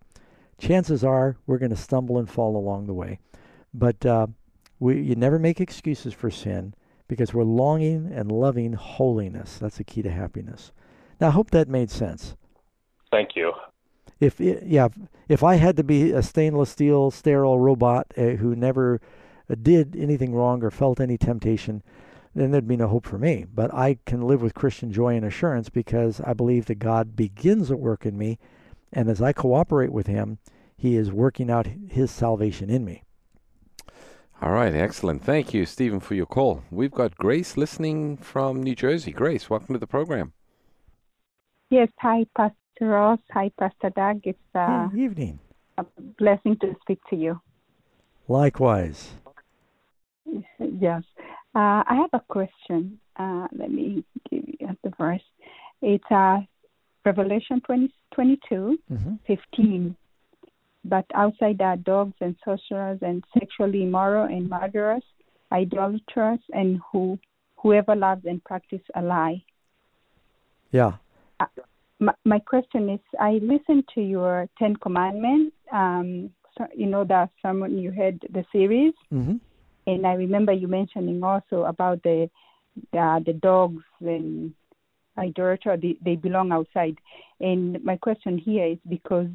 Chances 0.57 1.03
are 1.03 1.37
we're 1.45 1.57
going 1.57 1.71
to 1.71 1.75
stumble 1.75 2.17
and 2.17 2.29
fall 2.29 2.55
along 2.55 2.87
the 2.87 2.93
way, 2.93 3.19
but 3.73 4.03
uh, 4.05 4.27
we, 4.79 5.01
you 5.01 5.15
never 5.15 5.37
make 5.37 5.61
excuses 5.61 6.13
for 6.13 6.31
sin 6.31 6.73
because 7.07 7.33
we're 7.33 7.43
longing 7.43 8.11
and 8.13 8.31
loving 8.31 8.73
holiness. 8.73 9.57
That's 9.57 9.77
the 9.77 9.83
key 9.83 10.01
to 10.01 10.11
happiness. 10.11 10.71
Now, 11.19 11.27
I 11.27 11.31
hope 11.31 11.51
that 11.51 11.67
made 11.67 11.89
sense. 11.89 12.35
Thank 13.11 13.35
you. 13.35 13.53
If 14.19 14.41
it, 14.41 14.63
yeah, 14.63 14.89
if 15.27 15.43
I 15.43 15.55
had 15.55 15.77
to 15.77 15.83
be 15.83 16.11
a 16.11 16.23
stainless 16.23 16.71
steel 16.71 17.11
sterile 17.11 17.59
robot 17.59 18.07
uh, 18.17 18.21
who 18.31 18.55
never 18.55 18.99
uh, 19.49 19.55
did 19.61 19.95
anything 19.95 20.33
wrong 20.33 20.63
or 20.63 20.71
felt 20.71 20.99
any 20.99 21.17
temptation, 21.17 21.83
then 22.33 22.51
there'd 22.51 22.67
be 22.67 22.77
no 22.77 22.87
hope 22.87 23.05
for 23.05 23.17
me. 23.17 23.45
But 23.53 23.73
I 23.73 23.97
can 24.05 24.21
live 24.21 24.41
with 24.41 24.53
Christian 24.53 24.91
joy 24.91 25.15
and 25.15 25.25
assurance 25.25 25.69
because 25.69 26.21
I 26.21 26.33
believe 26.33 26.65
that 26.65 26.79
God 26.79 27.15
begins 27.15 27.71
a 27.71 27.77
work 27.77 28.05
in 28.05 28.17
me, 28.17 28.39
and 28.91 29.09
as 29.09 29.21
I 29.21 29.33
cooperate 29.33 29.91
with 29.91 30.07
Him, 30.07 30.39
He 30.75 30.95
is 30.95 31.11
working 31.11 31.49
out 31.49 31.67
His 31.67 32.11
salvation 32.11 32.69
in 32.69 32.85
me. 32.85 33.03
All 34.39 34.51
right, 34.51 34.73
excellent. 34.73 35.23
Thank 35.23 35.53
you, 35.53 35.65
Stephen, 35.65 35.99
for 35.99 36.13
your 36.13 36.27
call. 36.27 36.63
We've 36.69 36.91
got 36.91 37.17
Grace 37.17 37.57
listening 37.57 38.17
from 38.17 38.61
New 38.61 38.75
Jersey. 38.75 39.11
Grace, 39.11 39.49
welcome 39.49 39.73
to 39.73 39.79
the 39.79 39.87
program. 39.87 40.31
Yes, 41.71 41.89
hi, 41.97 42.25
Pastor 42.37 42.55
Ross. 42.81 43.19
Hi, 43.31 43.51
Pastor 43.59 43.89
Doug. 43.95 44.21
It's 44.25 44.39
uh, 44.53 44.87
Good 44.87 44.99
evening. 44.99 45.39
a 45.79 45.85
blessing 46.19 46.55
to 46.61 46.75
speak 46.81 46.99
to 47.09 47.15
you. 47.15 47.41
Likewise. 48.27 49.09
Yes. 50.59 51.01
Uh, 51.55 51.81
I 51.89 51.95
have 51.95 52.11
a 52.13 52.21
question. 52.29 52.99
Uh, 53.15 53.47
let 53.51 53.71
me 53.71 54.05
give 54.29 54.43
you 54.47 54.77
the 54.83 54.91
verse. 54.99 55.23
It's 55.81 56.11
uh, 56.11 56.41
Revelation 57.03 57.59
20, 57.65 57.91
22, 58.13 58.79
mm-hmm. 58.91 59.13
15 59.25 59.95
but 60.89 61.05
outside 61.13 61.61
are 61.61 61.77
dogs 61.77 62.15
and 62.21 62.35
sorcerers 62.43 62.99
and 63.01 63.23
sexually 63.37 63.83
immoral 63.83 64.25
and 64.25 64.49
murderers, 64.49 65.03
idolaters, 65.51 66.39
and 66.51 66.79
who 66.91 67.19
whoever 67.57 67.95
loves 67.95 68.25
and 68.25 68.43
practices 68.43 68.85
a 68.95 69.01
lie. 69.01 69.43
Yeah. 70.71 70.93
Uh, 71.39 71.45
my, 71.99 72.13
my 72.25 72.39
question 72.39 72.89
is, 72.89 72.99
I 73.19 73.39
listened 73.41 73.85
to 73.95 74.01
your 74.01 74.47
Ten 74.59 74.75
Commandments. 74.75 75.55
Um, 75.71 76.31
so, 76.57 76.65
you 76.75 76.87
know 76.87 77.03
the 77.03 77.29
sermon 77.41 77.77
you 77.77 77.91
had 77.91 78.19
the 78.33 78.43
series, 78.51 78.93
mm-hmm. 79.13 79.35
and 79.85 80.07
I 80.07 80.13
remember 80.13 80.53
you 80.53 80.67
mentioning 80.67 81.23
also 81.23 81.63
about 81.63 82.01
the 82.03 82.29
the, 82.91 83.23
the 83.25 83.33
dogs 83.33 83.83
and 84.01 84.53
idolater. 85.17 85.77
They, 85.77 85.97
they 86.03 86.15
belong 86.15 86.51
outside. 86.51 86.97
And 87.39 87.83
my 87.83 87.97
question 87.97 88.37
here 88.37 88.65
is 88.65 88.77
because 88.87 89.27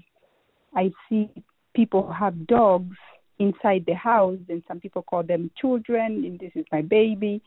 I 0.74 0.92
see 1.08 1.30
people 1.74 2.10
have 2.12 2.46
dogs 2.46 2.96
inside 3.38 3.84
the 3.86 3.94
house, 3.94 4.38
and 4.48 4.62
some 4.68 4.80
people 4.80 5.02
call 5.02 5.22
them 5.22 5.50
children, 5.60 6.24
and 6.24 6.38
this 6.38 6.52
is 6.54 6.64
my 6.70 6.82
baby. 6.82 7.42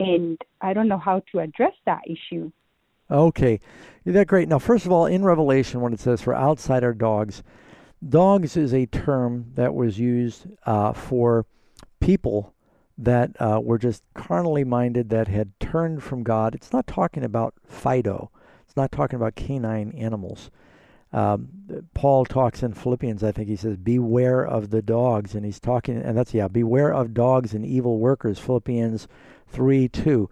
And 0.00 0.38
I 0.60 0.72
don't 0.74 0.88
know 0.88 0.98
how 0.98 1.22
to 1.32 1.40
address 1.40 1.74
that 1.86 2.02
issue. 2.06 2.50
Okay, 3.10 3.60
that's 4.04 4.28
great. 4.28 4.48
Now, 4.48 4.58
first 4.58 4.84
of 4.84 4.92
all, 4.92 5.06
in 5.06 5.24
Revelation, 5.24 5.80
when 5.80 5.92
it 5.92 6.00
says 6.00 6.20
for 6.20 6.34
outside 6.34 6.76
outsider 6.76 6.94
dogs, 6.94 7.42
dogs 8.06 8.56
is 8.56 8.74
a 8.74 8.86
term 8.86 9.52
that 9.54 9.74
was 9.74 9.98
used 9.98 10.46
uh, 10.66 10.92
for 10.92 11.46
people 12.00 12.54
that 12.98 13.30
uh, 13.40 13.60
were 13.62 13.78
just 13.78 14.02
carnally 14.14 14.64
minded 14.64 15.08
that 15.08 15.28
had 15.28 15.58
turned 15.60 16.02
from 16.02 16.22
God. 16.22 16.54
It's 16.54 16.72
not 16.72 16.86
talking 16.86 17.24
about 17.24 17.54
Fido. 17.66 18.30
It's 18.66 18.76
not 18.76 18.92
talking 18.92 19.16
about 19.16 19.36
canine 19.36 19.92
animals. 19.92 20.50
Um, 21.12 21.48
Paul 21.94 22.24
talks 22.24 22.62
in 22.62 22.74
Philippians, 22.74 23.24
I 23.24 23.32
think 23.32 23.48
he 23.48 23.56
says, 23.56 23.76
beware 23.76 24.44
of 24.44 24.70
the 24.70 24.82
dogs. 24.82 25.34
And 25.34 25.44
he's 25.44 25.60
talking, 25.60 25.96
and 25.96 26.16
that's, 26.16 26.34
yeah, 26.34 26.48
beware 26.48 26.92
of 26.92 27.14
dogs 27.14 27.54
and 27.54 27.64
evil 27.64 27.98
workers, 27.98 28.38
Philippians 28.38 29.08
3 29.48 29.88
2. 29.88 30.30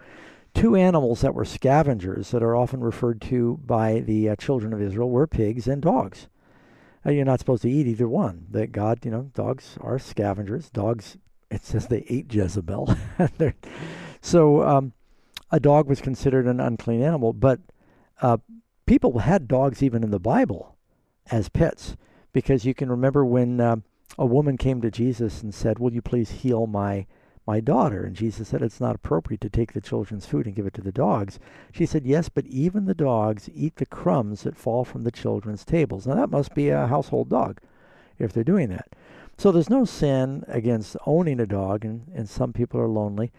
Two 0.55 0.75
animals 0.75 1.21
that 1.21 1.35
were 1.35 1.45
scavengers 1.45 2.31
that 2.31 2.43
are 2.43 2.57
often 2.57 2.81
referred 2.81 3.21
to 3.23 3.61
by 3.65 4.01
the 4.01 4.31
uh, 4.31 4.37
children 4.37 4.73
of 4.73 4.81
Israel 4.81 5.11
were 5.11 5.27
pigs 5.27 5.67
and 5.69 5.83
dogs. 5.83 6.29
Uh, 7.05 7.11
you're 7.11 7.27
not 7.27 7.39
supposed 7.39 7.63
to 7.63 7.71
eat 7.71 7.87
either 7.87 8.09
one. 8.09 8.47
That 8.51 8.73
God, 8.73 9.05
you 9.05 9.11
know, 9.11 9.31
dogs 9.35 9.77
are 9.81 9.99
scavengers. 9.99 10.71
Dogs, 10.71 11.19
it 11.51 11.65
says 11.65 11.87
they 11.87 12.07
ate 12.09 12.33
Jezebel. 12.33 12.97
so, 14.21 14.63
um, 14.63 14.93
a 15.51 15.61
dog 15.61 15.89
was 15.89 16.01
considered 16.01 16.47
an 16.47 16.59
unclean 16.59 17.03
animal, 17.03 17.33
but 17.33 17.61
uh, 18.21 18.39
people 18.87 19.19
had 19.19 19.49
dogs 19.49 19.83
even 19.83 20.03
in 20.03 20.11
the 20.11 20.19
Bible 20.19 20.77
as 21.31 21.49
pets 21.49 21.97
because 22.33 22.65
you 22.65 22.75
can 22.75 22.89
remember 22.89 23.25
when 23.25 23.61
uh, 23.61 23.77
a 24.19 24.27
woman 24.27 24.57
came 24.57 24.81
to 24.81 24.91
Jesus 24.91 25.43
and 25.43 25.53
said, 25.55 25.79
"Will 25.79 25.93
you 25.93 26.03
please 26.03 26.31
heal 26.31 26.67
my 26.67 27.07
my 27.47 27.61
daughter?" 27.61 28.05
And 28.05 28.15
Jesus 28.15 28.49
said, 28.49 28.63
"It's 28.63 28.81
not 28.81 28.95
appropriate 28.95 29.41
to 29.43 29.51
take 29.51 29.73
the 29.73 29.81
children's 29.81 30.27
food 30.27 30.47
and 30.47 30.55
give 30.55 30.67
it 30.67 30.75
to 30.75 30.83
the 30.83 30.93
dogs." 30.93 31.39
She 31.73 31.87
said, 31.87 32.07
"Yes, 32.07 32.29
but 32.29 32.47
even 32.47 32.85
the 32.85 32.95
dogs 32.95 33.51
eat 33.55 33.77
the 33.77 33.87
crumbs 33.87 34.43
that 34.43 34.57
fall 34.57 34.85
from 34.85 35.03
the 35.03 35.11
children's 35.11 35.65
tables." 35.65 36.07
Now 36.07 36.15
that 36.15 36.31
must 36.31 36.55
be 36.55 36.69
a 36.69 36.87
household 36.87 37.29
dog 37.29 37.61
if 38.19 38.33
they're 38.33 38.45
doing 38.45 38.69
that. 38.71 38.89
So 39.39 39.53
there's 39.53 39.69
no 39.69 39.85
sin 39.85 40.45
against 40.49 40.97
owning 41.05 41.41
a 41.41 41.47
dog, 41.47 41.85
and, 41.85 42.07
and 42.15 42.29
some 42.29 42.53
people 42.53 42.81
are 42.81 42.89
lonely. 42.89 43.33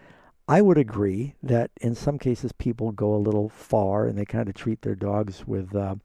I 0.48 0.62
would 0.62 0.78
agree 0.78 1.34
that 1.42 1.70
in 1.78 1.94
some 1.94 2.18
cases 2.18 2.52
people 2.52 2.90
go 2.90 3.14
a 3.14 3.16
little 3.16 3.50
far 3.50 4.06
and 4.06 4.16
they 4.16 4.24
kind 4.24 4.48
of 4.48 4.54
treat 4.54 4.80
their 4.80 4.94
dogs 4.94 5.46
with 5.46 5.76
uh, 5.76 5.96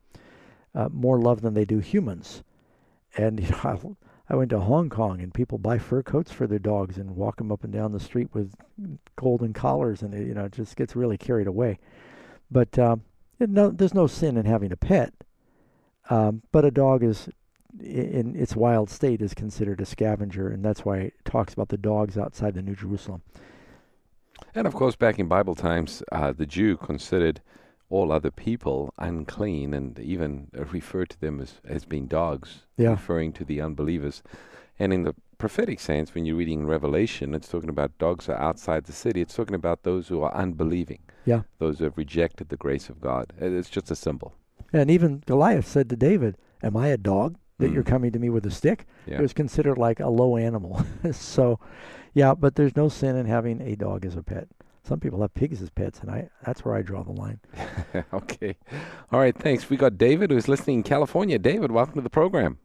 uh, 0.76 0.90
more 0.92 1.18
love 1.18 1.42
than 1.42 1.54
they 1.54 1.64
do 1.64 1.80
humans. 1.80 2.44
And 3.16 3.40
you 3.44 3.50
know, 3.50 3.96
I, 4.30 4.34
I 4.34 4.36
went 4.36 4.50
to 4.50 4.60
Hong 4.60 4.90
Kong 4.90 5.22
and 5.22 5.34
people 5.34 5.58
buy 5.58 5.78
fur 5.78 6.04
coats 6.04 6.32
for 6.32 6.46
their 6.46 6.60
dogs 6.60 6.98
and 6.98 7.16
walk 7.16 7.38
them 7.38 7.54
up 7.54 7.64
and 7.64 7.72
down 7.72 7.94
the 7.94 8.00
street 8.02 8.30
with 8.34 8.54
golden 9.16 9.54
collars, 9.54 10.02
and 10.02 10.14
it, 10.14 10.28
you 10.28 10.34
know, 10.34 10.46
it 10.46 10.52
just 10.52 10.76
gets 10.76 10.96
really 10.96 11.18
carried 11.18 11.48
away. 11.48 11.80
But 12.52 12.78
um, 12.78 13.04
no, 13.40 13.70
there's 13.70 13.94
no 13.94 14.08
sin 14.08 14.38
in 14.38 14.46
having 14.46 14.72
a 14.72 14.78
pet. 14.78 15.14
Um, 16.10 16.44
but 16.52 16.66
a 16.66 16.72
dog 16.72 17.04
is, 17.04 17.30
in 17.80 18.36
its 18.36 18.56
wild 18.56 18.90
state, 18.90 19.22
is 19.22 19.34
considered 19.34 19.80
a 19.80 19.86
scavenger, 19.86 20.50
and 20.50 20.64
that's 20.64 20.84
why 20.84 20.98
it 20.98 21.14
talks 21.24 21.54
about 21.54 21.70
the 21.70 21.78
dogs 21.78 22.18
outside 22.18 22.56
the 22.56 22.62
New 22.62 22.76
Jerusalem. 22.76 23.22
And 24.56 24.68
of 24.68 24.74
course, 24.74 24.96
back 24.96 25.20
in 25.20 25.28
Bible 25.28 25.56
times, 25.56 26.04
uh, 26.12 26.32
the 26.32 26.46
Jew 26.46 26.78
considered 26.78 27.42
all 27.90 28.12
other 28.12 28.32
people 28.32 28.94
unclean 28.98 29.74
and 29.74 30.00
even 30.00 30.48
referred 30.54 31.10
to 31.12 31.22
them 31.22 31.40
as, 31.40 31.60
as 31.66 31.86
being 31.86 32.08
dogs, 32.08 32.66
Yeah. 32.78 32.92
referring 32.92 33.34
to 33.34 33.46
the 33.46 33.62
unbelievers. 33.62 34.24
And 34.80 34.92
in 34.92 35.04
the 35.04 35.14
prophetic 35.38 35.80
sense, 35.80 36.16
when 36.16 36.26
you're 36.26 36.38
reading 36.38 36.66
Revelation, 36.66 37.36
it's 37.36 37.48
talking 37.50 37.70
about 37.70 37.96
dogs 38.00 38.28
are 38.30 38.38
outside 38.38 38.86
the 38.86 38.94
city. 38.94 39.22
It's 39.22 39.36
talking 39.36 39.56
about 39.56 39.84
those 39.84 40.08
who 40.08 40.22
are 40.24 40.34
unbelieving, 40.34 41.00
Yeah. 41.26 41.42
those 41.60 41.78
who 41.80 41.84
have 41.86 41.98
rejected 41.98 42.50
the 42.50 42.58
grace 42.58 42.90
of 42.90 43.00
God. 43.00 43.34
It's 43.40 43.70
just 43.70 43.92
a 43.92 43.96
symbol. 43.96 44.34
And 44.72 44.90
even 44.90 45.22
Goliath 45.28 45.68
said 45.68 45.90
to 45.90 45.96
David, 45.96 46.38
Am 46.64 46.76
I 46.78 46.88
a 46.88 46.98
dog 46.98 47.36
that 47.60 47.72
you're 47.72 47.84
coming 47.84 48.12
to 48.12 48.20
me 48.20 48.30
with 48.30 48.46
a 48.46 48.52
stick? 48.52 48.86
Yeah. 49.06 49.20
It 49.20 49.22
was 49.22 49.34
considered 49.34 49.78
like 49.78 50.00
a 50.00 50.10
low 50.10 50.38
animal. 50.38 50.84
so, 51.12 51.60
yeah, 52.14 52.34
but 52.34 52.56
there's 52.56 52.76
no 52.76 52.90
sin 52.90 53.16
in 53.16 53.26
having 53.26 53.62
a 53.62 53.76
dog 53.76 54.06
as 54.06 54.16
a 54.16 54.24
pet. 54.24 54.48
Some 54.84 55.00
people 55.00 55.22
have 55.22 55.34
pigs 55.34 55.62
as 55.62 55.70
pets, 55.70 56.02
and 56.02 56.12
I 56.12 56.30
that's 56.46 56.66
where 56.66 56.76
I 56.76 56.82
draw 56.82 57.04
the 57.04 57.14
line. 57.14 57.40
okay. 58.14 58.58
All 59.12 59.20
right. 59.20 59.36
Thanks. 59.36 59.70
We 59.70 59.78
got 59.78 59.98
David 59.98 60.30
who's 60.30 60.50
listening 60.50 60.78
in 60.78 60.84
California. 60.84 61.40
David, 61.40 61.72
welcome 61.72 61.96
to 61.96 62.02
the 62.02 62.10
program. 62.10 62.58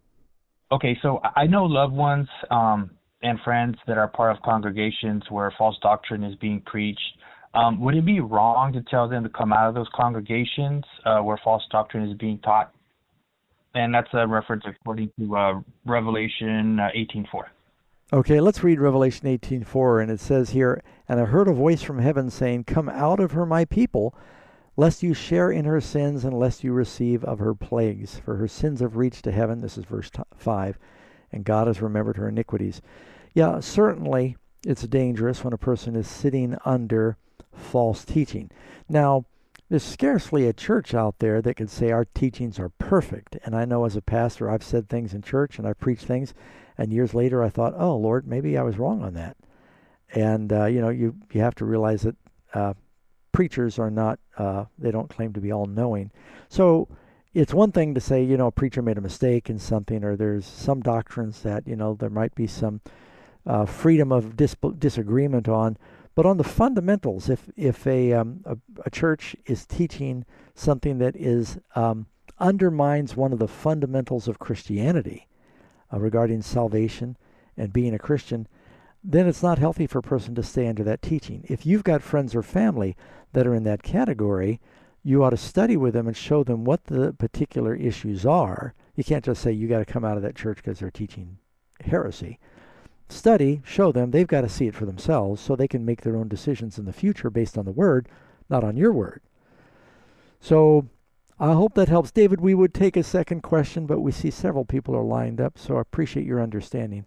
Okay, 0.70 0.99
so 1.01 1.20
I 1.34 1.47
know 1.47 1.64
loved 1.64 1.95
ones 1.95 2.28
um, 2.51 2.91
and 3.22 3.39
friends 3.41 3.76
that 3.86 3.97
are 3.97 4.09
part 4.09 4.36
of 4.36 4.43
congregations 4.43 5.22
where 5.30 5.53
false 5.57 5.76
doctrine 5.80 6.22
is 6.22 6.36
being 6.36 6.61
preached. 6.66 7.01
Um, 7.55 7.80
would 7.80 7.95
it 7.95 8.05
be 8.05 8.20
wrong 8.20 8.72
to 8.74 8.82
tell 8.82 9.09
them 9.09 9.22
to 9.22 9.30
come 9.30 9.53
out 9.53 9.68
of 9.68 9.74
those 9.74 9.89
congregations 9.95 10.84
uh, 11.07 11.20
where 11.20 11.41
false 11.43 11.62
doctrine 11.70 12.09
is 12.11 12.16
being 12.18 12.39
taught? 12.41 12.74
And 13.74 13.94
that's 13.94 14.08
a 14.12 14.26
reference 14.26 14.64
according 14.66 15.10
to 15.18 15.36
uh, 15.36 15.60
Revelation 15.84 16.80
uh, 16.80 16.90
18:4. 16.94 17.44
Okay, 18.12 18.40
let's 18.40 18.64
read 18.64 18.80
Revelation 18.80 19.26
18:4 19.26 20.02
and 20.02 20.10
it 20.10 20.20
says 20.20 20.50
here, 20.50 20.82
"And 21.08 21.20
I 21.20 21.24
heard 21.24 21.48
a 21.48 21.52
voice 21.52 21.82
from 21.82 21.98
heaven 21.98 22.30
saying, 22.30 22.64
Come 22.64 22.88
out 22.88 23.20
of 23.20 23.32
her, 23.32 23.44
my 23.44 23.64
people, 23.64 24.14
lest 24.76 25.02
you 25.02 25.12
share 25.12 25.50
in 25.50 25.66
her 25.66 25.80
sins 25.80 26.24
and 26.24 26.38
lest 26.38 26.64
you 26.64 26.72
receive 26.72 27.22
of 27.24 27.38
her 27.38 27.54
plagues, 27.54 28.18
for 28.18 28.36
her 28.36 28.48
sins 28.48 28.80
have 28.80 28.96
reached 28.96 29.24
to 29.24 29.32
heaven." 29.32 29.60
This 29.60 29.76
is 29.76 29.84
verse 29.84 30.10
t- 30.10 30.22
5, 30.34 30.78
and 31.30 31.44
God 31.44 31.66
has 31.66 31.82
remembered 31.82 32.16
her 32.16 32.28
iniquities. 32.28 32.80
Yeah, 33.34 33.60
certainly 33.60 34.36
it's 34.64 34.82
dangerous 34.82 35.44
when 35.44 35.52
a 35.52 35.58
person 35.58 35.94
is 35.94 36.08
sitting 36.08 36.56
under 36.64 37.16
false 37.52 38.04
teaching. 38.04 38.50
Now, 38.88 39.26
there's 39.68 39.82
scarcely 39.82 40.46
a 40.46 40.52
church 40.52 40.94
out 40.94 41.18
there 41.18 41.42
that 41.42 41.54
could 41.54 41.70
say 41.70 41.90
our 41.90 42.06
teachings 42.06 42.58
are 42.58 42.70
perfect. 42.70 43.36
And 43.44 43.54
I 43.54 43.64
know 43.64 43.84
as 43.84 43.96
a 43.96 44.02
pastor, 44.02 44.50
I've 44.50 44.62
said 44.62 44.88
things 44.88 45.12
in 45.12 45.22
church 45.22 45.58
and 45.58 45.66
I 45.66 45.74
preached 45.74 46.06
things, 46.06 46.32
and 46.76 46.92
years 46.92 47.14
later 47.14 47.42
I 47.42 47.50
thought, 47.50 47.74
oh 47.76 47.96
Lord, 47.96 48.26
maybe 48.26 48.56
I 48.56 48.62
was 48.62 48.78
wrong 48.78 49.02
on 49.02 49.14
that. 49.14 49.36
And 50.14 50.52
uh, 50.52 50.66
you 50.66 50.80
know, 50.80 50.88
you 50.88 51.16
you 51.32 51.42
have 51.42 51.54
to 51.56 51.66
realize 51.66 52.02
that 52.02 52.16
uh, 52.54 52.74
preachers 53.32 53.78
are 53.78 53.90
not 53.90 54.18
uh, 54.38 54.64
they 54.78 54.90
don't 54.90 55.10
claim 55.10 55.32
to 55.34 55.40
be 55.40 55.52
all 55.52 55.66
knowing. 55.66 56.10
So 56.48 56.88
it's 57.34 57.52
one 57.52 57.72
thing 57.72 57.94
to 57.94 58.00
say, 58.00 58.22
you 58.22 58.38
know, 58.38 58.46
a 58.46 58.52
preacher 58.52 58.80
made 58.80 58.96
a 58.96 59.02
mistake 59.02 59.50
in 59.50 59.58
something, 59.58 60.02
or 60.02 60.16
there's 60.16 60.46
some 60.46 60.80
doctrines 60.80 61.42
that 61.42 61.68
you 61.68 61.76
know 61.76 61.94
there 61.94 62.08
might 62.08 62.34
be 62.34 62.46
some 62.46 62.80
uh, 63.46 63.66
freedom 63.66 64.12
of 64.12 64.34
dis- 64.34 64.56
disagreement 64.78 65.48
on. 65.48 65.76
But 66.18 66.26
on 66.26 66.36
the 66.36 66.42
fundamentals, 66.42 67.28
if 67.28 67.48
if 67.54 67.86
a, 67.86 68.12
um, 68.12 68.40
a 68.44 68.56
a 68.84 68.90
church 68.90 69.36
is 69.46 69.64
teaching 69.64 70.24
something 70.52 70.98
that 70.98 71.14
is 71.14 71.60
um, 71.76 72.06
undermines 72.40 73.14
one 73.14 73.32
of 73.32 73.38
the 73.38 73.46
fundamentals 73.46 74.26
of 74.26 74.40
Christianity 74.40 75.28
uh, 75.92 76.00
regarding 76.00 76.42
salvation 76.42 77.16
and 77.56 77.72
being 77.72 77.94
a 77.94 78.00
Christian, 78.00 78.48
then 79.04 79.28
it's 79.28 79.44
not 79.44 79.60
healthy 79.60 79.86
for 79.86 80.00
a 80.00 80.02
person 80.02 80.34
to 80.34 80.42
stay 80.42 80.66
under 80.66 80.82
that 80.82 81.02
teaching. 81.02 81.44
If 81.48 81.64
you've 81.64 81.84
got 81.84 82.02
friends 82.02 82.34
or 82.34 82.42
family 82.42 82.96
that 83.32 83.46
are 83.46 83.54
in 83.54 83.62
that 83.62 83.84
category, 83.84 84.60
you 85.04 85.22
ought 85.22 85.30
to 85.30 85.36
study 85.36 85.76
with 85.76 85.94
them 85.94 86.08
and 86.08 86.16
show 86.16 86.42
them 86.42 86.64
what 86.64 86.86
the 86.86 87.12
particular 87.12 87.76
issues 87.76 88.26
are. 88.26 88.74
You 88.96 89.04
can't 89.04 89.24
just 89.24 89.40
say 89.40 89.52
you 89.52 89.68
got 89.68 89.86
to 89.86 89.92
come 89.92 90.04
out 90.04 90.16
of 90.16 90.24
that 90.24 90.34
church 90.34 90.56
because 90.56 90.80
they're 90.80 90.90
teaching 90.90 91.38
heresy 91.80 92.40
study, 93.12 93.62
show 93.64 93.92
them 93.92 94.11
they've 94.11 94.26
got 94.26 94.42
to 94.42 94.48
see 94.48 94.66
it 94.66 94.74
for 94.74 94.86
themselves 94.86 95.40
so 95.40 95.54
they 95.54 95.68
can 95.68 95.84
make 95.84 96.02
their 96.02 96.16
own 96.16 96.28
decisions 96.28 96.78
in 96.78 96.84
the 96.84 96.92
future 96.92 97.30
based 97.30 97.56
on 97.56 97.64
the 97.64 97.72
word, 97.72 98.09
not 98.48 98.64
on 98.64 98.76
your 98.76 98.92
word. 98.92 99.20
So 100.40 100.88
I 101.40 101.52
hope 101.52 101.74
that 101.74 101.88
helps. 101.88 102.11
David, 102.11 102.40
we 102.40 102.54
would 102.54 102.74
take 102.74 102.96
a 102.96 103.02
second 103.02 103.42
question, 103.42 103.86
but 103.86 104.00
we 104.00 104.12
see 104.12 104.30
several 104.30 104.64
people 104.64 104.96
are 104.96 105.02
lined 105.02 105.40
up, 105.40 105.59
so 105.59 105.76
I 105.76 105.80
appreciate 105.80 106.26
your 106.26 106.42
understanding. 106.42 107.06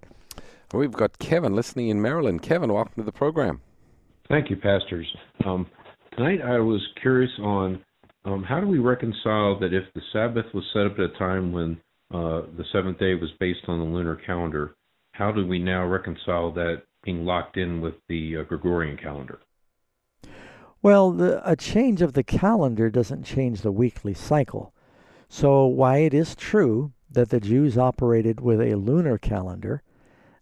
We've 0.74 0.92
got 0.92 1.20
Kevin 1.20 1.54
listening 1.54 1.90
in 1.90 2.02
Maryland. 2.02 2.42
Kevin, 2.42 2.72
welcome 2.72 2.94
to 2.96 3.04
the 3.04 3.12
program. 3.12 3.62
Thank 4.30 4.50
you, 4.50 4.56
pastors. 4.56 5.06
Um, 5.46 5.68
tonight 6.16 6.42
I 6.42 6.60
was 6.60 6.82
curious 7.02 7.32
on 7.42 7.84
um, 8.24 8.44
how 8.44 8.62
do 8.62 8.68
we 8.68 8.80
reconcile 8.80 9.60
that 9.60 9.74
if 9.74 9.84
the 9.94 10.02
Sabbath 10.14 10.46
was 10.54 10.64
set 10.72 10.86
up 10.86 10.94
at 10.94 11.06
a 11.06 11.18
time 11.18 11.52
when 11.52 11.78
uh, 12.14 12.44
the 12.58 12.64
seventh 12.72 13.00
day 13.00 13.16
was 13.16 13.30
based 13.40 13.62
on 13.68 13.80
the 13.80 13.86
lunar 13.86 14.16
calendar, 14.16 14.76
how 15.14 15.32
do 15.32 15.46
we 15.46 15.60
now 15.60 15.86
reconcile 15.86 16.52
that 16.52 16.84
being 17.04 17.26
locked 17.26 17.58
in 17.58 17.82
with 17.82 17.96
the 18.08 18.38
uh, 18.38 18.44
Gregorian 18.44 18.98
calendar? 18.98 19.40
Well, 20.82 21.12
the, 21.12 21.42
a 21.50 21.56
change 21.56 22.02
of 22.02 22.14
the 22.14 22.24
calendar 22.24 22.90
doesn't 22.90 23.24
change 23.24 23.62
the 23.62 23.72
weekly 23.72 24.14
cycle. 24.14 24.74
So, 25.30 25.66
why 25.66 25.98
it 25.98 26.14
is 26.14 26.36
true 26.36 26.92
that 27.10 27.30
the 27.30 27.40
Jews 27.40 27.78
operated 27.78 28.42
with 28.42 28.60
a 28.62 28.76
lunar 28.76 29.18
calendar, 29.18 29.84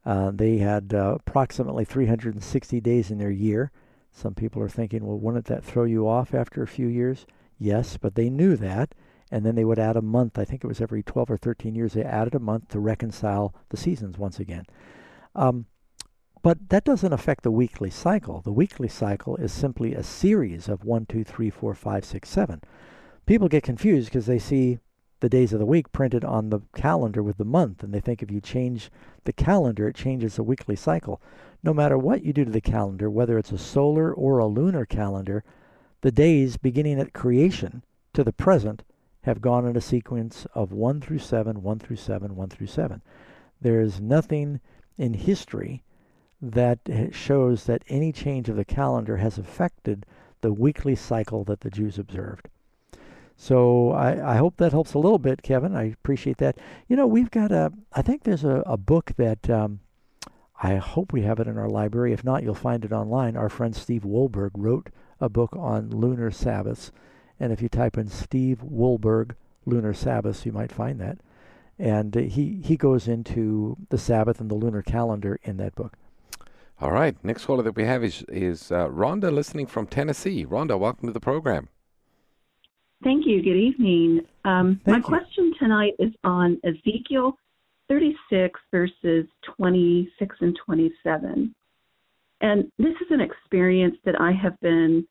uh, 0.06 0.32
they 0.32 0.58
had 0.58 0.94
uh, 0.94 1.18
approximately 1.20 1.84
360 1.84 2.80
days 2.82 3.12
in 3.12 3.18
their 3.18 3.32
year. 3.32 3.72
Some 4.12 4.34
people 4.34 4.62
are 4.62 4.70
thinking, 4.70 5.06
well, 5.06 5.20
wouldn't 5.20 5.46
that 5.46 5.64
throw 5.64 5.84
you 5.84 6.08
off 6.08 6.34
after 6.34 6.64
a 6.64 6.68
few 6.68 6.88
years? 6.88 7.26
Yes, 7.58 7.98
but 7.98 8.16
they 8.16 8.30
knew 8.30 8.56
that. 8.56 8.96
And 9.32 9.46
then 9.46 9.56
they 9.56 9.66
would 9.66 9.80
add 9.80 9.96
a 9.96 10.02
month. 10.02 10.40
I 10.40 10.46
think 10.46 10.64
it 10.64 10.68
was 10.68 10.82
every 10.82 11.04
12 11.04 11.32
or 11.32 11.38
13 11.38 11.76
years, 11.76 11.94
they 11.94 12.04
added 12.04 12.36
a 12.36 12.40
month 12.40 12.70
to 12.70 12.80
reconcile 12.80 13.54
the 13.70 13.78
seasons 13.78 14.18
once 14.18 14.40
again. 14.40 14.66
Um, 15.36 15.66
but 16.42 16.70
that 16.70 16.86
doesn't 16.86 17.14
affect 17.14 17.44
the 17.44 17.52
weekly 17.52 17.90
cycle. 17.90 18.42
The 18.42 18.52
weekly 18.52 18.88
cycle 18.88 19.36
is 19.36 19.52
simply 19.52 19.94
a 19.94 20.04
series 20.04 20.70
of 20.70 20.86
one, 20.86 21.06
two, 21.06 21.24
three, 21.24 21.50
four, 21.50 21.76
five, 21.76 22.06
six, 22.06 22.30
seven. 22.30 22.62
People 23.26 23.50
get 23.50 23.64
confused 23.64 24.08
because 24.08 24.26
they 24.26 24.40
see 24.40 24.80
the 25.20 25.30
days 25.30 25.52
of 25.52 25.60
the 25.60 25.66
week 25.66 25.92
printed 25.92 26.24
on 26.24 26.50
the 26.50 26.62
calendar 26.74 27.22
with 27.22 27.38
the 27.38 27.46
month, 27.46 27.84
and 27.84 27.94
they 27.94 28.00
think 28.00 28.24
if 28.24 28.32
you 28.32 28.40
change 28.40 28.90
the 29.26 29.34
calendar, 29.34 29.88
it 29.88 29.96
changes 29.96 30.38
the 30.38 30.44
weekly 30.44 30.78
cycle. 30.78 31.22
No 31.62 31.74
matter 31.74 31.98
what 31.98 32.24
you 32.24 32.32
do 32.32 32.46
to 32.46 32.52
the 32.52 32.62
calendar, 32.62 33.10
whether 33.10 33.38
it's 33.38 33.52
a 33.52 33.58
solar 33.58 34.14
or 34.14 34.40
a 34.40 34.48
lunar 34.48 34.86
calendar, 34.86 35.44
the 36.02 36.12
days 36.12 36.56
beginning 36.56 37.00
at 37.02 37.14
creation 37.14 37.84
to 38.14 38.24
the 38.24 38.32
present 38.32 38.84
have 39.24 39.42
gone 39.42 39.66
in 39.66 39.76
a 39.76 39.82
sequence 39.82 40.48
of 40.54 40.72
1 40.72 41.02
through 41.02 41.20
7, 41.20 41.62
1 41.62 41.80
through 41.80 41.96
7, 41.96 42.36
1 42.36 42.50
through 42.50 42.68
7. 42.68 43.02
There 43.62 43.82
is 43.82 44.00
nothing 44.00 44.62
in 44.98 45.14
history 45.14 45.84
that 46.42 46.80
shows 47.12 47.66
that 47.66 47.84
any 47.90 48.12
change 48.12 48.48
of 48.48 48.56
the 48.56 48.66
calendar 48.66 49.18
has 49.18 49.38
affected 49.38 50.06
the 50.42 50.54
weekly 50.54 50.96
cycle 50.96 51.44
that 51.44 51.62
the 51.62 51.70
Jews 51.70 52.00
observed. 52.00 52.48
So 53.36 53.92
I, 53.92 54.34
I 54.34 54.38
hope 54.38 54.58
that 54.58 54.72
helps 54.72 54.94
a 54.94 55.00
little 55.00 55.18
bit, 55.18 55.42
Kevin. 55.42 55.76
I 55.76 55.84
appreciate 55.84 56.38
that. 56.38 56.58
You 56.88 56.96
know, 56.96 57.08
we've 57.08 57.32
got 57.32 57.52
a, 57.52 57.72
I 57.94 58.02
think 58.02 58.24
there's 58.24 58.44
a, 58.44 58.64
a 58.66 58.78
book 58.78 59.14
that 59.18 59.50
um, 59.50 59.80
I 60.62 60.76
hope 60.76 61.14
we 61.14 61.22
have 61.22 61.40
it 61.40 61.48
in 61.48 61.58
our 61.58 61.70
library. 61.70 62.12
If 62.12 62.24
not, 62.24 62.44
you'll 62.44 62.54
find 62.54 62.84
it 62.84 62.92
online. 62.92 63.38
Our 63.38 63.50
friend 63.50 63.74
Steve 63.76 64.04
Wohlberg 64.04 64.52
wrote 64.56 64.90
a 65.22 65.30
book 65.30 65.56
on 65.56 65.90
lunar 65.90 66.32
Sabbaths. 66.32 66.92
And 67.40 67.54
if 67.54 67.62
you 67.62 67.70
type 67.70 67.98
in 67.98 68.10
Steve 68.10 68.62
Wohlberg 68.64 69.32
lunar 69.66 69.94
Sabbaths, 69.94 70.46
you 70.46 70.52
might 70.52 70.72
find 70.72 71.00
that. 71.00 71.20
And 71.78 72.16
uh, 72.16 72.22
he, 72.22 72.62
he 72.64 72.76
goes 72.76 73.08
into 73.08 73.78
the 73.90 73.98
Sabbath 73.98 74.42
and 74.42 74.52
the 74.52 74.56
lunar 74.56 74.82
calendar 74.82 75.40
in 75.44 75.58
that 75.58 75.76
book. 75.76 75.94
All 76.82 76.92
right. 76.92 77.16
Next 77.24 77.46
caller 77.46 77.64
that 77.64 77.76
we 77.76 77.86
have 77.86 78.04
is, 78.04 78.24
is 78.28 78.72
uh, 78.72 78.88
Rhonda 78.88 79.34
listening 79.34 79.68
from 79.68 79.88
Tennessee. 79.88 80.46
Rhonda, 80.46 80.78
welcome 80.78 81.08
to 81.08 81.14
the 81.14 81.20
program. 81.20 81.70
Thank 83.04 83.26
you. 83.26 83.42
Good 83.42 83.58
evening. 83.58 84.22
Um, 84.44 84.82
my 84.86 84.98
you. 84.98 85.04
question 85.04 85.54
tonight 85.58 85.94
is 86.00 86.12
on 86.26 86.60
Ezekiel 86.66 87.38
36, 87.88 88.60
verses 88.72 89.26
26 89.58 90.36
and 90.42 90.58
27. 90.66 91.56
And 92.42 92.72
this 92.78 92.94
is 93.02 93.08
an 93.10 93.22
experience 93.22 93.96
that 94.06 94.20
I 94.20 94.32
have 94.32 94.60
been 94.60 95.06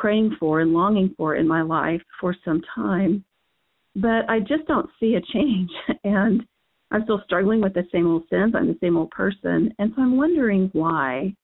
praying 0.00 0.36
for 0.38 0.60
and 0.60 0.72
longing 0.72 1.14
for 1.16 1.36
in 1.36 1.48
my 1.48 1.62
life 1.62 2.02
for 2.20 2.34
some 2.44 2.62
time, 2.74 3.24
but 3.96 4.28
I 4.28 4.40
just 4.40 4.66
don't 4.66 4.90
see 5.00 5.14
a 5.14 5.20
change. 5.32 5.70
And 6.04 6.46
I'm 6.90 7.02
still 7.04 7.22
struggling 7.24 7.60
with 7.60 7.74
the 7.74 7.86
same 7.90 8.06
old 8.06 8.24
sins. 8.30 8.54
I'm 8.54 8.68
the 8.68 8.78
same 8.80 8.96
old 8.96 9.10
person. 9.10 9.74
And 9.78 9.92
so 9.96 10.02
I'm 10.02 10.16
wondering 10.16 10.70
why 10.72 11.34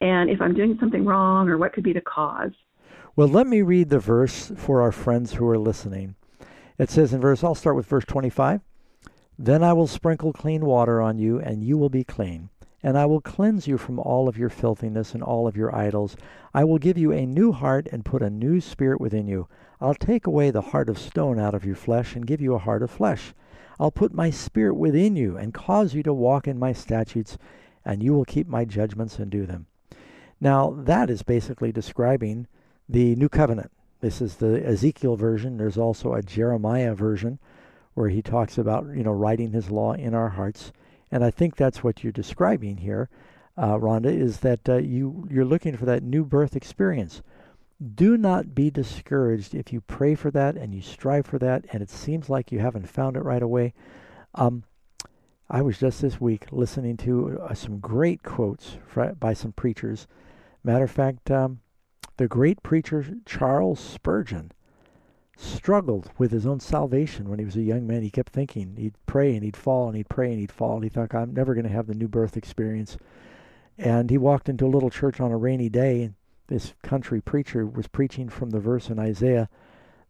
and 0.00 0.30
if 0.30 0.40
I'm 0.40 0.54
doing 0.54 0.76
something 0.80 1.04
wrong 1.04 1.48
or 1.48 1.58
what 1.58 1.72
could 1.72 1.84
be 1.84 1.92
the 1.92 2.00
cause. 2.00 2.52
Well, 3.14 3.28
let 3.28 3.46
me 3.46 3.62
read 3.62 3.90
the 3.90 3.98
verse 3.98 4.52
for 4.56 4.80
our 4.82 4.92
friends 4.92 5.34
who 5.34 5.48
are 5.48 5.58
listening. 5.58 6.14
It 6.78 6.90
says 6.90 7.12
in 7.12 7.20
verse, 7.20 7.42
I'll 7.42 7.54
start 7.54 7.76
with 7.76 7.86
verse 7.86 8.04
25. 8.04 8.60
Then 9.38 9.62
I 9.62 9.72
will 9.72 9.86
sprinkle 9.86 10.32
clean 10.32 10.64
water 10.64 11.00
on 11.00 11.18
you, 11.18 11.38
and 11.40 11.62
you 11.62 11.76
will 11.78 11.88
be 11.88 12.04
clean. 12.04 12.50
And 12.86 12.96
I 12.96 13.04
will 13.04 13.20
cleanse 13.20 13.66
you 13.66 13.78
from 13.78 13.98
all 13.98 14.28
of 14.28 14.38
your 14.38 14.48
filthiness 14.48 15.12
and 15.12 15.20
all 15.20 15.48
of 15.48 15.56
your 15.56 15.74
idols. 15.74 16.16
I 16.54 16.62
will 16.62 16.78
give 16.78 16.96
you 16.96 17.10
a 17.10 17.26
new 17.26 17.50
heart 17.50 17.88
and 17.90 18.04
put 18.04 18.22
a 18.22 18.30
new 18.30 18.60
spirit 18.60 19.00
within 19.00 19.26
you. 19.26 19.48
I'll 19.80 19.96
take 19.96 20.24
away 20.24 20.52
the 20.52 20.60
heart 20.70 20.88
of 20.88 20.96
stone 20.96 21.36
out 21.40 21.52
of 21.52 21.64
your 21.64 21.74
flesh 21.74 22.14
and 22.14 22.28
give 22.28 22.40
you 22.40 22.54
a 22.54 22.60
heart 22.60 22.84
of 22.84 22.90
flesh. 22.92 23.34
I'll 23.80 23.90
put 23.90 24.14
my 24.14 24.30
spirit 24.30 24.74
within 24.76 25.16
you 25.16 25.36
and 25.36 25.52
cause 25.52 25.94
you 25.94 26.04
to 26.04 26.14
walk 26.14 26.46
in 26.46 26.60
my 26.60 26.72
statutes, 26.72 27.36
and 27.84 28.04
you 28.04 28.14
will 28.14 28.24
keep 28.24 28.46
my 28.46 28.64
judgments 28.64 29.18
and 29.18 29.32
do 29.32 29.46
them. 29.46 29.66
Now, 30.40 30.70
that 30.70 31.10
is 31.10 31.24
basically 31.24 31.72
describing 31.72 32.46
the 32.88 33.16
new 33.16 33.28
covenant. 33.28 33.72
This 34.00 34.20
is 34.20 34.36
the 34.36 34.64
Ezekiel 34.64 35.16
version. 35.16 35.56
There's 35.56 35.76
also 35.76 36.14
a 36.14 36.22
Jeremiah 36.22 36.94
version 36.94 37.40
where 37.94 38.10
he 38.10 38.22
talks 38.22 38.58
about, 38.58 38.86
you 38.94 39.02
know, 39.02 39.10
writing 39.10 39.50
his 39.50 39.72
law 39.72 39.94
in 39.94 40.14
our 40.14 40.28
hearts. 40.28 40.70
And 41.16 41.24
I 41.24 41.30
think 41.30 41.56
that's 41.56 41.82
what 41.82 42.04
you're 42.04 42.12
describing 42.12 42.76
here, 42.76 43.08
uh, 43.56 43.78
Rhonda, 43.78 44.14
is 44.14 44.40
that 44.40 44.68
uh, 44.68 44.76
you, 44.76 45.26
you're 45.30 45.46
looking 45.46 45.74
for 45.74 45.86
that 45.86 46.02
new 46.02 46.26
birth 46.26 46.54
experience. 46.54 47.22
Do 47.94 48.18
not 48.18 48.54
be 48.54 48.70
discouraged 48.70 49.54
if 49.54 49.72
you 49.72 49.80
pray 49.80 50.14
for 50.14 50.30
that 50.32 50.56
and 50.56 50.74
you 50.74 50.82
strive 50.82 51.24
for 51.24 51.38
that 51.38 51.64
and 51.72 51.82
it 51.82 51.88
seems 51.88 52.28
like 52.28 52.52
you 52.52 52.58
haven't 52.58 52.90
found 52.90 53.16
it 53.16 53.24
right 53.24 53.42
away. 53.42 53.72
Um, 54.34 54.64
I 55.48 55.62
was 55.62 55.78
just 55.78 56.02
this 56.02 56.20
week 56.20 56.48
listening 56.52 56.98
to 56.98 57.40
uh, 57.40 57.54
some 57.54 57.78
great 57.78 58.22
quotes 58.22 58.76
by 59.18 59.32
some 59.32 59.52
preachers. 59.52 60.06
Matter 60.62 60.84
of 60.84 60.90
fact, 60.90 61.30
um, 61.30 61.60
the 62.18 62.28
great 62.28 62.62
preacher 62.62 63.06
Charles 63.24 63.80
Spurgeon 63.80 64.52
struggled 65.36 66.10
with 66.16 66.32
his 66.32 66.46
own 66.46 66.60
salvation 66.60 67.28
when 67.28 67.38
he 67.38 67.44
was 67.44 67.56
a 67.56 67.62
young 67.62 67.86
man. 67.86 68.02
He 68.02 68.10
kept 68.10 68.32
thinking 68.32 68.76
he'd 68.76 68.94
pray 69.06 69.34
and 69.34 69.44
he'd 69.44 69.56
fall 69.56 69.86
and 69.88 69.96
he'd 69.96 70.08
pray 70.08 70.30
and 70.30 70.40
he'd 70.40 70.52
fall. 70.52 70.76
And 70.76 70.84
he 70.84 70.88
thought, 70.88 71.14
I'm 71.14 71.34
never 71.34 71.54
going 71.54 71.66
to 71.66 71.72
have 71.72 71.86
the 71.86 71.94
new 71.94 72.08
birth 72.08 72.36
experience. 72.36 72.96
And 73.78 74.10
he 74.10 74.18
walked 74.18 74.48
into 74.48 74.66
a 74.66 74.68
little 74.68 74.90
church 74.90 75.20
on 75.20 75.30
a 75.30 75.36
rainy 75.36 75.68
day, 75.68 76.02
and 76.02 76.14
this 76.46 76.72
country 76.82 77.20
preacher 77.20 77.66
was 77.66 77.88
preaching 77.88 78.30
from 78.30 78.50
the 78.50 78.60
verse 78.60 78.88
in 78.88 78.98
Isaiah 78.98 79.50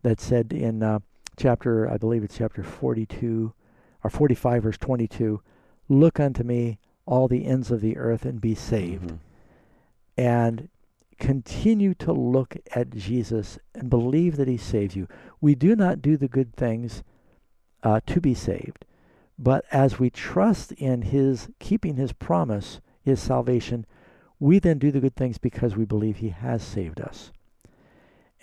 that 0.02 0.20
said 0.20 0.52
in 0.52 0.82
uh, 0.82 1.00
chapter, 1.36 1.90
I 1.90 1.96
believe 1.96 2.22
it's 2.22 2.38
chapter 2.38 2.62
42 2.62 3.52
or 4.04 4.10
45, 4.10 4.62
verse 4.62 4.78
22, 4.78 5.42
Look 5.88 6.20
unto 6.20 6.44
me, 6.44 6.78
all 7.06 7.26
the 7.26 7.46
ends 7.46 7.70
of 7.70 7.80
the 7.80 7.96
earth, 7.96 8.24
and 8.24 8.40
be 8.40 8.54
saved. 8.54 9.06
Mm-hmm. 9.06 9.16
And 10.18 10.68
continue 11.18 11.94
to 11.94 12.12
look 12.12 12.56
at 12.74 12.90
Jesus 12.90 13.58
and 13.74 13.90
believe 13.90 14.36
that 14.36 14.48
he 14.48 14.56
saves 14.56 14.96
you. 14.96 15.08
We 15.40 15.54
do 15.54 15.74
not 15.74 16.02
do 16.02 16.16
the 16.16 16.28
good 16.28 16.54
things 16.54 17.02
uh, 17.82 18.00
to 18.06 18.20
be 18.20 18.34
saved, 18.34 18.84
but 19.38 19.64
as 19.70 19.98
we 19.98 20.10
trust 20.10 20.72
in 20.72 21.02
his 21.02 21.48
keeping 21.58 21.96
his 21.96 22.12
promise, 22.12 22.80
his 23.02 23.20
salvation, 23.20 23.86
we 24.38 24.58
then 24.58 24.78
do 24.78 24.90
the 24.90 25.00
good 25.00 25.16
things 25.16 25.38
because 25.38 25.76
we 25.76 25.84
believe 25.84 26.18
he 26.18 26.30
has 26.30 26.62
saved 26.62 27.00
us. 27.00 27.32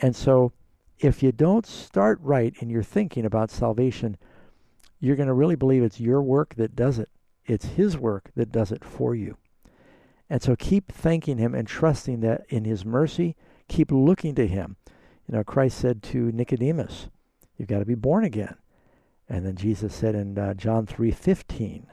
And 0.01 0.15
so, 0.15 0.53
if 0.99 1.21
you 1.21 1.31
don't 1.31 1.65
start 1.65 2.19
right 2.21 2.55
in 2.59 2.69
your 2.69 2.83
thinking 2.83 3.25
about 3.25 3.51
salvation, 3.51 4.17
you're 4.99 5.15
going 5.15 5.27
to 5.27 5.33
really 5.33 5.55
believe 5.55 5.83
it's 5.83 5.99
your 5.99 6.21
work 6.21 6.55
that 6.55 6.75
does 6.75 6.97
it. 6.97 7.09
It's 7.45 7.65
his 7.65 7.97
work 7.97 8.31
that 8.35 8.51
does 8.51 8.71
it 8.71 8.85
for 8.85 9.13
you. 9.13 9.37
And 10.29 10.41
so 10.41 10.55
keep 10.55 10.91
thanking 10.91 11.37
Him 11.37 11.53
and 11.53 11.67
trusting 11.67 12.21
that 12.21 12.45
in 12.49 12.65
His 12.65 12.85
mercy, 12.85 13.35
keep 13.67 13.91
looking 13.91 14.35
to 14.35 14.47
Him. 14.47 14.77
You 15.27 15.37
know, 15.37 15.43
Christ 15.43 15.77
said 15.77 16.03
to 16.03 16.31
Nicodemus, 16.31 17.07
You've 17.57 17.69
got 17.69 17.79
to 17.79 17.85
be 17.85 17.95
born 17.95 18.23
again. 18.23 18.55
And 19.29 19.45
then 19.45 19.55
Jesus 19.55 19.95
said 19.95 20.15
in 20.15 20.37
uh, 20.37 20.53
John 20.53 20.85
3:15, 20.85 21.85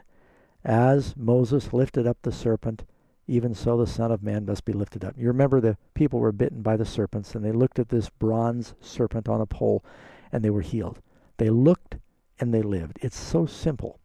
As 0.65 1.15
Moses 1.15 1.71
lifted 1.71 2.05
up 2.05 2.17
the 2.21 2.31
serpent, 2.31 2.83
even 3.27 3.53
so 3.53 3.77
the 3.77 3.87
Son 3.87 4.11
of 4.11 4.21
Man 4.21 4.45
must 4.45 4.65
be 4.65 4.73
lifted 4.73 5.05
up. 5.05 5.15
You 5.17 5.27
remember 5.27 5.61
the 5.61 5.77
people 5.93 6.19
were 6.19 6.33
bitten 6.33 6.61
by 6.61 6.75
the 6.75 6.85
serpents, 6.85 7.33
and 7.33 7.45
they 7.45 7.53
looked 7.53 7.79
at 7.79 7.87
this 7.87 8.09
bronze 8.09 8.73
serpent 8.81 9.29
on 9.29 9.39
a 9.39 9.45
pole, 9.45 9.85
and 10.31 10.43
they 10.43 10.49
were 10.49 10.61
healed. 10.61 11.01
They 11.37 11.49
looked 11.49 11.97
and 12.39 12.53
they 12.53 12.61
lived. 12.61 12.99
It's 13.01 13.17
so 13.17 13.45
simple. 13.45 14.00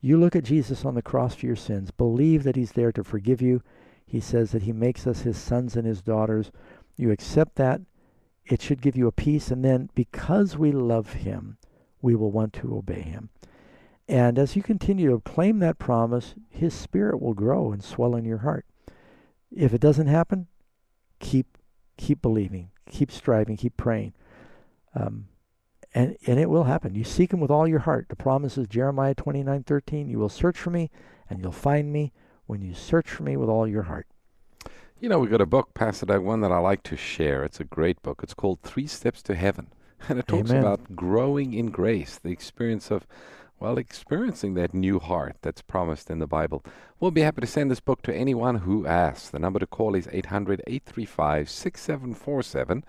You 0.00 0.18
look 0.18 0.36
at 0.36 0.44
Jesus 0.44 0.84
on 0.84 0.94
the 0.94 1.02
cross 1.02 1.34
for 1.34 1.46
your 1.46 1.56
sins, 1.56 1.90
believe 1.90 2.44
that 2.44 2.56
He's 2.56 2.72
there 2.72 2.92
to 2.92 3.02
forgive 3.02 3.42
you. 3.42 3.62
He 4.06 4.20
says 4.20 4.52
that 4.52 4.62
He 4.62 4.72
makes 4.72 5.06
us 5.06 5.22
His 5.22 5.36
sons 5.36 5.76
and 5.76 5.86
His 5.86 6.02
daughters. 6.02 6.50
You 6.96 7.10
accept 7.10 7.56
that, 7.56 7.80
it 8.46 8.62
should 8.62 8.80
give 8.80 8.96
you 8.96 9.06
a 9.06 9.12
peace. 9.12 9.50
And 9.50 9.64
then, 9.64 9.90
because 9.94 10.56
we 10.56 10.72
love 10.72 11.14
Him, 11.14 11.58
we 12.00 12.14
will 12.14 12.30
want 12.30 12.52
to 12.54 12.76
obey 12.76 13.02
Him. 13.02 13.30
And 14.08 14.38
as 14.38 14.56
you 14.56 14.62
continue 14.62 15.10
to 15.10 15.20
claim 15.20 15.58
that 15.58 15.78
promise, 15.78 16.34
His 16.48 16.72
Spirit 16.72 17.20
will 17.20 17.34
grow 17.34 17.72
and 17.72 17.84
swell 17.84 18.14
in 18.16 18.24
your 18.24 18.38
heart. 18.38 18.64
If 19.54 19.74
it 19.74 19.80
doesn't 19.80 20.06
happen, 20.06 20.46
keep 21.18 21.58
keep 21.96 22.22
believing, 22.22 22.70
keep 22.88 23.10
striving, 23.10 23.56
keep 23.56 23.76
praying. 23.76 24.14
Um, 24.94 25.26
and 25.94 26.16
and 26.26 26.38
it 26.38 26.50
will 26.50 26.64
happen. 26.64 26.94
You 26.94 27.04
seek 27.04 27.32
him 27.32 27.40
with 27.40 27.50
all 27.50 27.66
your 27.66 27.80
heart. 27.80 28.06
The 28.08 28.16
promise 28.16 28.58
is 28.58 28.66
Jeremiah 28.68 29.14
29:13, 29.14 30.08
you 30.08 30.18
will 30.18 30.28
search 30.28 30.58
for 30.58 30.70
me 30.70 30.90
and 31.30 31.40
you'll 31.40 31.52
find 31.52 31.92
me 31.92 32.12
when 32.46 32.62
you 32.62 32.74
search 32.74 33.08
for 33.08 33.22
me 33.22 33.36
with 33.36 33.48
all 33.48 33.66
your 33.66 33.84
heart. 33.84 34.06
You 35.00 35.08
know, 35.08 35.20
we've 35.20 35.30
got 35.30 35.40
a 35.40 35.46
book, 35.46 35.74
Pastor 35.74 36.06
Doug, 36.06 36.22
one 36.22 36.40
that 36.40 36.50
I 36.50 36.58
like 36.58 36.82
to 36.84 36.96
share. 36.96 37.44
It's 37.44 37.60
a 37.60 37.64
great 37.64 38.02
book. 38.02 38.20
It's 38.22 38.34
called 38.34 38.62
Three 38.62 38.88
Steps 38.88 39.22
to 39.22 39.34
Heaven. 39.34 39.68
And 40.08 40.18
it 40.18 40.28
talks 40.28 40.50
Amen. 40.50 40.62
about 40.62 40.94
growing 40.94 41.54
in 41.54 41.72
grace, 41.72 42.18
the 42.18 42.30
experience 42.30 42.92
of, 42.92 43.04
well, 43.58 43.78
experiencing 43.78 44.54
that 44.54 44.72
new 44.72 45.00
heart 45.00 45.36
that's 45.42 45.60
promised 45.60 46.08
in 46.08 46.20
the 46.20 46.26
Bible. 46.28 46.64
We'll 47.00 47.10
be 47.10 47.22
happy 47.22 47.40
to 47.40 47.48
send 47.48 47.68
this 47.68 47.80
book 47.80 48.02
to 48.02 48.14
anyone 48.14 48.56
who 48.56 48.86
asks. 48.86 49.28
The 49.28 49.40
number 49.40 49.58
to 49.58 49.66
call 49.66 49.96
is 49.96 50.08
800 50.12 50.62
835 50.68 51.50
6747. 51.50 52.84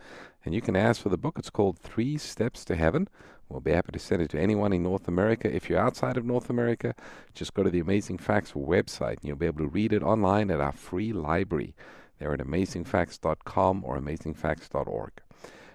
And 0.46 0.56
you 0.56 0.62
can 0.62 0.76
ask 0.76 1.02
for 1.02 1.10
the 1.10 1.18
book. 1.18 1.38
It's 1.38 1.50
called 1.50 1.78
Three 1.78 2.18
Steps 2.18 2.64
to 2.66 2.76
Heaven. 2.76 3.08
We'll 3.50 3.62
be 3.62 3.72
happy 3.72 3.92
to 3.92 4.00
send 4.00 4.22
it 4.22 4.30
to 4.32 4.40
anyone 4.40 4.74
in 4.74 4.84
North 4.84 5.08
America. 5.08 5.54
If 5.54 5.70
you're 5.70 5.80
outside 5.80 6.18
of 6.18 6.26
North 6.26 6.50
America, 6.50 6.94
just 7.34 7.56
go 7.56 7.64
to 7.64 7.70
the 7.70 7.80
Amazing 7.80 8.20
Facts 8.20 8.52
website 8.52 9.18
and 9.18 9.24
you'll 9.24 9.38
be 9.38 9.48
able 9.48 9.66
to 9.66 9.68
read 9.68 9.92
it 9.92 10.04
online 10.04 10.52
at 10.52 10.62
our 10.62 10.72
free 10.72 11.12
library. 11.12 11.74
They're 12.20 12.34
at 12.34 12.40
amazingfacts.com 12.40 13.84
or 13.84 13.98
amazingfacts.org. 13.98 15.12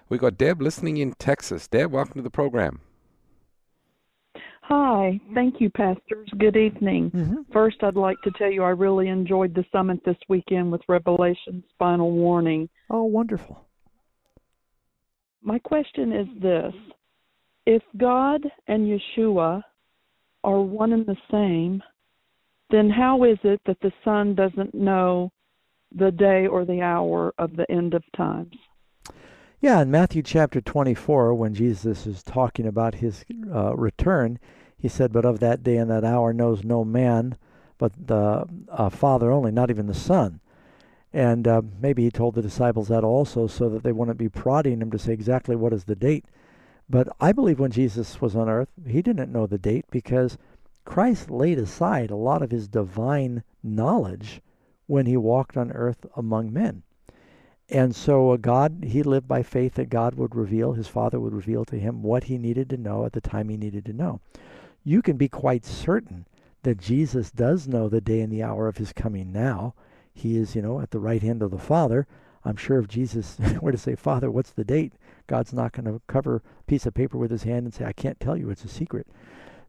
We 0.07 0.17
got 0.17 0.37
Deb 0.37 0.61
listening 0.61 0.97
in 0.97 1.13
Texas. 1.13 1.67
Deb, 1.67 1.91
welcome 1.91 2.15
to 2.15 2.21
the 2.21 2.29
program. 2.29 2.79
Hi, 4.61 5.19
thank 5.33 5.59
you, 5.59 5.69
pastors. 5.69 6.29
Good 6.37 6.55
evening. 6.55 7.11
Mm-hmm. 7.11 7.51
First, 7.51 7.77
I'd 7.83 7.95
like 7.95 8.19
to 8.23 8.31
tell 8.31 8.49
you 8.49 8.63
I 8.63 8.69
really 8.69 9.09
enjoyed 9.09 9.53
the 9.53 9.65
summit 9.71 10.03
this 10.05 10.17
weekend 10.27 10.71
with 10.71 10.81
Revelation's 10.87 11.65
Final 11.77 12.11
Warning. 12.11 12.69
Oh, 12.89 13.03
wonderful. 13.03 13.64
My 15.45 15.59
question 15.59 16.11
is 16.11 16.27
this 16.41 16.73
If 17.67 17.83
God 17.97 18.41
and 18.67 18.87
Yeshua 18.87 19.61
are 20.43 20.61
one 20.61 20.91
and 20.91 21.05
the 21.05 21.15
same, 21.29 21.83
then 22.71 22.89
how 22.89 23.23
is 23.23 23.37
it 23.43 23.61
that 23.67 23.79
the 23.81 23.91
Son 24.03 24.33
doesn't 24.33 24.73
know 24.73 25.31
the 25.93 26.11
day 26.11 26.47
or 26.47 26.65
the 26.65 26.81
hour 26.81 27.31
of 27.37 27.55
the 27.55 27.69
end 27.71 27.93
of 27.93 28.03
times? 28.17 28.55
Yeah, 29.61 29.81
in 29.81 29.91
Matthew 29.91 30.23
chapter 30.23 30.61
24, 30.61 31.35
when 31.35 31.53
Jesus 31.53 32.07
is 32.07 32.23
talking 32.23 32.65
about 32.65 32.95
his 32.95 33.23
uh, 33.53 33.75
return, 33.75 34.39
he 34.75 34.87
said, 34.87 35.13
But 35.13 35.25
of 35.25 35.39
that 35.41 35.61
day 35.61 35.77
and 35.77 35.91
that 35.91 36.03
hour 36.03 36.33
knows 36.33 36.63
no 36.63 36.83
man 36.83 37.37
but 37.77 38.07
the 38.07 38.45
uh, 38.69 38.89
Father 38.89 39.31
only, 39.31 39.51
not 39.51 39.69
even 39.69 39.87
the 39.87 39.93
Son. 39.93 40.39
And 41.15 41.47
uh, 41.47 41.61
maybe 41.79 42.03
he 42.03 42.11
told 42.11 42.35
the 42.35 42.41
disciples 42.41 42.89
that 42.89 43.05
also 43.05 43.47
so 43.47 43.69
that 43.69 43.83
they 43.83 43.93
wouldn't 43.93 44.17
be 44.17 44.27
prodding 44.27 44.81
him 44.81 44.91
to 44.91 44.99
say 44.99 45.13
exactly 45.13 45.55
what 45.55 45.71
is 45.71 45.85
the 45.85 45.95
date. 45.95 46.25
But 46.89 47.07
I 47.21 47.31
believe 47.31 47.57
when 47.57 47.71
Jesus 47.71 48.19
was 48.19 48.35
on 48.35 48.49
earth, 48.49 48.67
he 48.85 49.01
didn't 49.01 49.31
know 49.31 49.47
the 49.47 49.57
date 49.57 49.85
because 49.89 50.37
Christ 50.83 51.31
laid 51.31 51.57
aside 51.57 52.11
a 52.11 52.17
lot 52.17 52.41
of 52.41 52.51
his 52.51 52.67
divine 52.67 53.43
knowledge 53.63 54.41
when 54.87 55.05
he 55.05 55.15
walked 55.15 55.55
on 55.55 55.71
earth 55.71 56.05
among 56.17 56.51
men. 56.51 56.83
And 57.69 57.95
so 57.95 58.31
uh, 58.31 58.35
God, 58.35 58.83
he 58.85 59.01
lived 59.01 59.25
by 59.29 59.41
faith 59.41 59.75
that 59.75 59.89
God 59.89 60.15
would 60.15 60.35
reveal, 60.35 60.73
his 60.73 60.89
Father 60.89 61.21
would 61.21 61.33
reveal 61.33 61.63
to 61.63 61.79
him 61.79 62.03
what 62.03 62.25
he 62.25 62.37
needed 62.37 62.69
to 62.71 62.77
know 62.77 63.05
at 63.05 63.13
the 63.13 63.21
time 63.21 63.47
he 63.47 63.55
needed 63.55 63.85
to 63.85 63.93
know. 63.93 64.19
You 64.83 65.01
can 65.01 65.15
be 65.15 65.29
quite 65.29 65.63
certain 65.63 66.27
that 66.63 66.77
Jesus 66.77 67.31
does 67.31 67.69
know 67.69 67.87
the 67.87 68.01
day 68.01 68.19
and 68.19 68.33
the 68.33 68.43
hour 68.43 68.67
of 68.67 68.75
his 68.75 68.91
coming 68.91 69.31
now. 69.31 69.75
He 70.15 70.37
is, 70.37 70.55
you 70.55 70.63
know, 70.63 70.79
at 70.79 70.89
the 70.89 70.99
right 70.99 71.21
hand 71.21 71.43
of 71.43 71.51
the 71.51 71.59
Father. 71.59 72.07
I'm 72.43 72.55
sure 72.55 72.79
if 72.79 72.87
Jesus 72.87 73.37
were 73.61 73.71
to 73.71 73.77
say, 73.77 73.95
Father, 73.95 74.31
what's 74.31 74.51
the 74.51 74.63
date? 74.63 74.93
God's 75.27 75.53
not 75.53 75.73
going 75.73 75.85
to 75.85 76.01
cover 76.07 76.37
a 76.37 76.63
piece 76.63 76.87
of 76.87 76.95
paper 76.95 77.19
with 77.19 77.29
his 77.29 77.43
hand 77.43 77.65
and 77.65 77.73
say, 77.73 77.85
I 77.85 77.93
can't 77.93 78.19
tell 78.19 78.35
you, 78.35 78.49
it's 78.49 78.65
a 78.65 78.69
secret. 78.69 79.05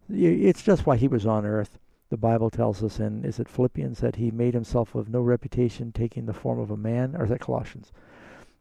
It's 0.09 0.63
just 0.63 0.87
why 0.87 0.97
he 0.97 1.09
was 1.09 1.27
on 1.27 1.45
earth 1.45 1.79
the 2.09 2.17
Bible 2.17 2.51
tells 2.51 2.83
us 2.83 3.01
in 3.01 3.25
is 3.25 3.39
it 3.39 3.49
Philippians 3.49 3.99
that 4.01 4.17
he 4.17 4.31
made 4.31 4.55
himself 4.55 4.95
of 4.95 5.09
no 5.09 5.21
reputation, 5.21 5.93
taking 5.93 6.27
the 6.27 6.33
form 6.33 6.59
of 6.59 6.71
a 6.71 6.77
man, 6.77 7.17
or 7.17 7.25
is 7.25 7.31
that 7.31 7.41
Colossians? 7.41 7.93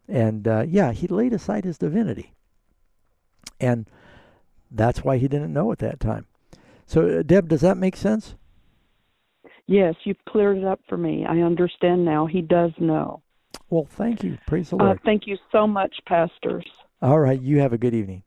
And 0.08 0.46
uh, 0.48 0.64
yeah, 0.66 0.92
he 0.92 1.06
laid 1.06 1.32
aside 1.32 1.64
his 1.64 1.78
divinity, 1.78 2.32
and 3.60 3.86
that's 4.70 5.04
why 5.04 5.18
he 5.18 5.28
didn't 5.28 5.52
know 5.52 5.70
at 5.72 5.78
that 5.78 6.00
time. 6.00 6.26
So, 6.86 7.20
uh, 7.20 7.22
Deb, 7.22 7.48
does 7.48 7.60
that 7.60 7.76
make 7.76 7.96
sense? 7.96 8.34
Yes, 9.66 9.94
you've 10.04 10.24
cleared 10.28 10.58
it 10.58 10.64
up 10.64 10.80
for 10.88 10.96
me. 10.96 11.24
I 11.28 11.40
understand 11.40 12.04
now. 12.04 12.26
He 12.26 12.40
does 12.40 12.70
know. 12.78 13.22
Well, 13.68 13.86
thank 13.90 14.22
you. 14.22 14.38
Praise 14.46 14.70
the 14.70 14.76
Uh, 14.76 14.94
thank 15.04 15.26
you 15.26 15.36
so 15.50 15.66
much, 15.66 15.94
pastors. 16.06 16.64
All 17.02 17.18
right, 17.18 17.40
you 17.40 17.58
have 17.58 17.72
a 17.72 17.78
good 17.78 17.94
evening. 17.94 18.22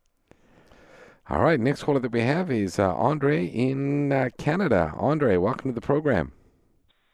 All 1.29 1.41
right, 1.41 1.59
next 1.59 1.83
caller 1.83 1.99
that 1.99 2.11
we 2.11 2.21
have 2.21 2.51
is 2.51 2.79
uh, 2.79 2.93
Andre 2.93 3.45
in 3.45 4.11
uh, 4.11 4.29
Canada. 4.37 4.93
Andre, 4.97 5.37
welcome 5.37 5.71
to 5.71 5.75
the 5.75 5.85
program. 5.85 6.33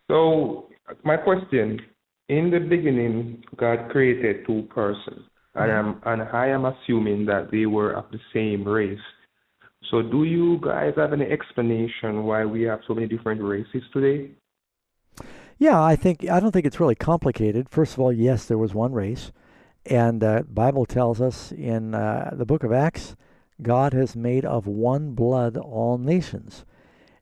So, 0.09 0.69
my 1.03 1.17
question: 1.17 1.81
In 2.29 2.49
the 2.49 2.59
beginning, 2.59 3.43
God 3.57 3.89
created 3.91 4.45
two 4.47 4.63
persons, 4.73 5.21
and 5.53 5.71
I'm 5.71 6.01
and 6.05 6.21
I 6.23 6.47
am 6.47 6.65
assuming 6.65 7.25
that 7.25 7.51
they 7.51 7.65
were 7.65 7.91
of 7.91 8.05
the 8.11 8.19
same 8.33 8.63
race. 8.63 8.97
So, 9.91 10.01
do 10.01 10.23
you 10.23 10.59
guys 10.61 10.93
have 10.97 11.13
any 11.13 11.25
explanation 11.25 12.23
why 12.23 12.45
we 12.45 12.63
have 12.63 12.79
so 12.87 12.93
many 12.93 13.07
different 13.07 13.41
races 13.41 13.83
today? 13.93 14.31
Yeah, 15.57 15.81
I 15.81 15.95
think 15.95 16.27
I 16.29 16.39
don't 16.39 16.51
think 16.51 16.65
it's 16.65 16.79
really 16.79 16.95
complicated. 16.95 17.69
First 17.69 17.93
of 17.93 17.99
all, 17.99 18.11
yes, 18.11 18.45
there 18.45 18.57
was 18.57 18.73
one 18.73 18.93
race, 18.93 19.31
and 19.85 20.23
uh, 20.23 20.43
Bible 20.43 20.85
tells 20.85 21.21
us 21.21 21.51
in 21.51 21.93
uh, 21.93 22.31
the 22.33 22.45
book 22.45 22.63
of 22.63 22.73
Acts, 22.73 23.15
God 23.61 23.93
has 23.93 24.15
made 24.15 24.43
of 24.43 24.67
one 24.67 25.11
blood 25.11 25.55
all 25.55 25.97
nations. 25.97 26.65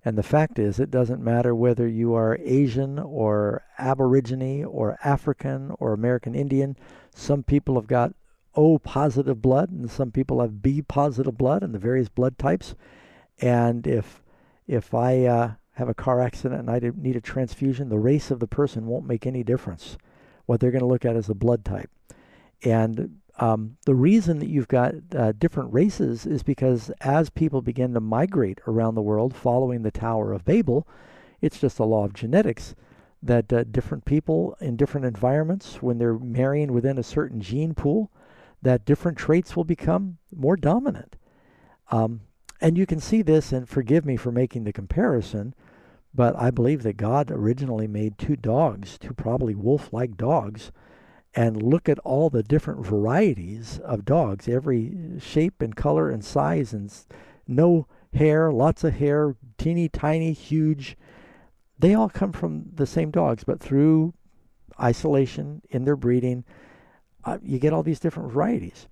And 0.05 0.17
the 0.17 0.23
fact 0.23 0.59
is, 0.59 0.79
it 0.79 0.91
doesn't 0.91 1.23
matter 1.23 1.55
whether 1.55 1.87
you 1.87 2.13
are 2.13 2.37
Asian 2.41 2.99
or 2.99 3.63
Aborigine 3.77 4.65
or 4.65 4.97
African 5.03 5.73
or 5.79 5.93
American 5.93 6.35
Indian. 6.35 6.75
Some 7.15 7.43
people 7.43 7.75
have 7.75 7.87
got 7.87 8.13
O 8.55 8.77
positive 8.77 9.41
blood, 9.41 9.71
and 9.71 9.89
some 9.89 10.11
people 10.11 10.41
have 10.41 10.61
B 10.61 10.81
positive 10.81 11.37
blood, 11.37 11.63
and 11.63 11.73
the 11.73 11.79
various 11.79 12.09
blood 12.09 12.37
types. 12.37 12.75
And 13.39 13.87
if 13.87 14.21
if 14.67 14.93
I 14.93 15.25
uh, 15.25 15.51
have 15.73 15.89
a 15.89 15.93
car 15.93 16.21
accident 16.21 16.61
and 16.61 16.69
I 16.69 16.79
need 16.95 17.15
a 17.15 17.21
transfusion, 17.21 17.89
the 17.89 17.99
race 17.99 18.31
of 18.31 18.39
the 18.39 18.47
person 18.47 18.85
won't 18.85 19.07
make 19.07 19.25
any 19.25 19.43
difference. 19.43 19.97
What 20.45 20.59
they're 20.59 20.71
going 20.71 20.81
to 20.81 20.87
look 20.87 21.05
at 21.05 21.15
is 21.15 21.27
the 21.27 21.35
blood 21.35 21.65
type. 21.65 21.89
And 22.63 23.19
um, 23.39 23.77
the 23.85 23.95
reason 23.95 24.39
that 24.39 24.49
you've 24.49 24.67
got 24.67 24.93
uh, 25.15 25.31
different 25.33 25.73
races 25.73 26.25
is 26.25 26.43
because 26.43 26.91
as 27.01 27.29
people 27.29 27.61
begin 27.61 27.93
to 27.93 27.99
migrate 27.99 28.59
around 28.67 28.95
the 28.95 29.01
world 29.01 29.35
following 29.35 29.81
the 29.81 29.91
Tower 29.91 30.31
of 30.31 30.45
Babel, 30.45 30.87
it's 31.41 31.59
just 31.59 31.79
a 31.79 31.83
law 31.83 32.05
of 32.05 32.13
genetics 32.13 32.75
that 33.23 33.51
uh, 33.51 33.63
different 33.63 34.05
people 34.05 34.55
in 34.59 34.75
different 34.75 35.07
environments, 35.07 35.81
when 35.81 35.97
they're 35.97 36.19
marrying 36.19 36.71
within 36.71 36.97
a 36.97 37.03
certain 37.03 37.41
gene 37.41 37.73
pool, 37.73 38.11
that 38.63 38.85
different 38.85 39.17
traits 39.17 39.55
will 39.55 39.63
become 39.63 40.17
more 40.35 40.55
dominant. 40.57 41.15
Um, 41.91 42.21
and 42.59 42.77
you 42.77 42.85
can 42.85 42.99
see 42.99 43.21
this, 43.21 43.51
and 43.51 43.67
forgive 43.67 44.05
me 44.05 44.15
for 44.15 44.31
making 44.31 44.63
the 44.63 44.73
comparison, 44.73 45.53
but 46.15 46.35
I 46.37 46.49
believe 46.49 46.83
that 46.83 46.97
God 46.97 47.29
originally 47.29 47.87
made 47.87 48.17
two 48.17 48.35
dogs, 48.35 48.97
two 48.97 49.13
probably 49.13 49.53
wolf 49.53 49.91
like 49.91 50.15
dogs, 50.15 50.71
and 51.35 51.61
look 51.61 51.89
at 51.89 51.99
all 51.99 52.29
the 52.29 52.43
different 52.43 52.85
varieties 52.85 53.79
of 53.83 54.05
dogs, 54.05 54.47
every 54.47 55.19
shape 55.19 55.61
and 55.61 55.75
color 55.75 56.09
and 56.09 56.23
size, 56.23 56.73
and 56.73 56.93
no 57.47 57.87
hair, 58.13 58.51
lots 58.51 58.83
of 58.83 58.95
hair, 58.95 59.35
teeny 59.57 59.89
tiny, 59.89 60.31
huge. 60.31 60.95
They 61.79 61.93
all 61.93 62.09
come 62.09 62.31
from 62.31 62.65
the 62.73 62.85
same 62.85 63.11
dogs, 63.11 63.43
but 63.43 63.59
through 63.59 64.13
isolation 64.79 65.63
in 65.69 65.83
their 65.83 65.95
breeding, 65.95 66.45
uh, 67.25 67.37
you 67.43 67.59
get 67.59 67.73
all 67.73 67.83
these 67.83 67.99
different 67.99 68.31
varieties. 68.31 68.87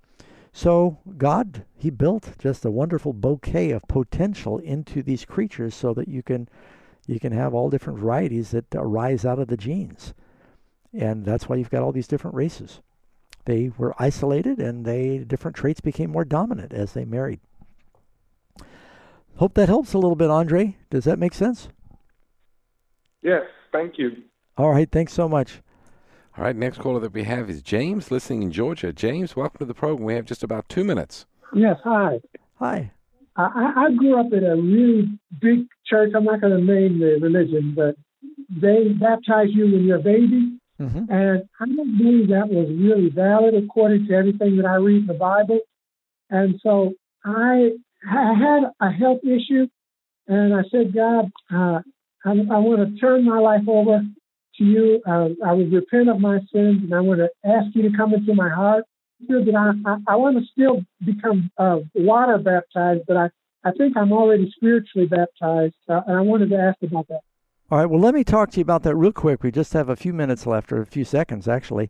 So 0.52 0.98
God, 1.16 1.64
He 1.76 1.90
built 1.90 2.30
just 2.38 2.64
a 2.64 2.70
wonderful 2.70 3.12
bouquet 3.12 3.70
of 3.70 3.82
potential 3.88 4.58
into 4.58 5.02
these 5.02 5.24
creatures, 5.24 5.74
so 5.74 5.94
that 5.94 6.08
you 6.08 6.22
can 6.22 6.48
you 7.06 7.18
can 7.18 7.32
have 7.32 7.54
all 7.54 7.70
different 7.70 7.98
varieties 7.98 8.50
that 8.50 8.66
arise 8.74 9.24
out 9.24 9.38
of 9.38 9.48
the 9.48 9.56
genes, 9.56 10.14
and 10.92 11.24
that's 11.24 11.48
why 11.48 11.56
you've 11.56 11.70
got 11.70 11.82
all 11.82 11.92
these 11.92 12.08
different 12.08 12.36
races. 12.36 12.80
They 13.44 13.72
were 13.76 13.94
isolated, 13.98 14.58
and 14.58 14.84
they 14.84 15.18
different 15.18 15.56
traits 15.56 15.80
became 15.80 16.10
more 16.10 16.24
dominant 16.24 16.72
as 16.72 16.92
they 16.92 17.04
married. 17.04 17.40
Hope 19.36 19.54
that 19.54 19.68
helps 19.68 19.94
a 19.94 19.98
little 19.98 20.16
bit, 20.16 20.30
Andre. 20.30 20.76
Does 20.90 21.04
that 21.04 21.18
make 21.18 21.34
sense? 21.34 21.68
Yes, 23.22 23.42
thank 23.72 23.98
you. 23.98 24.10
All 24.58 24.70
right, 24.70 24.90
thanks 24.90 25.12
so 25.12 25.28
much. 25.28 25.62
All 26.38 26.44
right, 26.44 26.56
next 26.56 26.78
caller 26.78 26.98
that 27.00 27.12
we 27.12 27.24
have 27.24 27.50
is 27.50 27.60
James, 27.60 28.10
listening 28.10 28.42
in 28.42 28.52
Georgia. 28.52 28.90
James, 28.90 29.36
welcome 29.36 29.58
to 29.58 29.64
the 29.66 29.74
program. 29.74 30.06
We 30.06 30.14
have 30.14 30.24
just 30.24 30.42
about 30.42 30.66
two 30.66 30.82
minutes. 30.82 31.26
Yes, 31.52 31.76
hi. 31.84 32.20
Hi. 32.58 32.90
I, 33.36 33.42
I 33.42 33.84
I 33.84 33.94
grew 33.94 34.18
up 34.18 34.32
in 34.32 34.42
a 34.42 34.56
really 34.56 35.10
big 35.42 35.66
church. 35.84 36.12
I'm 36.16 36.24
not 36.24 36.40
going 36.40 36.58
to 36.58 36.64
name 36.64 37.00
the 37.00 37.18
religion, 37.20 37.74
but 37.76 37.96
they 38.48 38.88
baptize 38.98 39.48
you 39.50 39.64
when 39.64 39.84
you're 39.84 39.98
a 39.98 40.02
baby. 40.02 40.58
And 40.78 41.42
I 41.60 41.66
don't 41.66 41.98
believe 41.98 42.28
that 42.28 42.48
was 42.48 42.66
really 42.68 43.10
valid 43.10 43.54
according 43.54 44.06
to 44.08 44.14
everything 44.14 44.56
that 44.56 44.66
I 44.66 44.76
read 44.76 45.02
in 45.02 45.06
the 45.06 45.14
Bible. 45.14 45.60
And 46.30 46.58
so 46.62 46.94
I, 47.24 47.72
I 48.10 48.32
had 48.34 48.62
a 48.80 48.90
health 48.90 49.20
issue, 49.22 49.68
and 50.26 50.54
I 50.54 50.62
said, 50.70 50.94
God, 50.94 51.30
uh, 51.54 51.82
I, 52.24 52.30
I 52.30 52.58
want 52.58 52.94
to 52.94 53.00
turn 53.00 53.26
my 53.26 53.38
life 53.38 53.68
over 53.68 54.00
to 54.58 54.64
you. 54.64 55.02
Uh, 55.06 55.28
I 55.44 55.52
would 55.52 55.72
repent 55.72 56.08
of 56.08 56.20
my 56.20 56.38
sins, 56.52 56.82
and 56.82 56.94
I 56.94 57.00
want 57.00 57.20
to 57.20 57.30
ask 57.44 57.74
you 57.74 57.82
to 57.88 57.96
come 57.96 58.14
into 58.14 58.34
my 58.34 58.48
heart. 58.48 58.84
That 59.28 59.54
I, 59.54 59.90
I, 59.90 60.14
I 60.14 60.16
want 60.16 60.36
to 60.38 60.44
still 60.50 60.82
become 61.04 61.50
uh, 61.56 61.78
water 61.94 62.38
baptized, 62.38 63.02
but 63.06 63.16
I, 63.16 63.30
I 63.64 63.70
think 63.70 63.96
I'm 63.96 64.12
already 64.12 64.52
spiritually 64.56 65.06
baptized, 65.06 65.76
uh, 65.88 66.00
and 66.06 66.16
I 66.16 66.20
wanted 66.20 66.50
to 66.50 66.56
ask 66.56 66.82
about 66.82 67.06
that. 67.08 67.20
All 67.70 67.78
right, 67.78 67.86
well, 67.86 68.00
let 68.00 68.14
me 68.14 68.24
talk 68.24 68.50
to 68.50 68.56
you 68.58 68.62
about 68.62 68.82
that 68.82 68.96
real 68.96 69.12
quick. 69.12 69.42
We 69.42 69.50
just 69.50 69.72
have 69.74 69.88
a 69.88 69.96
few 69.96 70.12
minutes 70.12 70.44
left, 70.46 70.72
or 70.72 70.82
a 70.82 70.86
few 70.86 71.04
seconds 71.04 71.46
actually. 71.46 71.88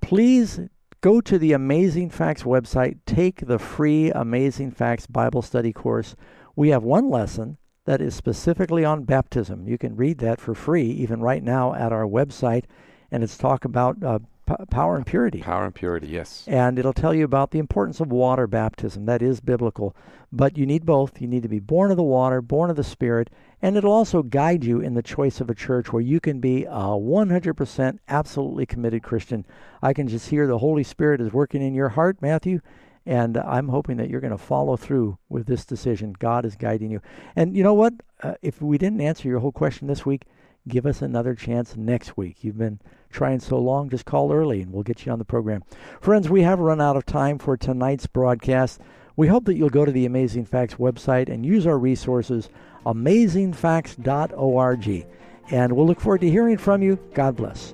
Please 0.00 0.60
go 1.00 1.20
to 1.20 1.38
the 1.38 1.52
Amazing 1.52 2.10
Facts 2.10 2.42
website, 2.42 2.98
take 3.06 3.46
the 3.46 3.58
free 3.58 4.10
Amazing 4.10 4.70
Facts 4.70 5.06
Bible 5.06 5.42
study 5.42 5.72
course. 5.72 6.16
We 6.56 6.70
have 6.70 6.82
one 6.82 7.10
lesson 7.10 7.58
that 7.86 8.00
is 8.00 8.14
specifically 8.14 8.84
on 8.84 9.04
baptism. 9.04 9.66
You 9.66 9.78
can 9.78 9.96
read 9.96 10.18
that 10.18 10.40
for 10.40 10.54
free, 10.54 10.90
even 10.90 11.20
right 11.20 11.42
now 11.42 11.72
at 11.72 11.92
our 11.92 12.04
website, 12.04 12.64
and 13.10 13.22
it's 13.22 13.38
talk 13.38 13.64
about 13.64 14.02
uh, 14.02 14.18
p- 14.46 14.64
power 14.70 14.96
and 14.96 15.06
purity. 15.06 15.40
Power 15.40 15.64
and 15.64 15.74
purity, 15.74 16.08
yes. 16.08 16.44
And 16.48 16.78
it'll 16.78 16.92
tell 16.92 17.14
you 17.14 17.24
about 17.24 17.52
the 17.52 17.60
importance 17.60 18.00
of 18.00 18.10
water 18.10 18.48
baptism. 18.48 19.06
That 19.06 19.22
is 19.22 19.40
biblical. 19.40 19.94
But 20.32 20.58
you 20.58 20.66
need 20.66 20.84
both. 20.84 21.20
You 21.20 21.28
need 21.28 21.44
to 21.44 21.48
be 21.48 21.60
born 21.60 21.92
of 21.92 21.96
the 21.96 22.02
water, 22.02 22.42
born 22.42 22.68
of 22.68 22.76
the 22.76 22.84
Spirit, 22.84 23.30
and 23.62 23.76
it'll 23.76 23.92
also 23.92 24.24
guide 24.24 24.64
you 24.64 24.80
in 24.80 24.94
the 24.94 25.02
choice 25.02 25.40
of 25.40 25.48
a 25.48 25.54
church 25.54 25.92
where 25.92 26.02
you 26.02 26.18
can 26.18 26.40
be 26.40 26.64
a 26.64 26.68
100% 26.68 27.98
absolutely 28.08 28.66
committed 28.66 29.04
Christian. 29.04 29.46
I 29.80 29.92
can 29.92 30.08
just 30.08 30.28
hear 30.28 30.48
the 30.48 30.58
Holy 30.58 30.82
Spirit 30.82 31.20
is 31.20 31.32
working 31.32 31.62
in 31.62 31.74
your 31.74 31.90
heart, 31.90 32.20
Matthew, 32.20 32.60
and 33.06 33.38
I'm 33.38 33.68
hoping 33.68 33.96
that 33.98 34.10
you're 34.10 34.20
going 34.20 34.32
to 34.32 34.38
follow 34.38 34.76
through 34.76 35.16
with 35.28 35.46
this 35.46 35.64
decision. 35.64 36.16
God 36.18 36.44
is 36.44 36.56
guiding 36.56 36.90
you. 36.90 37.00
And 37.36 37.56
you 37.56 37.62
know 37.62 37.74
what? 37.74 37.94
Uh, 38.22 38.34
if 38.42 38.60
we 38.60 38.78
didn't 38.78 39.00
answer 39.00 39.28
your 39.28 39.38
whole 39.38 39.52
question 39.52 39.86
this 39.86 40.04
week, 40.04 40.24
give 40.66 40.86
us 40.86 41.02
another 41.02 41.36
chance 41.36 41.76
next 41.76 42.16
week. 42.16 42.42
You've 42.42 42.58
been 42.58 42.80
trying 43.10 43.38
so 43.38 43.58
long, 43.58 43.88
just 43.88 44.04
call 44.04 44.32
early 44.32 44.60
and 44.60 44.72
we'll 44.72 44.82
get 44.82 45.06
you 45.06 45.12
on 45.12 45.20
the 45.20 45.24
program. 45.24 45.62
Friends, 46.00 46.28
we 46.28 46.42
have 46.42 46.58
run 46.58 46.80
out 46.80 46.96
of 46.96 47.06
time 47.06 47.38
for 47.38 47.56
tonight's 47.56 48.08
broadcast. 48.08 48.80
We 49.14 49.28
hope 49.28 49.44
that 49.44 49.56
you'll 49.56 49.70
go 49.70 49.84
to 49.84 49.92
the 49.92 50.06
Amazing 50.06 50.46
Facts 50.46 50.74
website 50.74 51.28
and 51.28 51.46
use 51.46 51.64
our 51.66 51.78
resources, 51.78 52.48
amazingfacts.org. 52.84 55.06
And 55.50 55.72
we'll 55.72 55.86
look 55.86 56.00
forward 56.00 56.22
to 56.22 56.30
hearing 56.30 56.58
from 56.58 56.82
you. 56.82 56.98
God 57.14 57.36
bless. 57.36 57.72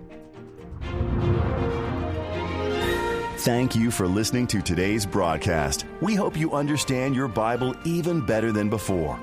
Thank 3.43 3.75
you 3.75 3.91
for 3.91 4.07
listening 4.07 4.47
to 4.47 4.63
today's 4.63 5.05
broadcast. 5.05 5.85
We 6.01 6.15
hope 6.15 6.37
you 6.37 6.53
understand 6.53 7.17
your 7.17 7.27
Bible 7.27 7.75
even 7.85 8.25
better 8.25 8.53
than 8.53 8.71
before. 8.71 9.19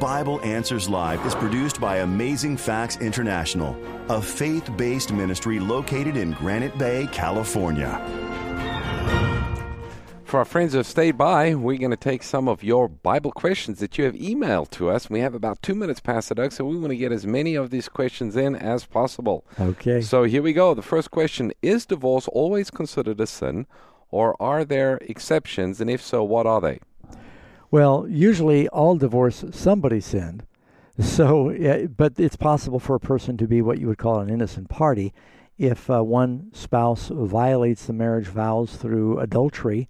Bible 0.00 0.40
Answers 0.40 0.88
Live 0.88 1.26
is 1.26 1.34
produced 1.34 1.78
by 1.78 1.98
Amazing 1.98 2.56
Facts 2.56 2.96
International, 2.96 3.76
a 4.08 4.22
faith 4.22 4.74
based 4.78 5.12
ministry 5.12 5.60
located 5.60 6.16
in 6.16 6.32
Granite 6.32 6.78
Bay, 6.78 7.08
California. 7.12 8.00
For 10.28 10.36
our 10.36 10.44
friends 10.44 10.72
who 10.72 10.76
have 10.76 10.86
stayed 10.86 11.16
by, 11.16 11.54
we're 11.54 11.78
going 11.78 11.90
to 11.90 11.96
take 11.96 12.22
some 12.22 12.48
of 12.48 12.62
your 12.62 12.86
Bible 12.86 13.32
questions 13.32 13.78
that 13.78 13.96
you 13.96 14.04
have 14.04 14.12
emailed 14.12 14.68
to 14.72 14.90
us. 14.90 15.08
We 15.08 15.20
have 15.20 15.34
about 15.34 15.62
two 15.62 15.74
minutes, 15.74 16.00
Pastor 16.00 16.34
Doug, 16.34 16.52
so 16.52 16.66
we 16.66 16.76
want 16.76 16.90
to 16.90 16.98
get 16.98 17.12
as 17.12 17.24
many 17.24 17.54
of 17.54 17.70
these 17.70 17.88
questions 17.88 18.36
in 18.36 18.54
as 18.54 18.84
possible. 18.84 19.46
Okay. 19.58 20.02
So 20.02 20.24
here 20.24 20.42
we 20.42 20.52
go. 20.52 20.74
The 20.74 20.82
first 20.82 21.10
question 21.10 21.54
Is 21.62 21.86
divorce 21.86 22.28
always 22.28 22.70
considered 22.70 23.18
a 23.22 23.26
sin, 23.26 23.66
or 24.10 24.36
are 24.38 24.66
there 24.66 24.98
exceptions? 25.00 25.80
And 25.80 25.88
if 25.88 26.02
so, 26.02 26.22
what 26.22 26.44
are 26.44 26.60
they? 26.60 26.80
Well, 27.70 28.04
usually 28.06 28.68
all 28.68 28.96
divorce, 28.96 29.46
somebody 29.52 30.00
sinned. 30.02 30.44
So, 31.00 31.48
yeah, 31.48 31.86
but 31.86 32.20
it's 32.20 32.36
possible 32.36 32.80
for 32.80 32.94
a 32.94 33.00
person 33.00 33.38
to 33.38 33.46
be 33.46 33.62
what 33.62 33.78
you 33.78 33.86
would 33.86 33.96
call 33.96 34.18
an 34.18 34.28
innocent 34.28 34.68
party 34.68 35.14
if 35.56 35.88
uh, 35.88 36.04
one 36.04 36.50
spouse 36.52 37.08
violates 37.14 37.86
the 37.86 37.94
marriage 37.94 38.26
vows 38.26 38.76
through 38.76 39.20
adultery 39.20 39.88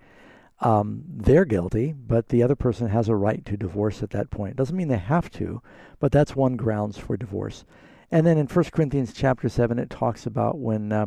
um, 0.61 1.05
they're 1.07 1.45
guilty, 1.45 1.93
but 1.93 2.29
the 2.29 2.43
other 2.43 2.57
person 2.57 2.89
has 2.89 3.09
a 3.09 3.15
right 3.15 3.45
to 3.47 3.57
divorce 3.57 4.03
at 4.03 4.11
that 4.11 4.31
point. 4.31 4.53
It 4.53 4.57
Doesn't 4.57 4.77
mean 4.77 4.89
they 4.89 4.99
have 4.99 5.31
to, 5.33 5.63
but 6.01 6.11
that's 6.11 6.35
one 6.35 6.57
grounds 6.57 6.99
for 6.99 7.17
divorce. 7.17 7.65
And 8.11 8.27
then 8.27 8.39
in 8.39 8.47
1 8.47 8.65
Corinthians 8.73 9.13
chapter 9.13 9.49
7, 9.49 9.79
it 9.79 9.91
talks 9.91 10.27
about 10.27 10.59
when 10.59 10.93
uh, 10.93 11.07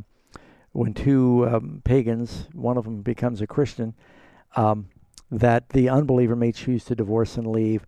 when 0.74 0.94
two 0.94 1.48
um, 1.50 1.82
pagans, 1.84 2.48
one 2.54 2.78
of 2.78 2.86
them 2.86 3.02
becomes 3.02 3.42
a 3.42 3.48
Christian, 3.48 3.94
um, 4.56 4.88
that 5.30 5.70
the 5.70 5.90
unbeliever 5.90 6.36
may 6.36 6.54
choose 6.54 6.86
to 6.86 6.96
divorce 6.96 7.36
and 7.36 7.48
leave. 7.48 7.86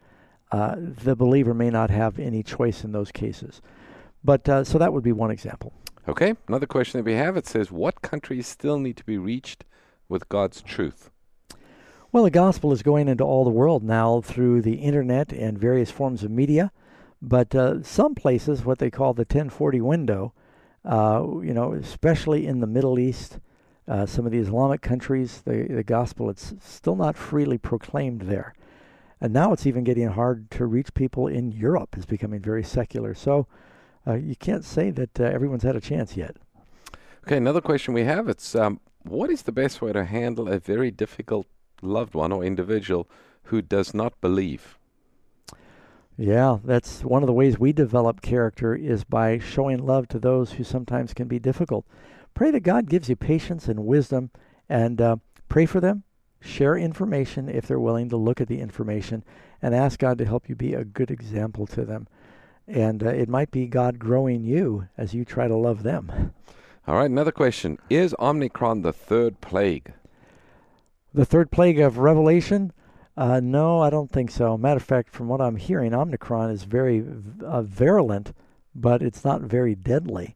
Uh, 0.51 0.75
the 0.77 1.15
believer 1.15 1.53
may 1.53 1.69
not 1.69 1.89
have 1.89 2.19
any 2.19 2.43
choice 2.43 2.83
in 2.83 2.91
those 2.91 3.11
cases. 3.11 3.61
But 4.21 4.47
uh, 4.49 4.63
so 4.65 4.77
that 4.77 4.91
would 4.91 5.03
be 5.03 5.13
one 5.13 5.31
example. 5.31 5.73
Okay, 6.07 6.33
another 6.49 6.65
question 6.65 6.99
that 6.99 7.05
we 7.05 7.13
have 7.13 7.37
it 7.37 7.47
says, 7.47 7.71
What 7.71 8.01
countries 8.01 8.47
still 8.47 8.79
need 8.79 8.97
to 8.97 9.05
be 9.05 9.17
reached 9.17 9.63
with 10.09 10.27
God's 10.27 10.61
truth? 10.61 11.09
Well, 12.13 12.25
the 12.25 12.29
gospel 12.29 12.71
is 12.71 12.83
going 12.83 13.07
into 13.07 13.23
all 13.23 13.43
the 13.43 13.49
world 13.49 13.81
now 13.81 14.21
through 14.21 14.61
the 14.61 14.75
internet 14.75 15.33
and 15.33 15.57
various 15.57 15.89
forms 15.89 16.23
of 16.23 16.29
media, 16.29 16.71
but 17.23 17.55
uh, 17.55 17.81
some 17.81 18.13
places, 18.13 18.63
what 18.63 18.77
they 18.77 18.91
call 18.91 19.15
the 19.15 19.21
1040 19.21 19.81
window, 19.81 20.31
uh, 20.85 21.25
you 21.41 21.55
know, 21.55 21.73
especially 21.73 22.45
in 22.45 22.59
the 22.59 22.67
Middle 22.67 22.99
East, 22.99 23.39
uh, 23.87 24.05
some 24.05 24.27
of 24.27 24.31
the 24.31 24.37
Islamic 24.37 24.83
countries, 24.83 25.41
the, 25.43 25.65
the 25.67 25.83
gospel 25.83 26.29
it's 26.29 26.53
still 26.61 26.95
not 26.95 27.17
freely 27.17 27.57
proclaimed 27.57 28.21
there. 28.21 28.53
And 29.19 29.33
now 29.33 29.51
it's 29.51 29.65
even 29.65 29.83
getting 29.83 30.09
hard 30.09 30.51
to 30.51 30.67
reach 30.67 30.93
people 30.93 31.25
in 31.25 31.51
Europe. 31.51 31.97
is 31.97 32.05
becoming 32.05 32.41
very 32.41 32.63
secular. 32.63 33.15
So 33.15 33.47
uh, 34.05 34.13
you 34.13 34.35
can't 34.35 34.63
say 34.63 34.91
that 34.91 35.19
uh, 35.19 35.23
everyone's 35.23 35.63
had 35.63 35.75
a 35.75 35.81
chance 35.81 36.15
yet. 36.15 36.35
Okay, 37.25 37.37
another 37.37 37.61
question 37.61 37.95
we 37.95 38.03
have 38.03 38.29
it's 38.29 38.53
um, 38.53 38.81
what 39.01 39.31
is 39.31 39.41
the 39.41 39.51
best 39.51 39.81
way 39.81 39.91
to 39.93 40.05
handle 40.05 40.47
a 40.47 40.59
very 40.59 40.91
difficult 40.91 41.47
loved 41.81 42.13
one 42.13 42.31
or 42.31 42.43
individual 42.43 43.09
who 43.43 43.61
does 43.61 43.93
not 43.93 44.19
believe. 44.21 44.77
Yeah, 46.17 46.59
that's 46.63 47.03
one 47.03 47.23
of 47.23 47.27
the 47.27 47.33
ways 47.33 47.57
we 47.57 47.73
develop 47.73 48.21
character 48.21 48.75
is 48.75 49.03
by 49.03 49.39
showing 49.39 49.79
love 49.79 50.07
to 50.09 50.19
those 50.19 50.53
who 50.53 50.63
sometimes 50.63 51.13
can 51.13 51.27
be 51.27 51.39
difficult. 51.39 51.85
Pray 52.35 52.51
that 52.51 52.61
God 52.61 52.87
gives 52.87 53.09
you 53.09 53.15
patience 53.15 53.67
and 53.67 53.85
wisdom 53.85 54.29
and 54.69 55.01
uh, 55.01 55.17
pray 55.49 55.65
for 55.65 55.79
them. 55.79 56.03
Share 56.39 56.75
information 56.75 57.49
if 57.49 57.67
they're 57.67 57.79
willing 57.79 58.09
to 58.09 58.17
look 58.17 58.41
at 58.41 58.47
the 58.47 58.59
information 58.59 59.23
and 59.61 59.73
ask 59.73 59.99
God 59.99 60.17
to 60.17 60.25
help 60.25 60.49
you 60.49 60.55
be 60.55 60.73
a 60.73 60.83
good 60.83 61.09
example 61.09 61.65
to 61.67 61.83
them. 61.83 62.07
And 62.67 63.03
uh, 63.03 63.09
it 63.09 63.29
might 63.29 63.49
be 63.49 63.65
God 63.65 63.97
growing 63.97 64.43
you 64.43 64.87
as 64.97 65.13
you 65.13 65.25
try 65.25 65.47
to 65.47 65.55
love 65.55 65.83
them. 65.83 66.33
All 66.85 66.95
right, 66.95 67.09
another 67.09 67.31
question. 67.31 67.79
Is 67.89 68.13
Omicron 68.19 68.81
the 68.81 68.93
third 68.93 69.41
plague? 69.41 69.93
The 71.13 71.25
third 71.25 71.51
plague 71.51 71.79
of 71.79 71.99
Revelation? 71.99 72.73
Uh, 73.15 73.39
no, 73.39 73.81
I 73.81 73.89
don't 73.91 74.11
think 74.11 74.31
so. 74.31 74.57
Matter 74.57 74.77
of 74.77 74.83
fact, 74.83 75.13
from 75.13 75.27
what 75.27 75.41
I'm 75.41 75.57
hearing, 75.57 75.93
Omicron 75.93 76.49
is 76.49 76.63
very 76.63 77.05
uh, 77.45 77.61
virulent, 77.61 78.33
but 78.73 79.03
it's 79.03 79.23
not 79.23 79.41
very 79.41 79.75
deadly. 79.75 80.35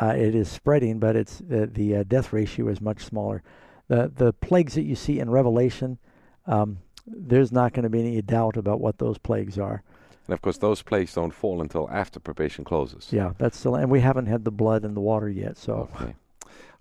Uh, 0.00 0.14
it 0.16 0.34
is 0.34 0.50
spreading, 0.50 0.98
but 0.98 1.16
it's 1.16 1.42
uh, 1.42 1.66
the 1.70 1.96
uh, 1.96 2.04
death 2.04 2.32
ratio 2.32 2.68
is 2.68 2.80
much 2.80 3.04
smaller. 3.04 3.42
The 3.88 4.10
the 4.14 4.32
plagues 4.32 4.74
that 4.74 4.82
you 4.82 4.94
see 4.94 5.20
in 5.20 5.30
Revelation, 5.30 5.98
um, 6.46 6.78
there's 7.06 7.52
not 7.52 7.72
going 7.74 7.84
to 7.84 7.90
be 7.90 8.00
any 8.00 8.22
doubt 8.22 8.56
about 8.56 8.80
what 8.80 8.98
those 8.98 9.18
plagues 9.18 9.58
are. 9.58 9.82
And 10.26 10.34
of 10.34 10.42
course, 10.42 10.58
those 10.58 10.82
plagues 10.82 11.14
don't 11.14 11.32
fall 11.32 11.60
until 11.60 11.88
after 11.90 12.18
probation 12.18 12.64
closes. 12.64 13.12
Yeah, 13.12 13.32
that's 13.38 13.58
still, 13.58 13.74
and 13.74 13.90
we 13.90 14.00
haven't 14.00 14.26
had 14.26 14.44
the 14.44 14.50
blood 14.50 14.84
and 14.84 14.96
the 14.96 15.00
water 15.00 15.28
yet. 15.28 15.58
So. 15.58 15.90
Okay. 15.94 16.14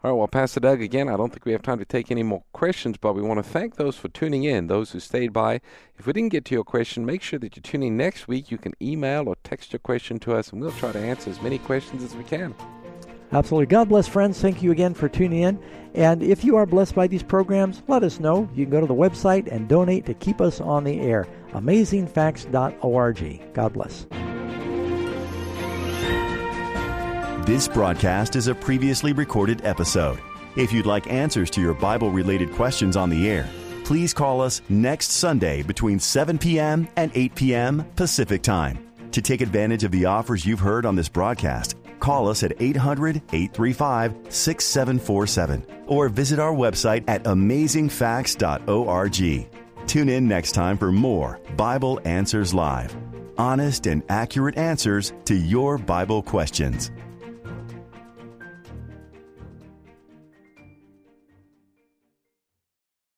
All 0.03 0.11
right, 0.11 0.17
well, 0.17 0.27
Pastor 0.27 0.59
Doug, 0.59 0.81
again, 0.81 1.09
I 1.09 1.17
don't 1.17 1.31
think 1.31 1.45
we 1.45 1.51
have 1.53 1.63
time 1.63 1.79
to 1.79 1.85
take 1.85 2.11
any 2.11 2.21
more 2.21 2.43
questions, 2.53 2.97
but 2.97 3.13
we 3.13 3.23
want 3.23 3.43
to 3.43 3.49
thank 3.49 3.75
those 3.75 3.95
for 3.95 4.07
tuning 4.09 4.43
in, 4.43 4.67
those 4.67 4.91
who 4.91 4.99
stayed 4.99 5.33
by. 5.33 5.61
If 5.97 6.05
we 6.05 6.13
didn't 6.13 6.29
get 6.29 6.45
to 6.45 6.53
your 6.53 6.63
question, 6.63 7.05
make 7.05 7.23
sure 7.23 7.39
that 7.39 7.55
you 7.55 7.61
tune 7.61 7.81
in 7.81 7.97
next 7.97 8.27
week. 8.27 8.51
You 8.51 8.59
can 8.59 8.73
email 8.81 9.27
or 9.27 9.35
text 9.43 9.73
your 9.73 9.79
question 9.79 10.19
to 10.19 10.35
us, 10.35 10.51
and 10.51 10.61
we'll 10.61 10.71
try 10.73 10.91
to 10.91 10.99
answer 10.99 11.31
as 11.31 11.41
many 11.41 11.57
questions 11.57 12.03
as 12.03 12.15
we 12.15 12.23
can. 12.23 12.53
Absolutely. 13.31 13.65
God 13.65 13.89
bless, 13.89 14.07
friends. 14.07 14.39
Thank 14.39 14.61
you 14.61 14.71
again 14.71 14.93
for 14.93 15.09
tuning 15.09 15.41
in. 15.41 15.59
And 15.95 16.21
if 16.21 16.43
you 16.43 16.57
are 16.57 16.65
blessed 16.65 16.93
by 16.93 17.07
these 17.07 17.23
programs, 17.23 17.81
let 17.87 18.03
us 18.03 18.19
know. 18.19 18.47
You 18.53 18.65
can 18.65 18.71
go 18.71 18.81
to 18.81 18.87
the 18.87 18.93
website 18.93 19.51
and 19.51 19.67
donate 19.67 20.05
to 20.05 20.13
keep 20.13 20.39
us 20.39 20.61
on 20.61 20.83
the 20.83 20.99
air. 20.99 21.27
AmazingFacts.org. 21.53 23.53
God 23.53 23.73
bless. 23.73 24.05
This 27.45 27.67
broadcast 27.67 28.35
is 28.35 28.47
a 28.47 28.55
previously 28.55 29.13
recorded 29.13 29.63
episode. 29.63 30.19
If 30.55 30.73
you'd 30.73 30.87
like 30.87 31.11
answers 31.11 31.51
to 31.51 31.61
your 31.61 31.75
Bible 31.75 32.09
related 32.09 32.51
questions 32.51 32.97
on 32.97 33.11
the 33.11 33.29
air, 33.29 33.47
please 33.83 34.15
call 34.15 34.41
us 34.41 34.63
next 34.67 35.11
Sunday 35.11 35.61
between 35.61 35.99
7 35.99 36.39
p.m. 36.39 36.87
and 36.95 37.11
8 37.13 37.35
p.m. 37.35 37.85
Pacific 37.95 38.41
Time. 38.41 38.89
To 39.11 39.21
take 39.21 39.41
advantage 39.41 39.83
of 39.83 39.91
the 39.91 40.05
offers 40.05 40.43
you've 40.43 40.59
heard 40.59 40.87
on 40.87 40.95
this 40.95 41.07
broadcast, 41.07 41.77
call 41.99 42.29
us 42.29 42.41
at 42.41 42.59
800 42.59 43.17
835 43.31 44.15
6747 44.29 45.67
or 45.85 46.09
visit 46.09 46.39
our 46.39 46.53
website 46.53 47.03
at 47.07 47.25
amazingfacts.org. 47.25 49.49
Tune 49.85 50.09
in 50.09 50.27
next 50.27 50.53
time 50.53 50.79
for 50.79 50.91
more 50.91 51.39
Bible 51.55 52.01
Answers 52.05 52.55
Live 52.55 52.97
honest 53.37 53.87
and 53.87 54.03
accurate 54.09 54.57
answers 54.57 55.13
to 55.25 55.35
your 55.35 55.77
Bible 55.77 56.21
questions. 56.21 56.91